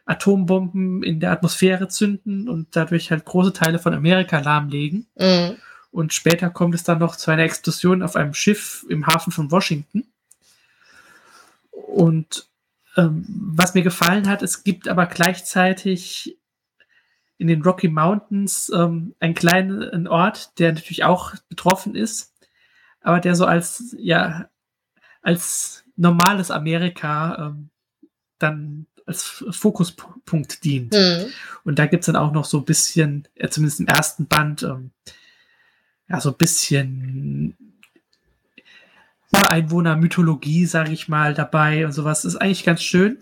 Atombomben 0.04 1.02
in 1.02 1.20
der 1.20 1.32
Atmosphäre 1.32 1.88
zünden 1.88 2.48
und 2.48 2.68
dadurch 2.76 3.10
halt 3.10 3.24
große 3.24 3.52
Teile 3.52 3.78
von 3.78 3.92
Amerika 3.92 4.38
lahmlegen. 4.38 5.06
Mhm. 5.16 5.56
Und 5.90 6.14
später 6.14 6.50
kommt 6.50 6.74
es 6.74 6.84
dann 6.84 6.98
noch 6.98 7.16
zu 7.16 7.30
einer 7.30 7.42
Explosion 7.42 8.02
auf 8.02 8.16
einem 8.16 8.34
Schiff 8.34 8.86
im 8.88 9.06
Hafen 9.06 9.32
von 9.32 9.50
Washington. 9.50 10.06
Und 11.70 12.48
ähm, 12.96 13.24
was 13.28 13.74
mir 13.74 13.82
gefallen 13.82 14.28
hat, 14.28 14.42
es 14.42 14.64
gibt 14.64 14.88
aber 14.88 15.06
gleichzeitig 15.06 16.38
in 17.38 17.46
den 17.46 17.62
Rocky 17.62 17.88
Mountains 17.88 18.70
ähm, 18.74 19.14
einen 19.20 19.34
kleinen 19.34 20.06
Ort, 20.08 20.58
der 20.58 20.72
natürlich 20.72 21.04
auch 21.04 21.34
betroffen 21.48 21.94
ist, 21.94 22.34
aber 23.00 23.20
der 23.20 23.34
so 23.34 23.46
als, 23.46 23.94
ja, 23.98 24.48
als 25.22 25.84
normales 25.96 26.50
Amerika 26.50 27.48
ähm, 27.48 27.70
dann 28.38 28.86
als 29.06 29.42
Fokuspunkt 29.50 30.64
dient. 30.64 30.92
Mhm. 30.92 31.26
Und 31.64 31.78
da 31.78 31.86
gibt's 31.86 32.06
dann 32.06 32.16
auch 32.16 32.32
noch 32.32 32.44
so 32.44 32.58
ein 32.58 32.64
bisschen, 32.64 33.26
äh, 33.34 33.48
zumindest 33.48 33.80
im 33.80 33.86
ersten 33.86 34.26
Band, 34.26 34.62
ähm, 34.62 34.90
ja, 36.08 36.20
so 36.20 36.30
ein 36.30 36.36
bisschen 36.36 37.56
Ureinwohner-Mythologie, 39.32 40.66
sage 40.66 40.92
ich 40.92 41.08
mal, 41.08 41.34
dabei 41.34 41.84
und 41.84 41.92
sowas. 41.92 42.22
Das 42.22 42.34
ist 42.34 42.40
eigentlich 42.40 42.64
ganz 42.64 42.82
schön. 42.82 43.18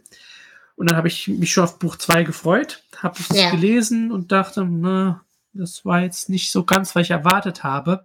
Und 0.77 0.91
dann 0.91 0.97
habe 0.97 1.09
ich 1.09 1.29
mich 1.29 1.53
schon 1.53 1.65
auf 1.65 1.79
Buch 1.79 1.97
2 1.97 2.25
gefreut, 2.25 2.83
habe 2.99 3.19
es 3.19 3.37
Ja. 3.37 3.51
gelesen 3.51 4.13
und 4.13 4.31
dachte, 4.33 4.65
na, 4.65 5.25
das 5.53 5.85
war 5.85 6.03
jetzt 6.03 6.29
nicht 6.29 6.53
so 6.53 6.65
ganz, 6.65 6.95
was 6.95 7.03
ich 7.05 7.11
erwartet 7.11 7.65
habe. 7.65 8.05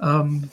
Ähm, 0.00 0.48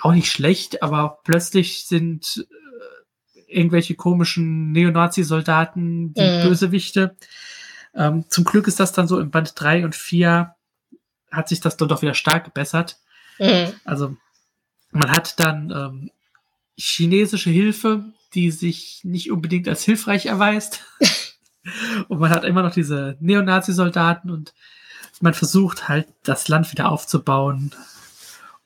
auch 0.00 0.12
nicht 0.12 0.30
schlecht, 0.30 0.82
aber 0.82 1.18
plötzlich 1.24 1.86
sind 1.86 2.46
äh, 2.50 3.52
irgendwelche 3.52 3.94
komischen 3.94 4.72
Neonazi-Soldaten 4.72 6.14
die 6.14 6.20
Mhm. 6.20 6.48
Bösewichte. 6.48 7.16
Ähm, 7.94 8.24
zum 8.28 8.44
Glück 8.44 8.66
ist 8.68 8.80
das 8.80 8.92
dann 8.92 9.08
so 9.08 9.18
im 9.18 9.30
Band 9.30 9.52
3 9.56 9.84
und 9.84 9.94
4 9.94 10.54
hat 11.30 11.48
sich 11.48 11.60
das 11.60 11.76
dann 11.76 11.88
doch 11.88 12.02
wieder 12.02 12.14
stark 12.14 12.44
gebessert. 12.44 12.98
Mhm. 13.38 13.72
Also 13.84 14.16
man 14.90 15.10
hat 15.10 15.38
dann 15.40 15.70
ähm, 15.70 16.10
chinesische 16.76 17.50
Hilfe, 17.50 18.04
die 18.34 18.50
sich 18.50 19.00
nicht 19.04 19.30
unbedingt 19.30 19.68
als 19.68 19.82
hilfreich 19.82 20.26
erweist. 20.26 20.84
und 22.08 22.20
man 22.20 22.30
hat 22.30 22.44
immer 22.44 22.62
noch 22.62 22.72
diese 22.72 23.16
Neonazi-Soldaten 23.20 24.30
und 24.30 24.54
man 25.20 25.34
versucht 25.34 25.88
halt 25.88 26.06
das 26.22 26.48
Land 26.48 26.70
wieder 26.70 26.90
aufzubauen 26.90 27.74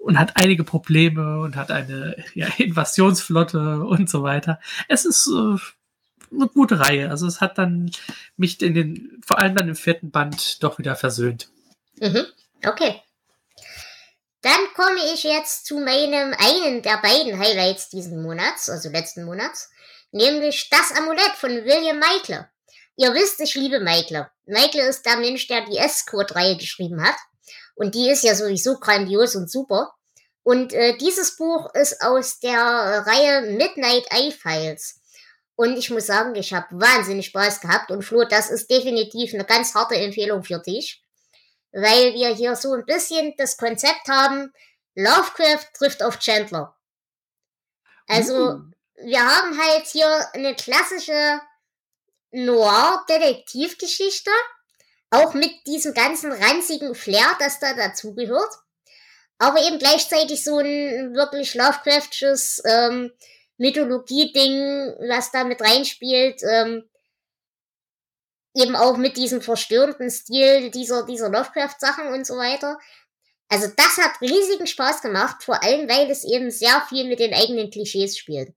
und 0.02 0.18
hat 0.18 0.36
einige 0.36 0.64
Probleme 0.64 1.40
und 1.40 1.56
hat 1.56 1.70
eine 1.70 2.16
ja, 2.34 2.48
Invasionsflotte 2.58 3.84
und 3.84 4.10
so 4.10 4.22
weiter. 4.22 4.60
Es 4.88 5.04
ist 5.04 5.28
äh, 5.28 5.56
eine 6.34 6.48
gute 6.48 6.80
Reihe. 6.80 7.08
Also 7.10 7.26
es 7.26 7.40
hat 7.40 7.58
dann 7.58 7.90
mich 8.36 8.60
in 8.62 8.74
den, 8.74 9.20
vor 9.24 9.38
allem 9.38 9.54
dann 9.54 9.68
im 9.68 9.76
vierten 9.76 10.10
Band 10.10 10.62
doch 10.62 10.78
wieder 10.78 10.96
versöhnt. 10.96 11.48
Mhm. 12.00 12.26
Okay. 12.66 13.00
Dann 14.40 14.60
komme 14.74 14.98
ich 15.14 15.22
jetzt 15.22 15.66
zu 15.66 15.78
meinem 15.78 16.34
einen 16.36 16.82
der 16.82 16.98
beiden 17.00 17.38
Highlights 17.38 17.90
diesen 17.90 18.22
Monats, 18.22 18.68
also 18.68 18.88
letzten 18.88 19.24
Monats, 19.24 19.70
nämlich 20.10 20.68
das 20.68 20.92
Amulett 20.98 21.32
von 21.36 21.50
William 21.50 22.00
Meikle. 22.00 22.48
Ihr 22.96 23.14
wisst, 23.14 23.40
ich 23.40 23.54
liebe 23.54 23.78
Meikle. 23.78 24.30
Meikle 24.46 24.82
ist 24.82 25.06
der 25.06 25.16
Mensch, 25.18 25.46
der 25.46 25.64
die 25.64 25.76
S-Code-Reihe 25.76 26.56
geschrieben 26.56 27.02
hat. 27.06 27.14
Und 27.74 27.94
die 27.94 28.10
ist 28.10 28.22
ja 28.24 28.34
sowieso 28.34 28.78
grandios 28.78 29.34
und 29.34 29.50
super. 29.50 29.94
Und 30.42 30.72
äh, 30.72 30.96
dieses 30.98 31.36
Buch 31.36 31.72
ist 31.74 32.02
aus 32.02 32.40
der 32.40 33.04
Reihe 33.06 33.52
Midnight 33.52 34.06
Eye 34.10 34.32
Files. 34.32 35.00
Und 35.54 35.76
ich 35.76 35.90
muss 35.90 36.06
sagen, 36.06 36.34
ich 36.34 36.52
habe 36.52 36.66
wahnsinnig 36.72 37.26
Spaß 37.26 37.60
gehabt. 37.60 37.90
Und 37.90 38.02
Flo, 38.02 38.24
das 38.24 38.50
ist 38.50 38.70
definitiv 38.70 39.34
eine 39.34 39.44
ganz 39.44 39.74
harte 39.74 39.94
Empfehlung 39.94 40.42
für 40.42 40.58
dich 40.58 41.02
weil 41.72 42.14
wir 42.14 42.28
hier 42.34 42.54
so 42.54 42.72
ein 42.74 42.84
bisschen 42.84 43.34
das 43.36 43.56
Konzept 43.56 44.08
haben, 44.08 44.52
Lovecraft 44.94 45.72
trifft 45.74 46.02
auf 46.02 46.18
Chandler. 46.18 46.76
Also, 48.06 48.50
Uh. 48.50 48.60
wir 48.96 49.24
haben 49.24 49.58
halt 49.58 49.86
hier 49.86 50.28
eine 50.34 50.54
klassische 50.54 51.40
Noir-Detektivgeschichte, 52.32 54.30
auch 55.12 55.34
mit 55.34 55.52
diesem 55.66 55.92
ganzen 55.92 56.32
ranzigen 56.32 56.94
Flair, 56.94 57.36
das 57.38 57.60
da 57.60 57.74
dazugehört, 57.74 58.52
aber 59.38 59.60
eben 59.62 59.78
gleichzeitig 59.78 60.42
so 60.42 60.58
ein 60.58 61.14
wirklich 61.14 61.54
Lovecraftsches 61.54 62.62
ähm, 62.64 63.12
Mythologie-Ding, 63.58 64.96
was 65.08 65.30
da 65.30 65.44
mit 65.44 65.60
reinspielt, 65.60 66.42
ähm, 66.42 66.88
eben 68.54 68.74
auch 68.74 68.96
mit 68.96 69.16
diesem 69.16 69.42
verstörenden 69.42 70.10
Stil 70.10 70.70
dieser, 70.70 71.04
dieser 71.04 71.28
Lovecraft-Sachen 71.28 72.08
und 72.08 72.26
so 72.26 72.36
weiter. 72.36 72.78
Also 73.48 73.68
das 73.76 73.98
hat 73.98 74.20
riesigen 74.22 74.66
Spaß 74.66 75.02
gemacht, 75.02 75.42
vor 75.42 75.62
allem 75.62 75.88
weil 75.88 76.10
es 76.10 76.24
eben 76.24 76.50
sehr 76.50 76.80
viel 76.88 77.06
mit 77.06 77.18
den 77.18 77.34
eigenen 77.34 77.70
Klischees 77.70 78.16
spielt. 78.16 78.54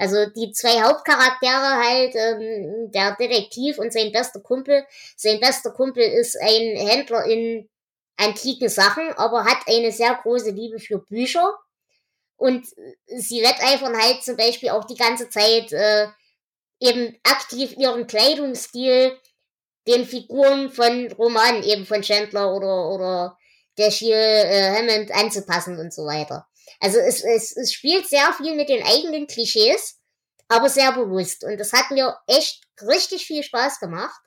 Also 0.00 0.24
die 0.30 0.50
zwei 0.52 0.80
Hauptcharaktere 0.80 1.76
halt, 1.76 2.14
ähm, 2.14 2.90
der 2.90 3.16
Detektiv 3.16 3.78
und 3.78 3.92
sein 3.92 4.10
bester 4.12 4.40
Kumpel. 4.40 4.86
Sein 5.14 5.40
bester 5.40 5.72
Kumpel 5.72 6.02
ist 6.02 6.40
ein 6.40 6.74
Händler 6.74 7.26
in 7.26 7.68
antiken 8.16 8.70
Sachen, 8.70 9.12
aber 9.18 9.44
hat 9.44 9.58
eine 9.66 9.92
sehr 9.92 10.14
große 10.14 10.52
Liebe 10.52 10.78
für 10.78 11.00
Bücher. 11.00 11.54
Und 12.38 12.66
sie 13.08 13.42
wetteifern 13.42 13.94
halt 13.94 14.24
zum 14.24 14.38
Beispiel 14.38 14.70
auch 14.70 14.86
die 14.86 14.96
ganze 14.96 15.28
Zeit 15.28 15.70
äh, 15.72 16.06
eben 16.80 17.18
aktiv 17.22 17.74
ihren 17.76 18.06
Kleidungsstil 18.06 19.18
den 19.86 20.06
Figuren 20.06 20.70
von 20.70 21.12
Romanen, 21.12 21.62
eben 21.62 21.84
von 21.84 22.00
Chandler 22.00 22.54
oder, 22.54 22.88
oder 22.88 23.38
der 23.76 23.90
Shiel 23.90 24.14
äh, 24.14 24.78
Hammond 24.78 25.10
anzupassen 25.12 25.78
und 25.78 25.92
so 25.92 26.06
weiter. 26.06 26.46
Also 26.78 26.98
es, 26.98 27.22
es, 27.24 27.56
es 27.56 27.72
spielt 27.72 28.08
sehr 28.08 28.32
viel 28.34 28.54
mit 28.54 28.68
den 28.68 28.84
eigenen 28.84 29.26
Klischees, 29.26 29.98
aber 30.48 30.68
sehr 30.68 30.92
bewusst. 30.92 31.44
Und 31.44 31.58
das 31.58 31.72
hat 31.72 31.90
mir 31.90 32.16
echt 32.26 32.62
richtig 32.82 33.26
viel 33.26 33.42
Spaß 33.42 33.80
gemacht. 33.80 34.20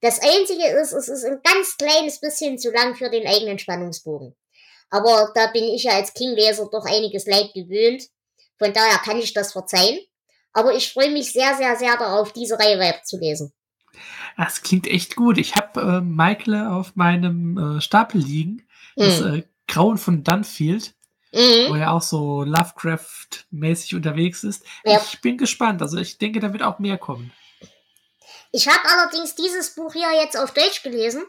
Das 0.00 0.20
Einzige 0.22 0.66
ist, 0.80 0.92
es 0.92 1.08
ist 1.08 1.24
ein 1.24 1.40
ganz 1.42 1.76
kleines 1.76 2.20
bisschen 2.20 2.58
zu 2.58 2.70
lang 2.70 2.96
für 2.96 3.10
den 3.10 3.26
eigenen 3.26 3.58
Spannungsbogen. 3.58 4.34
Aber 4.90 5.30
da 5.34 5.48
bin 5.48 5.64
ich 5.64 5.84
ja 5.84 5.92
als 5.92 6.14
King-Leser 6.14 6.68
doch 6.72 6.84
einiges 6.86 7.26
Leid 7.26 7.52
gewöhnt. 7.54 8.04
Von 8.58 8.72
daher 8.72 8.98
kann 8.98 9.18
ich 9.18 9.32
das 9.32 9.52
verzeihen. 9.52 10.00
Aber 10.52 10.74
ich 10.74 10.92
freue 10.92 11.12
mich 11.12 11.32
sehr, 11.32 11.54
sehr, 11.56 11.76
sehr 11.76 11.96
darauf, 11.96 12.32
diese 12.32 12.58
Reihe 12.58 12.78
weiterzulesen. 12.78 13.52
Das 14.36 14.62
klingt 14.62 14.86
echt 14.86 15.16
gut. 15.16 15.38
Ich 15.38 15.54
habe 15.54 15.80
äh, 15.80 16.00
Michael 16.00 16.66
auf 16.66 16.96
meinem 16.96 17.76
äh, 17.76 17.80
Stapel 17.80 18.20
liegen. 18.20 18.66
Das 18.96 19.20
Mhm. 19.20 19.34
äh, 19.34 19.42
Grauen 19.68 19.98
von 19.98 20.24
Dunfield, 20.24 20.94
wo 21.32 21.38
Mhm. 21.74 21.80
er 21.80 21.92
auch 21.92 22.02
so 22.02 22.42
Lovecraft-mäßig 22.42 23.94
unterwegs 23.94 24.44
ist. 24.44 24.64
Ja. 24.84 25.00
Ich 25.00 25.20
bin 25.20 25.38
gespannt. 25.38 25.80
Also 25.82 25.98
ich 25.98 26.18
denke, 26.18 26.40
da 26.40 26.52
wird 26.52 26.62
auch 26.62 26.78
mehr 26.78 26.98
kommen. 26.98 27.32
Ich 28.52 28.66
habe 28.66 28.80
allerdings 28.88 29.36
dieses 29.36 29.74
Buch 29.74 29.92
hier 29.92 30.10
jetzt 30.20 30.36
auf 30.36 30.52
Deutsch 30.52 30.82
gelesen. 30.82 31.22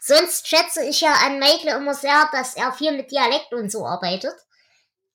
Sonst 0.00 0.46
schätze 0.46 0.84
ich 0.84 1.00
ja 1.00 1.12
an 1.24 1.38
Michael 1.38 1.80
immer 1.80 1.94
sehr, 1.94 2.28
dass 2.32 2.54
er 2.54 2.72
viel 2.72 2.92
mit 2.94 3.10
Dialekt 3.10 3.52
und 3.54 3.72
so 3.72 3.86
arbeitet. 3.86 4.34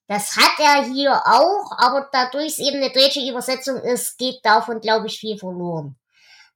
Das 0.08 0.36
hat 0.36 0.60
er 0.60 0.84
hier 0.92 1.14
auch, 1.26 1.72
aber 1.78 2.10
dadurch 2.12 2.48
es 2.48 2.60
eben 2.60 2.78
eine 2.78 2.92
deutsche 2.92 3.22
Übersetzung 3.22 3.78
ist, 3.78 4.18
geht 4.18 4.44
davon, 4.44 4.82
glaube 4.82 5.08
ich, 5.08 5.20
viel 5.20 5.38
verloren. 5.38 5.96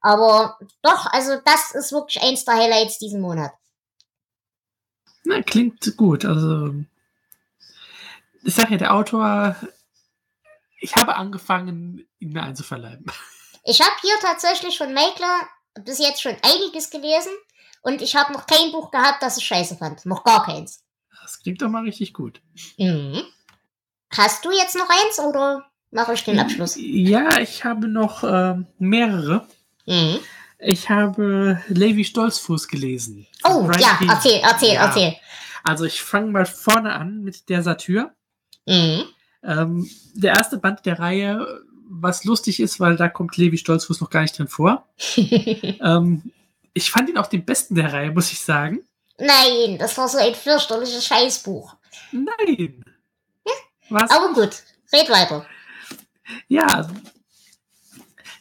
Aber 0.01 0.57
doch, 0.81 1.05
also 1.13 1.39
das 1.45 1.71
ist 1.71 1.91
wirklich 1.91 2.21
eins 2.21 2.43
der 2.43 2.55
Highlights 2.55 2.97
diesen 2.97 3.21
Monat. 3.21 3.53
Na, 5.23 5.41
klingt 5.41 5.95
gut. 5.97 6.25
Also 6.25 6.73
ich 8.45 8.55
sage 8.55 8.73
ja, 8.73 8.77
der 8.77 8.93
Autor, 8.93 9.55
ich 10.79 10.95
habe 10.95 11.15
angefangen, 11.15 12.07
ihn 12.19 12.31
mir 12.33 12.43
einzuverleiben. 12.43 13.05
Ich 13.63 13.81
habe 13.81 13.95
hier 14.01 14.13
tatsächlich 14.21 14.77
von 14.77 14.93
Michael 14.93 15.41
bis 15.83 15.99
jetzt 15.99 16.21
schon 16.21 16.35
einiges 16.43 16.89
gelesen 16.91 17.31
und 17.81 18.01
ich 18.01 18.15
habe 18.15 18.31
noch 18.33 18.45
kein 18.45 18.71
Buch 18.71 18.91
gehabt, 18.91 19.21
das 19.21 19.37
ich 19.37 19.45
scheiße 19.45 19.77
fand. 19.77 20.05
Noch 20.05 20.23
gar 20.23 20.45
keins. 20.45 20.83
Das 21.21 21.39
klingt 21.39 21.61
doch 21.61 21.69
mal 21.69 21.83
richtig 21.83 22.13
gut. 22.13 22.41
Mhm. 22.77 23.23
Hast 24.15 24.45
du 24.45 24.51
jetzt 24.51 24.75
noch 24.75 24.87
eins 24.89 25.19
oder 25.19 25.65
mache 25.91 26.13
ich 26.13 26.23
den 26.23 26.39
Abschluss? 26.39 26.75
Ja, 26.77 27.39
ich 27.39 27.65
habe 27.65 27.87
noch 27.87 28.23
ähm, 28.23 28.67
mehrere. 28.77 29.47
Mhm. 29.87 30.19
Ich 30.59 30.89
habe 30.89 31.61
Levi 31.67 32.05
Stolzfuß 32.05 32.67
gelesen. 32.67 33.27
Oh, 33.43 33.63
Brian 33.63 33.81
ja, 33.81 33.99
erzähl, 34.13 34.39
erzähl, 34.43 34.73
Ja. 34.73 34.85
erzähl. 34.85 35.15
Also 35.63 35.85
ich 35.85 36.01
fange 36.01 36.27
mal 36.31 36.45
vorne 36.45 36.93
an 36.93 37.23
mit 37.23 37.49
der 37.49 37.63
Satyr. 37.63 38.13
Mhm. 38.65 39.03
Ähm, 39.43 39.89
der 40.13 40.33
erste 40.33 40.57
Band 40.57 40.85
der 40.85 40.99
Reihe 40.99 41.63
was 41.87 42.23
lustig 42.23 42.59
ist, 42.59 42.79
weil 42.79 42.95
da 42.95 43.07
kommt 43.07 43.37
Levi 43.37 43.57
Stolzfuß 43.57 44.01
noch 44.01 44.09
gar 44.09 44.21
nicht 44.21 44.37
drin 44.37 44.47
vor. 44.47 44.87
ähm, 45.15 46.31
ich 46.73 46.91
fand 46.91 47.09
ihn 47.09 47.17
auch 47.17 47.27
den 47.27 47.45
besten 47.45 47.75
der 47.75 47.93
Reihe, 47.93 48.11
muss 48.11 48.31
ich 48.31 48.39
sagen. 48.39 48.81
Nein, 49.17 49.77
das 49.77 49.97
war 49.97 50.09
so 50.09 50.17
ein 50.17 50.35
fürchterliches 50.35 51.05
Scheißbuch. 51.05 51.75
Nein. 52.11 52.83
Ja? 53.45 53.53
Was? 53.89 54.11
Aber 54.11 54.33
gut, 54.33 54.63
red 54.91 55.09
weiter. 55.09 55.45
Ja, 56.47 56.89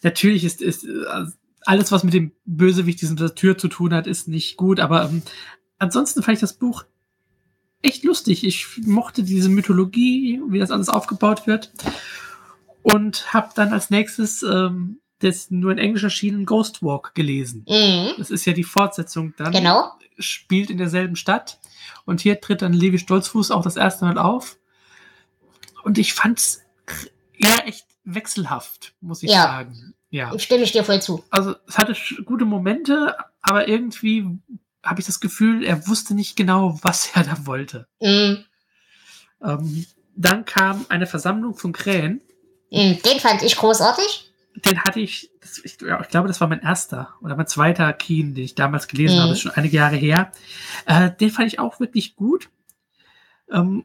natürlich 0.02 0.44
ist, 0.44 0.62
ist 0.62 0.86
also 1.06 1.32
alles, 1.66 1.92
was 1.92 2.02
mit 2.02 2.14
dem 2.14 2.32
Bösewicht 2.44 3.00
dieser 3.00 3.34
Tür 3.34 3.56
zu 3.56 3.68
tun 3.68 3.94
hat, 3.94 4.06
ist 4.06 4.26
nicht 4.26 4.56
gut, 4.56 4.80
aber 4.80 5.04
ähm, 5.04 5.22
ansonsten 5.78 6.22
fand 6.22 6.36
ich 6.36 6.40
das 6.40 6.54
Buch 6.54 6.84
echt 7.84 8.04
lustig. 8.04 8.44
Ich 8.44 8.66
mochte 8.84 9.22
diese 9.22 9.48
Mythologie, 9.48 10.40
wie 10.48 10.58
das 10.58 10.70
alles 10.70 10.88
aufgebaut 10.88 11.46
wird. 11.46 11.72
Und 12.82 13.32
habe 13.32 13.50
dann 13.54 13.72
als 13.72 13.90
nächstes 13.90 14.42
ähm, 14.42 15.00
das 15.20 15.50
nur 15.50 15.72
in 15.72 15.78
Englisch 15.78 16.02
erschienen 16.02 16.44
Ghost 16.44 16.82
Walk 16.82 17.14
gelesen. 17.14 17.64
Mhm. 17.68 18.12
Das 18.18 18.30
ist 18.30 18.44
ja 18.44 18.52
die 18.52 18.64
Fortsetzung 18.64 19.34
dann. 19.36 19.52
Genau. 19.52 19.92
Spielt 20.18 20.70
in 20.70 20.78
derselben 20.78 21.16
Stadt. 21.16 21.58
Und 22.04 22.20
hier 22.20 22.40
tritt 22.40 22.62
dann 22.62 22.72
Levi 22.72 22.98
Stolzfuß 22.98 23.50
auch 23.50 23.62
das 23.62 23.76
erste 23.76 24.04
Mal 24.04 24.18
auf. 24.18 24.58
Und 25.82 25.98
ich 25.98 26.14
fand's 26.14 26.62
ja 27.36 27.56
echt 27.64 27.86
wechselhaft, 28.04 28.94
muss 29.00 29.22
ich 29.22 29.30
ja. 29.30 29.42
sagen. 29.42 29.94
Ja. 30.10 30.38
Stimme 30.38 30.62
ich 30.62 30.72
dir 30.72 30.84
voll 30.84 31.02
zu. 31.02 31.24
Also 31.30 31.56
es 31.66 31.78
hatte 31.78 31.96
gute 32.24 32.44
Momente, 32.44 33.16
aber 33.40 33.66
irgendwie 33.66 34.26
habe 34.84 35.00
ich 35.00 35.06
das 35.06 35.20
Gefühl, 35.20 35.64
er 35.64 35.86
wusste 35.88 36.14
nicht 36.14 36.36
genau, 36.36 36.78
was 36.82 37.10
er 37.14 37.24
da 37.24 37.46
wollte. 37.46 37.88
Mhm. 38.00 38.44
Ähm, 39.42 39.86
dann 40.16 40.44
kam 40.44 40.86
eine 40.88 41.06
Versammlung 41.06 41.54
von 41.54 41.72
Krähen. 41.72 42.20
Mhm, 42.70 43.00
den 43.02 43.20
fand 43.20 43.42
ich 43.42 43.56
großartig. 43.56 44.30
Den 44.56 44.84
hatte 44.84 45.00
ich, 45.00 45.30
das, 45.40 45.58
ich, 45.58 45.80
ja, 45.80 46.00
ich, 46.00 46.08
glaube, 46.08 46.28
das 46.28 46.40
war 46.40 46.46
mein 46.46 46.62
erster 46.62 47.14
oder 47.20 47.34
mein 47.34 47.48
zweiter 47.48 47.92
Keen, 47.92 48.34
den 48.34 48.44
ich 48.44 48.54
damals 48.54 48.86
gelesen 48.86 49.16
mhm. 49.16 49.20
habe, 49.20 49.28
das 49.30 49.38
ist 49.38 49.42
schon 49.42 49.52
einige 49.52 49.76
Jahre 49.76 49.96
her. 49.96 50.30
Äh, 50.86 51.10
den 51.10 51.30
fand 51.30 51.48
ich 51.48 51.58
auch 51.58 51.80
wirklich 51.80 52.14
gut. 52.14 52.48
Ähm, 53.50 53.84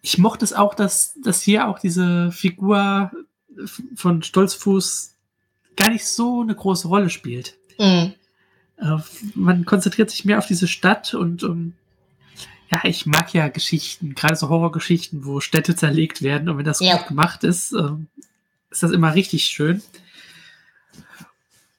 ich 0.00 0.18
mochte 0.18 0.44
es 0.44 0.52
auch, 0.52 0.74
dass, 0.74 1.18
dass 1.22 1.42
hier 1.42 1.68
auch 1.68 1.78
diese 1.78 2.30
Figur 2.32 3.10
von 3.94 4.22
Stolzfuß 4.22 5.14
gar 5.76 5.90
nicht 5.90 6.06
so 6.06 6.42
eine 6.42 6.54
große 6.54 6.88
Rolle 6.88 7.10
spielt. 7.10 7.56
Mhm. 7.78 8.14
Äh, 8.80 8.98
man 9.34 9.64
konzentriert 9.64 10.10
sich 10.10 10.24
mehr 10.24 10.38
auf 10.38 10.46
diese 10.46 10.68
Stadt 10.68 11.14
und 11.14 11.42
um, 11.42 11.74
ja, 12.70 12.80
ich 12.84 13.06
mag 13.06 13.32
ja 13.32 13.48
Geschichten, 13.48 14.14
gerade 14.14 14.36
so 14.36 14.48
Horrorgeschichten, 14.48 15.24
wo 15.24 15.40
Städte 15.40 15.74
zerlegt 15.74 16.22
werden 16.22 16.48
und 16.48 16.58
wenn 16.58 16.64
das 16.64 16.80
ja. 16.80 16.96
gut 16.96 17.08
gemacht 17.08 17.44
ist, 17.44 17.72
äh, 17.72 17.90
ist 18.70 18.82
das 18.82 18.90
immer 18.90 19.14
richtig 19.14 19.44
schön. 19.44 19.82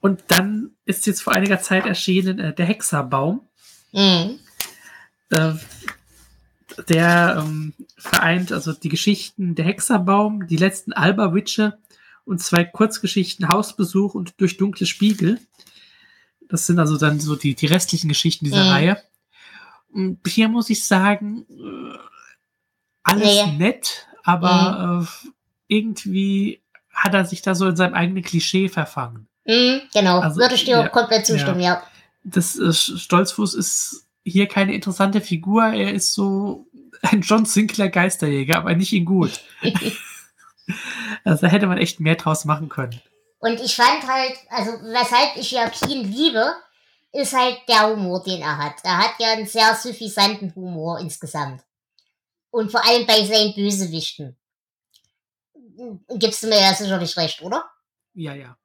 Und 0.01 0.23
dann 0.27 0.71
ist 0.85 1.05
jetzt 1.07 1.21
vor 1.21 1.33
einiger 1.33 1.61
Zeit 1.61 1.85
erschienen 1.85 2.39
äh, 2.39 2.53
der 2.53 2.65
Hexerbaum. 2.65 3.41
Mhm. 3.91 4.39
Äh, 5.29 5.53
der 6.87 7.43
ähm, 7.43 7.73
vereint 7.97 8.51
also 8.51 8.71
die 8.71 8.89
Geschichten 8.89 9.55
Der 9.55 9.65
Hexerbaum, 9.65 10.47
die 10.47 10.55
letzten 10.55 10.93
Alba-Witche 10.93 11.77
und 12.23 12.39
zwei 12.41 12.63
Kurzgeschichten 12.63 13.49
Hausbesuch 13.49 14.13
und 14.13 14.39
Durch 14.39 14.57
dunkle 14.57 14.85
Spiegel. 14.85 15.39
Das 16.49 16.65
sind 16.65 16.79
also 16.79 16.97
dann 16.97 17.19
so 17.19 17.35
die, 17.35 17.55
die 17.55 17.67
restlichen 17.67 18.09
Geschichten 18.09 18.45
dieser 18.45 18.65
mhm. 18.65 18.69
Reihe. 18.69 19.03
Und 19.91 20.19
hier 20.27 20.49
muss 20.49 20.69
ich 20.69 20.85
sagen, 20.85 21.45
äh, 21.49 21.97
alles 23.03 23.45
nee. 23.45 23.51
nett, 23.57 24.07
aber 24.23 24.99
mhm. 24.99 25.03
äh, 25.03 25.31
irgendwie 25.67 26.61
hat 26.93 27.13
er 27.13 27.25
sich 27.25 27.41
da 27.41 27.55
so 27.55 27.67
in 27.67 27.75
seinem 27.75 27.93
eigenen 27.93 28.23
Klischee 28.23 28.67
verfangen. 28.67 29.27
Mhm, 29.45 29.81
genau, 29.93 30.19
also, 30.19 30.39
würde 30.39 30.55
ich 30.55 30.65
dir 30.65 30.79
ja, 30.79 30.87
komplett 30.89 31.25
zustimmen, 31.25 31.59
ja. 31.59 31.75
ja. 31.75 31.83
Das 32.23 32.57
äh, 32.59 32.73
Stolzfuß 32.73 33.55
ist 33.55 34.07
hier 34.23 34.47
keine 34.47 34.73
interessante 34.73 35.21
Figur. 35.21 35.65
Er 35.65 35.93
ist 35.93 36.13
so 36.13 36.67
ein 37.01 37.21
John 37.21 37.45
Sinclair 37.45 37.89
Geisterjäger, 37.89 38.57
aber 38.57 38.75
nicht 38.75 38.93
in 38.93 39.05
gut. 39.05 39.39
also 41.23 41.41
da 41.41 41.47
hätte 41.47 41.67
man 41.67 41.77
echt 41.77 41.99
mehr 41.99 42.15
draus 42.15 42.45
machen 42.45 42.69
können. 42.69 43.01
Und 43.39 43.59
ich 43.61 43.75
fand 43.75 44.05
halt, 44.05 44.37
also 44.49 44.71
weshalb 44.83 45.37
ich 45.37 45.51
Joaquin 45.51 46.11
liebe, 46.11 46.55
ist 47.11 47.33
halt 47.33 47.57
der 47.67 47.89
Humor, 47.89 48.21
den 48.23 48.41
er 48.41 48.57
hat. 48.57 48.75
Er 48.83 48.97
hat 48.97 49.13
ja 49.19 49.31
einen 49.31 49.47
sehr 49.47 49.73
suffisanten 49.75 50.53
Humor 50.55 50.99
insgesamt. 50.99 51.63
Und 52.51 52.71
vor 52.71 52.85
allem 52.85 53.05
bei 53.05 53.23
seinen 53.25 53.53
Bösewichten. 53.55 54.37
Gibst 56.09 56.43
du 56.43 56.47
mir 56.47 56.59
ja 56.59 56.73
sicherlich 56.73 57.15
recht, 57.15 57.41
oder? 57.41 57.69
Ja, 58.13 58.33
ja. 58.33 58.57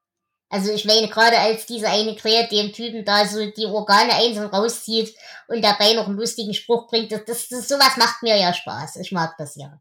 Also 0.49 0.73
ich 0.73 0.85
meine, 0.85 1.09
gerade 1.09 1.39
als 1.39 1.67
dieser 1.67 1.91
eine 1.91 2.15
Krähe 2.17 2.47
dem 2.49 2.73
Typen 2.73 3.05
da 3.05 3.27
so 3.27 3.45
die 3.51 3.67
Organe 3.67 4.15
einzeln 4.15 4.47
rauszieht 4.47 5.17
und 5.49 5.63
dabei 5.63 5.95
noch 5.95 6.07
einen 6.07 6.17
lustigen 6.17 6.55
Spruch 6.55 6.89
bringt, 6.89 7.13
das, 7.13 7.25
das, 7.25 7.49
das 7.49 7.69
sowas 7.69 7.97
macht 7.97 8.23
mir 8.23 8.37
ja 8.37 8.53
Spaß. 8.53 8.97
Ich 8.97 9.11
mag 9.11 9.35
das 9.39 9.57
ja. 9.57 9.81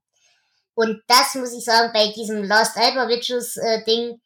Und 0.74 1.02
das 1.08 1.36
muss 1.36 1.54
ich 1.54 1.64
sagen, 1.64 1.92
bei 1.94 2.12
diesem 2.12 2.44
Lost 2.44 2.76
Alba 2.78 3.08
Witches 3.08 3.58
äh, 3.58 3.84
Ding, 3.84 4.20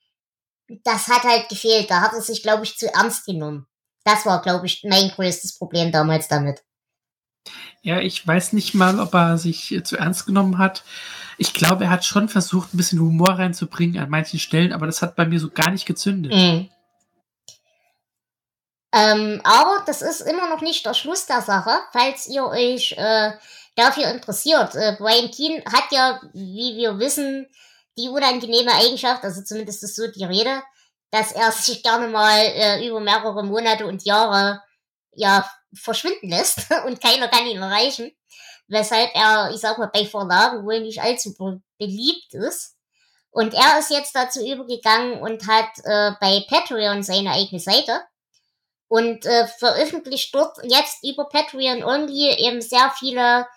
das 0.84 1.08
hat 1.08 1.24
halt 1.24 1.50
gefehlt. 1.50 1.90
Da 1.90 2.02
hat 2.02 2.14
er 2.14 2.22
sich, 2.22 2.44
glaube 2.44 2.64
ich, 2.64 2.78
zu 2.78 2.94
ernst 2.94 3.26
genommen. 3.26 3.68
Das 4.04 4.26
war, 4.26 4.42
glaube 4.42 4.66
ich, 4.66 4.84
mein 4.88 5.10
größtes 5.10 5.58
Problem 5.58 5.92
damals 5.92 6.28
damit. 6.28 6.64
Ja, 7.82 8.00
ich 8.00 8.26
weiß 8.26 8.54
nicht 8.54 8.74
mal, 8.74 9.00
ob 9.00 9.14
er 9.14 9.38
sich 9.38 9.80
zu 9.84 9.98
ernst 9.98 10.26
genommen 10.26 10.58
hat 10.58 10.84
ich 11.38 11.54
glaube, 11.54 11.86
er 11.86 11.90
hat 11.92 12.04
schon 12.04 12.30
versucht, 12.30 12.74
ein 12.74 12.78
bisschen 12.78 13.00
Humor 13.00 13.38
reinzubringen 13.38 14.02
an 14.02 14.10
manchen 14.10 14.40
Stellen, 14.40 14.74
aber 14.74 14.88
das 14.88 15.02
hat 15.02 15.16
bei 15.16 15.26
mir 15.26 15.40
so 15.40 15.50
gar 15.50 15.70
nicht 15.72 15.86
gezündet. 15.86 16.34
Mhm. 16.34 16.70
Ähm, 18.94 19.42
aber 19.44 19.84
das 19.86 20.02
ist 20.02 20.22
immer 20.22 20.50
noch 20.50 20.62
nicht 20.62 20.86
der 20.86 20.96
Schluss 20.96 21.28
der 21.28 21.42
Sache, 21.42 21.78
falls 21.92 22.28
ihr 22.28 22.46
euch 22.46 22.94
äh, 22.98 23.32
dafür 23.76 24.10
interessiert. 24.10 24.74
Äh, 24.76 24.96
Brian 24.98 25.30
Keane 25.30 25.64
hat 25.72 25.92
ja, 25.92 26.20
wie 26.34 26.76
wir 26.78 26.98
wissen, 26.98 27.48
die 27.98 28.10
unangenehme 28.10 28.74
Eigenschaft, 28.74 29.24
also 29.24 29.42
zumindest 29.44 29.84
ist 29.84 29.96
so 29.96 30.08
die 30.08 30.26
Rede, 30.26 30.62
dass 31.12 31.32
er 31.32 31.52
sich 31.52 31.84
gerne 31.84 32.08
mal 32.08 32.40
äh, 32.40 32.88
über 32.88 33.00
mehrere 33.00 33.44
Monate 33.44 33.86
und 33.88 34.04
Jahre 34.04 34.62
ja 35.14 35.50
verschwinden 35.74 36.30
lässt 36.30 36.60
und 36.86 37.02
keiner 37.02 37.28
kann 37.28 37.48
ihn 37.48 37.62
erreichen 37.62 38.12
weshalb 38.68 39.12
er, 39.16 39.52
ich 39.54 39.62
sag 39.62 39.78
mal, 39.78 39.90
bei 39.92 40.06
Verlagen 40.06 40.66
wohl 40.66 40.82
nicht 40.82 41.02
allzu 41.02 41.34
beliebt 41.78 42.34
ist. 42.34 42.76
Und 43.32 43.54
er 43.54 43.80
ist 43.80 43.92
jetzt 43.92 44.16
dazu 44.16 44.46
übergegangen 44.46 45.22
und 45.22 45.48
hat 45.48 45.70
äh, 45.84 46.12
bei 46.20 46.46
Patreon 46.50 47.04
seine 47.04 47.32
eigene 47.32 47.60
Seite 47.60 48.02
und 48.88 49.26
äh, 49.26 49.48
veröffentlicht 49.48 50.34
dort 50.34 50.58
jetzt 50.64 51.04
über 51.04 51.26
Patreon 51.26 51.84
only 51.84 52.34
eben 52.38 52.62
sehr 52.62 52.92
viele 52.98 53.48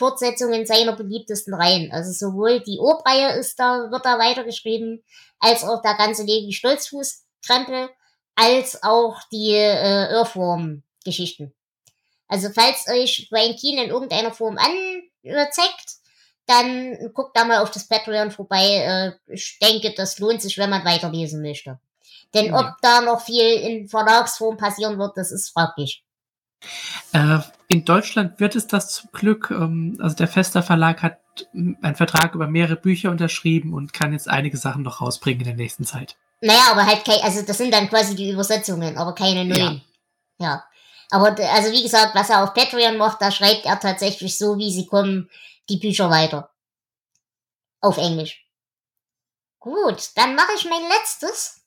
Fortsetzungen 0.00 0.64
seiner 0.64 0.96
beliebtesten 0.96 1.52
Reihen. 1.52 1.92
Also 1.92 2.10
sowohl 2.12 2.60
die 2.60 2.78
Obreihe 2.78 3.38
ist 3.38 3.60
da, 3.60 3.90
wird 3.90 4.04
da 4.06 4.18
weitergeschrieben, 4.18 5.04
als 5.38 5.62
auch 5.62 5.82
der 5.82 5.94
ganze 5.94 6.22
Levi 6.22 6.52
Stolzfuß-Krempel, 6.52 7.90
als 8.34 8.82
auch 8.82 9.18
die 9.30 9.52
äh, 9.52 10.08
Earthworm-Geschichten. 10.16 11.52
Also 12.28 12.48
falls 12.54 12.88
euch 12.88 13.28
Brian 13.30 13.56
Keane 13.56 13.84
in 13.84 13.90
irgendeiner 13.90 14.32
Form 14.32 14.56
anzeigt, 14.56 15.96
dann 16.46 17.12
guckt 17.12 17.36
da 17.36 17.44
mal 17.44 17.58
auf 17.58 17.70
das 17.70 17.86
Patreon 17.86 18.30
vorbei. 18.30 19.18
Äh, 19.28 19.32
ich 19.32 19.58
denke, 19.60 19.92
das 19.94 20.18
lohnt 20.18 20.40
sich, 20.40 20.56
wenn 20.56 20.70
man 20.70 20.84
weiterlesen 20.84 21.42
möchte. 21.42 21.78
Denn 22.32 22.46
ja. 22.46 22.58
ob 22.58 22.80
da 22.80 23.02
noch 23.02 23.20
viel 23.20 23.44
in 23.44 23.88
Verlagsform 23.88 24.56
passieren 24.56 24.98
wird, 24.98 25.18
das 25.18 25.30
ist 25.30 25.50
fraglich. 25.50 26.02
Äh, 27.12 27.38
in 27.68 27.84
Deutschland 27.84 28.40
wird 28.40 28.56
es 28.56 28.66
das 28.66 28.88
zum 28.90 29.10
Glück. 29.12 29.50
Ähm, 29.50 29.98
also 30.00 30.16
der 30.16 30.28
Fester 30.28 30.62
Verlag 30.62 31.02
hat 31.02 31.20
einen 31.54 31.94
Vertrag 31.94 32.34
über 32.34 32.46
mehrere 32.46 32.76
Bücher 32.76 33.10
unterschrieben 33.10 33.72
und 33.72 33.92
kann 33.92 34.12
jetzt 34.12 34.28
einige 34.28 34.56
Sachen 34.56 34.82
noch 34.82 35.00
rausbringen 35.00 35.40
in 35.40 35.46
der 35.46 35.56
nächsten 35.56 35.84
Zeit. 35.84 36.16
Naja, 36.40 36.68
aber 36.70 36.86
halt 36.86 37.04
kein, 37.04 37.20
also 37.22 37.42
das 37.42 37.58
sind 37.58 37.72
dann 37.72 37.88
quasi 37.88 38.14
die 38.14 38.30
Übersetzungen, 38.30 38.96
aber 38.96 39.14
keine 39.14 39.44
neuen. 39.44 39.82
Ja. 40.38 40.46
ja. 40.46 40.64
Aber 41.10 41.28
also 41.28 41.72
wie 41.72 41.82
gesagt, 41.82 42.14
was 42.14 42.30
er 42.30 42.44
auf 42.44 42.54
Patreon 42.54 42.96
macht, 42.96 43.20
da 43.20 43.30
schreibt 43.30 43.66
er 43.66 43.78
tatsächlich 43.80 44.38
so, 44.38 44.56
wie 44.58 44.72
sie 44.72 44.86
kommen, 44.86 45.28
die 45.68 45.78
Bücher 45.78 46.08
weiter. 46.08 46.50
Auf 47.80 47.98
Englisch. 47.98 48.46
Gut, 49.58 50.10
dann 50.16 50.34
mache 50.34 50.52
ich 50.56 50.64
mein 50.64 50.82
letztes. 50.88 51.60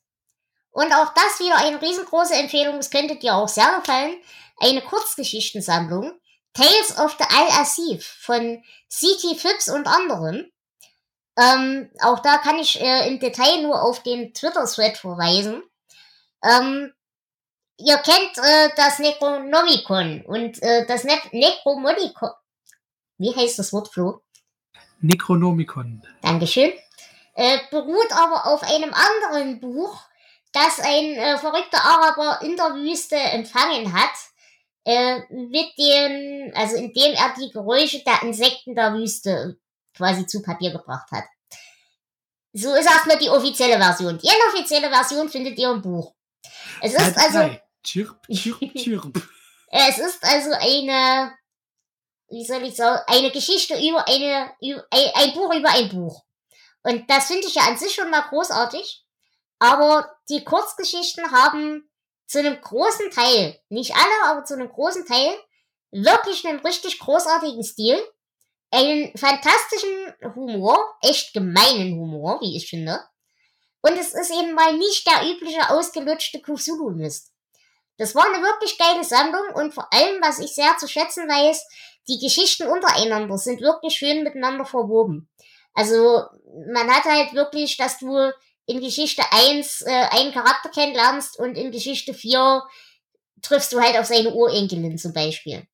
Und 0.72 0.92
auch 0.94 1.14
das 1.14 1.40
wieder 1.40 1.58
eine 1.58 1.80
riesengroße 1.82 2.34
Empfehlung, 2.34 2.78
es 2.78 2.90
könnte 2.90 3.18
dir 3.18 3.36
auch 3.36 3.48
sehr 3.48 3.80
gefallen. 3.80 4.16
Eine 4.58 4.82
Kurzgeschichtensammlung. 4.82 6.20
Tales 6.54 6.98
of 7.00 7.16
the 7.18 7.26
Al-Asif 7.30 8.06
von 8.22 8.64
C.T. 8.88 9.36
Phipps 9.36 9.70
und 9.70 9.88
anderen. 9.88 10.52
Ähm, 11.36 11.90
auch 12.02 12.20
da 12.20 12.38
kann 12.38 12.60
ich 12.60 12.80
äh, 12.80 13.08
im 13.08 13.20
Detail 13.20 13.64
nur 13.64 13.82
auf 13.82 14.04
den 14.04 14.34
Twitter-Thread 14.34 14.98
verweisen. 14.98 15.64
Ähm, 16.44 16.94
ihr 17.78 17.98
kennt 17.98 18.38
äh, 18.38 18.70
das 18.76 19.00
Necronomicon 19.00 20.22
und 20.28 20.62
äh, 20.62 20.86
das 20.86 21.04
ne 21.06 21.14
Necromonicon. 21.32 22.30
Wie 23.18 23.36
heißt 23.36 23.58
das 23.58 23.74
Wort, 23.74 23.92
Flo? 23.92 24.22
Necronomicon. 25.02 26.04
Dankeschön. 26.22 26.72
äh, 27.36 27.58
beruht 27.72 28.12
aber 28.12 28.46
auf 28.48 28.64
einem 28.64 28.94
anderen 28.94 29.60
Buch, 29.60 30.00
das 30.52 30.80
ein 30.80 31.14
äh, 31.16 31.38
verrückter 31.38 31.84
Araber 31.84 32.42
in 32.44 32.56
der 32.56 32.76
Wüste 32.76 33.16
empfangen 33.16 33.94
hat, 33.94 34.12
äh, 34.86 35.20
mit 35.30 35.78
dem, 35.78 36.52
also 36.56 36.76
indem 36.76 37.14
er 37.14 37.34
die 37.38 37.52
Geräusche 37.52 38.04
der 38.04 38.22
Insekten 38.24 38.76
der 38.76 38.94
Wüste 38.94 39.58
quasi 39.96 40.26
zu 40.26 40.42
Papier 40.42 40.72
gebracht 40.72 41.10
hat. 41.12 41.26
So 42.54 42.74
ist 42.76 42.86
erstmal 42.86 43.18
die 43.18 43.30
offizielle 43.30 43.78
Version. 43.78 44.18
Die 44.20 44.28
inoffizielle 44.28 44.90
Version 44.90 45.30
findet 45.30 45.58
ihr 45.58 45.72
im 45.72 45.82
Buch. 45.82 46.14
Es 46.82 46.94
ist 46.94 47.18
also. 47.18 47.56
Chirp, 47.84 48.28
chirp, 48.30 48.60
chirp. 48.76 49.30
es 49.70 49.98
ist 49.98 50.24
also 50.24 50.52
eine, 50.54 51.34
wie 52.30 52.46
soll 52.46 52.64
ich 52.64 52.76
sagen, 52.76 53.02
eine 53.08 53.32
Geschichte 53.32 53.74
über 53.76 54.08
eine, 54.08 54.52
über, 54.62 54.86
ein, 54.92 55.10
ein 55.16 55.34
Buch 55.34 55.54
über 55.54 55.70
ein 55.70 55.90
Buch. 55.90 56.24
Und 56.84 57.10
das 57.10 57.28
finde 57.28 57.48
ich 57.48 57.56
ja 57.56 57.64
an 57.64 57.78
sich 57.78 57.94
schon 57.94 58.10
mal 58.10 58.22
großartig. 58.22 59.04
Aber 59.60 60.14
die 60.30 60.44
Kurzgeschichten 60.44 61.32
haben 61.32 61.90
zu 62.26 62.40
einem 62.40 62.60
großen 62.60 63.12
Teil, 63.12 63.60
nicht 63.70 63.94
alle, 63.96 64.32
aber 64.32 64.46
zu 64.46 64.56
einem 64.56 64.70
großen 64.70 65.06
Teil, 65.06 65.34
wirklich 65.92 66.46
einen 66.48 66.60
richtig 66.60 67.00
großartigen 67.00 67.64
Stil, 67.64 68.02
einen 68.72 69.16
fantastischen 69.16 70.14
Humor, 70.36 70.96
echt 71.02 71.34
gemeinen 71.34 71.94
Humor, 72.00 72.40
wie 72.42 72.58
ich 72.58 72.70
finde. 72.70 73.00
Und 73.82 73.98
es 73.98 74.14
ist 74.14 74.32
eben 74.32 74.54
mal 74.54 74.78
nicht 74.78 75.06
der 75.08 75.30
übliche 75.30 75.70
ausgelutschte 75.70 76.42
Cthulhu-Mist. 76.42 77.32
Das 77.98 78.16
war 78.16 78.26
eine 78.26 78.42
wirklich 78.42 78.78
geile 78.78 79.04
Sammlung 79.04 79.54
und 79.54 79.74
vor 79.74 79.92
allem, 79.94 80.22
was 80.22 80.40
ich 80.40 80.56
sehr 80.56 80.76
zu 80.78 80.88
schätzen 80.88 81.28
weiß, 81.28 81.68
die 82.08 82.18
Geschichten 82.18 82.68
untereinander 82.68 83.38
sind 83.38 83.62
wirklich 83.62 83.94
schön 83.96 84.24
miteinander 84.24 84.66
verwoben. 84.66 85.30
Also 85.74 86.24
man 86.74 86.90
hat 86.92 87.04
halt 87.06 87.34
wirklich, 87.34 87.78
dass 87.78 88.00
du 88.00 88.32
in 88.66 88.82
Geschichte 88.82 89.24
1 89.32 89.82
äh, 89.82 89.90
einen 89.90 90.34
Charakter 90.34 90.70
kennenlernst 90.70 91.38
und 91.40 91.56
in 91.56 91.72
Geschichte 91.72 92.14
4 92.14 92.64
triffst 93.42 93.74
du 93.74 93.82
halt 93.82 93.98
auf 93.98 94.06
seine 94.06 94.34
Urenkelin 94.34 94.98
zum 94.98 95.14
Beispiel. 95.14 95.68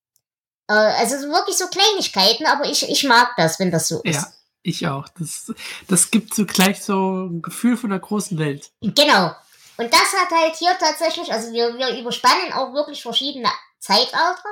Äh, 0.68 0.74
also 0.74 1.16
wirklich 1.30 1.58
so 1.58 1.68
Kleinigkeiten, 1.68 2.46
aber 2.46 2.66
ich, 2.66 2.90
ich 2.90 3.04
mag 3.04 3.34
das, 3.38 3.60
wenn 3.60 3.72
das 3.72 3.88
so 3.88 4.02
ist. 4.04 4.16
Ja, 4.16 4.34
ich 4.64 4.88
auch. 4.88 5.08
Das, 5.20 5.54
das 5.88 6.12
gibt 6.12 6.34
so 6.34 6.46
gleich 6.46 6.82
so 6.82 7.28
ein 7.28 7.42
Gefühl 7.42 7.78
von 7.78 7.92
der 7.92 8.00
großen 8.00 8.38
Welt. 8.40 8.72
Genau. 8.82 9.36
Und 9.78 9.94
das 9.94 10.14
hat 10.14 10.30
halt 10.32 10.56
hier 10.56 10.78
tatsächlich, 10.78 11.32
also 11.32 11.54
wir, 11.54 11.78
wir 11.78 11.98
überspannen 11.98 12.54
auch 12.54 12.74
wirklich 12.74 13.02
verschiedene 13.02 13.50
Zeitalter. 13.80 14.50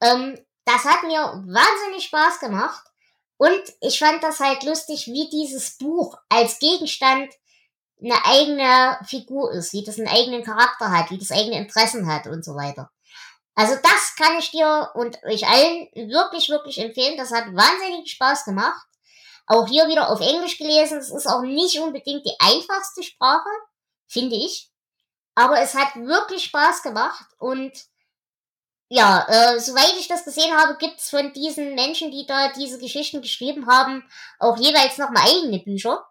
Ähm, 0.00 0.38
das 0.64 0.84
hat 0.84 1.04
mir 1.04 1.20
wahnsinnig 1.46 2.04
Spaß 2.04 2.40
gemacht. 2.40 2.84
Und 3.36 3.62
ich 3.80 3.98
fand 3.98 4.22
das 4.22 4.40
halt 4.40 4.64
lustig, 4.64 5.06
wie 5.06 5.30
dieses 5.30 5.78
Buch 5.78 6.18
als 6.28 6.58
Gegenstand 6.58 7.32
eine 8.02 8.24
eigene 8.24 8.98
Figur 9.04 9.52
ist, 9.52 9.72
wie 9.72 9.84
das 9.84 9.98
einen 9.98 10.08
eigenen 10.08 10.42
Charakter 10.42 10.90
hat, 10.90 11.10
wie 11.10 11.18
das 11.18 11.30
eigene 11.30 11.58
Interessen 11.58 12.06
hat 12.06 12.26
und 12.26 12.44
so 12.44 12.54
weiter. 12.54 12.90
Also 13.54 13.74
das 13.74 14.16
kann 14.16 14.38
ich 14.38 14.50
dir 14.50 14.90
und 14.94 15.22
euch 15.24 15.46
allen 15.46 15.88
wirklich, 15.94 16.48
wirklich 16.48 16.78
empfehlen. 16.78 17.18
Das 17.18 17.30
hat 17.30 17.46
wahnsinnig 17.54 18.10
Spaß 18.10 18.44
gemacht. 18.44 18.86
Auch 19.46 19.66
hier 19.66 19.88
wieder 19.88 20.10
auf 20.10 20.20
Englisch 20.20 20.56
gelesen. 20.56 20.98
Es 20.98 21.10
ist 21.10 21.26
auch 21.26 21.42
nicht 21.42 21.78
unbedingt 21.80 22.24
die 22.24 22.36
einfachste 22.38 23.02
Sprache, 23.02 23.48
finde 24.06 24.36
ich. 24.36 24.70
Aber 25.34 25.60
es 25.60 25.74
hat 25.74 25.94
wirklich 25.96 26.44
Spaß 26.44 26.82
gemacht 26.82 27.26
und 27.38 27.72
ja, 28.92 29.24
äh, 29.28 29.60
soweit 29.60 29.94
ich 29.98 30.08
das 30.08 30.24
gesehen 30.24 30.52
habe, 30.56 30.76
gibt's 30.76 31.10
von 31.10 31.32
diesen 31.32 31.76
Menschen, 31.76 32.10
die 32.10 32.26
da 32.26 32.52
diese 32.52 32.78
Geschichten 32.78 33.22
geschrieben 33.22 33.68
haben, 33.68 34.04
auch 34.40 34.56
jeweils 34.56 34.98
nochmal 34.98 35.28
eigene 35.28 35.60
Bücher. 35.60 36.04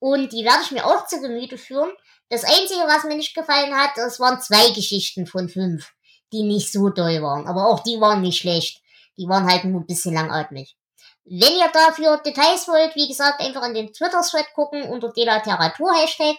Und 0.00 0.32
die 0.32 0.44
werde 0.44 0.62
ich 0.62 0.70
mir 0.70 0.86
auch 0.86 1.06
zu 1.06 1.20
Gemüte 1.20 1.58
führen. 1.58 1.90
Das 2.28 2.44
Einzige, 2.44 2.80
was 2.86 3.04
mir 3.04 3.16
nicht 3.16 3.34
gefallen 3.34 3.74
hat, 3.74 3.92
das 3.96 4.20
waren 4.20 4.40
zwei 4.40 4.70
Geschichten 4.70 5.26
von 5.26 5.48
fünf, 5.48 5.92
die 6.32 6.42
nicht 6.42 6.72
so 6.72 6.90
toll 6.90 7.22
waren. 7.22 7.46
Aber 7.46 7.66
auch 7.68 7.82
die 7.82 8.00
waren 8.00 8.20
nicht 8.20 8.38
schlecht. 8.38 8.82
Die 9.16 9.28
waren 9.28 9.50
halt 9.50 9.64
nur 9.64 9.80
ein 9.80 9.86
bisschen 9.86 10.14
langatmig. 10.14 10.76
Wenn 11.24 11.56
ihr 11.56 11.68
dafür 11.72 12.18
Details 12.18 12.68
wollt, 12.68 12.94
wie 12.94 13.08
gesagt, 13.08 13.40
einfach 13.40 13.62
in 13.64 13.74
den 13.74 13.92
Twitter-Thread 13.92 14.46
gucken 14.54 14.84
unter 14.84 15.12
Delateratur-Hashtag. 15.12 16.36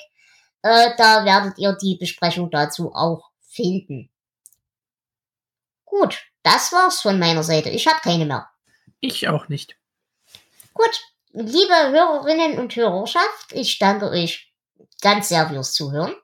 Äh, 0.61 0.91
da 0.97 1.25
werdet 1.25 1.57
ihr 1.57 1.73
die 1.73 1.95
Besprechung 1.95 2.49
dazu 2.49 2.93
auch 2.93 3.29
finden. 3.41 4.09
Gut, 5.85 6.19
das 6.43 6.71
war's 6.71 7.01
von 7.01 7.19
meiner 7.19 7.43
Seite. 7.43 7.69
Ich 7.69 7.87
habe 7.87 7.99
keine 8.01 8.25
mehr. 8.25 8.49
Ich 8.99 9.27
auch 9.27 9.47
nicht. 9.47 9.75
Gut, 10.73 11.01
Liebe 11.31 11.73
Hörerinnen 11.91 12.57
und 12.57 12.75
Hörerschaft, 12.75 13.51
ich 13.51 13.77
danke 13.77 14.09
euch 14.09 14.51
ganz 15.01 15.29
sehr 15.29 15.47
fürs 15.47 15.73
Zuhören. 15.73 16.15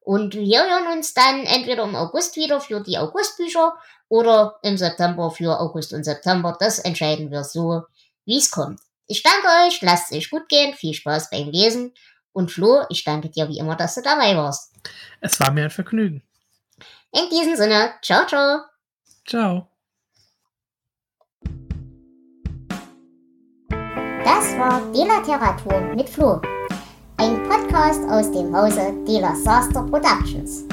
Und 0.00 0.34
wir 0.34 0.62
hören 0.62 0.96
uns 0.96 1.14
dann 1.14 1.44
entweder 1.44 1.84
im 1.84 1.94
August 1.94 2.36
wieder 2.36 2.60
für 2.60 2.80
die 2.80 2.98
Augustbücher 2.98 3.74
oder 4.08 4.58
im 4.62 4.76
September 4.76 5.30
für 5.30 5.60
August 5.60 5.92
und 5.92 6.04
September. 6.04 6.56
Das 6.58 6.80
entscheiden 6.80 7.30
wir 7.30 7.44
so, 7.44 7.82
wie 8.24 8.38
es 8.38 8.50
kommt. 8.50 8.80
Ich 9.06 9.22
danke 9.22 9.46
euch, 9.66 9.80
lasst 9.82 10.10
es 10.10 10.18
euch 10.18 10.30
gut 10.30 10.48
gehen, 10.48 10.74
viel 10.74 10.94
Spaß 10.94 11.30
beim 11.30 11.50
Lesen. 11.50 11.94
Und 12.32 12.50
Flo, 12.50 12.84
ich 12.88 13.04
danke 13.04 13.28
dir 13.28 13.48
wie 13.48 13.58
immer, 13.58 13.76
dass 13.76 13.94
du 13.94 14.02
dabei 14.02 14.36
warst. 14.36 14.72
Es 15.20 15.38
war 15.40 15.52
mir 15.52 15.64
ein 15.64 15.70
Vergnügen. 15.70 16.22
In 17.12 17.28
diesem 17.28 17.56
Sinne, 17.56 17.92
ciao, 18.02 18.26
ciao. 18.26 18.62
Ciao. 19.26 19.69
Das 24.24 24.56
war 24.58 24.80
Delateratur 24.94 25.80
mit 25.94 26.08
Flo, 26.08 26.40
ein 27.16 27.42
Podcast 27.48 28.00
aus 28.10 28.30
dem 28.30 28.54
Hause 28.54 28.92
Dela 29.06 29.34
Saster 29.34 29.82
Productions. 29.82 30.64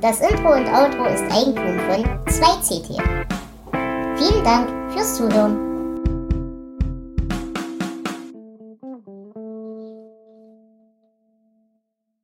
Das 0.00 0.20
Intro 0.20 0.54
und 0.54 0.66
Outro 0.66 1.04
ist 1.04 1.24
Eigentum 1.30 1.78
von 1.80 2.04
2CT. 2.26 3.02
Vielen 4.16 4.44
Dank 4.44 4.68
fürs 4.92 5.16
Zuhören. 5.16 5.69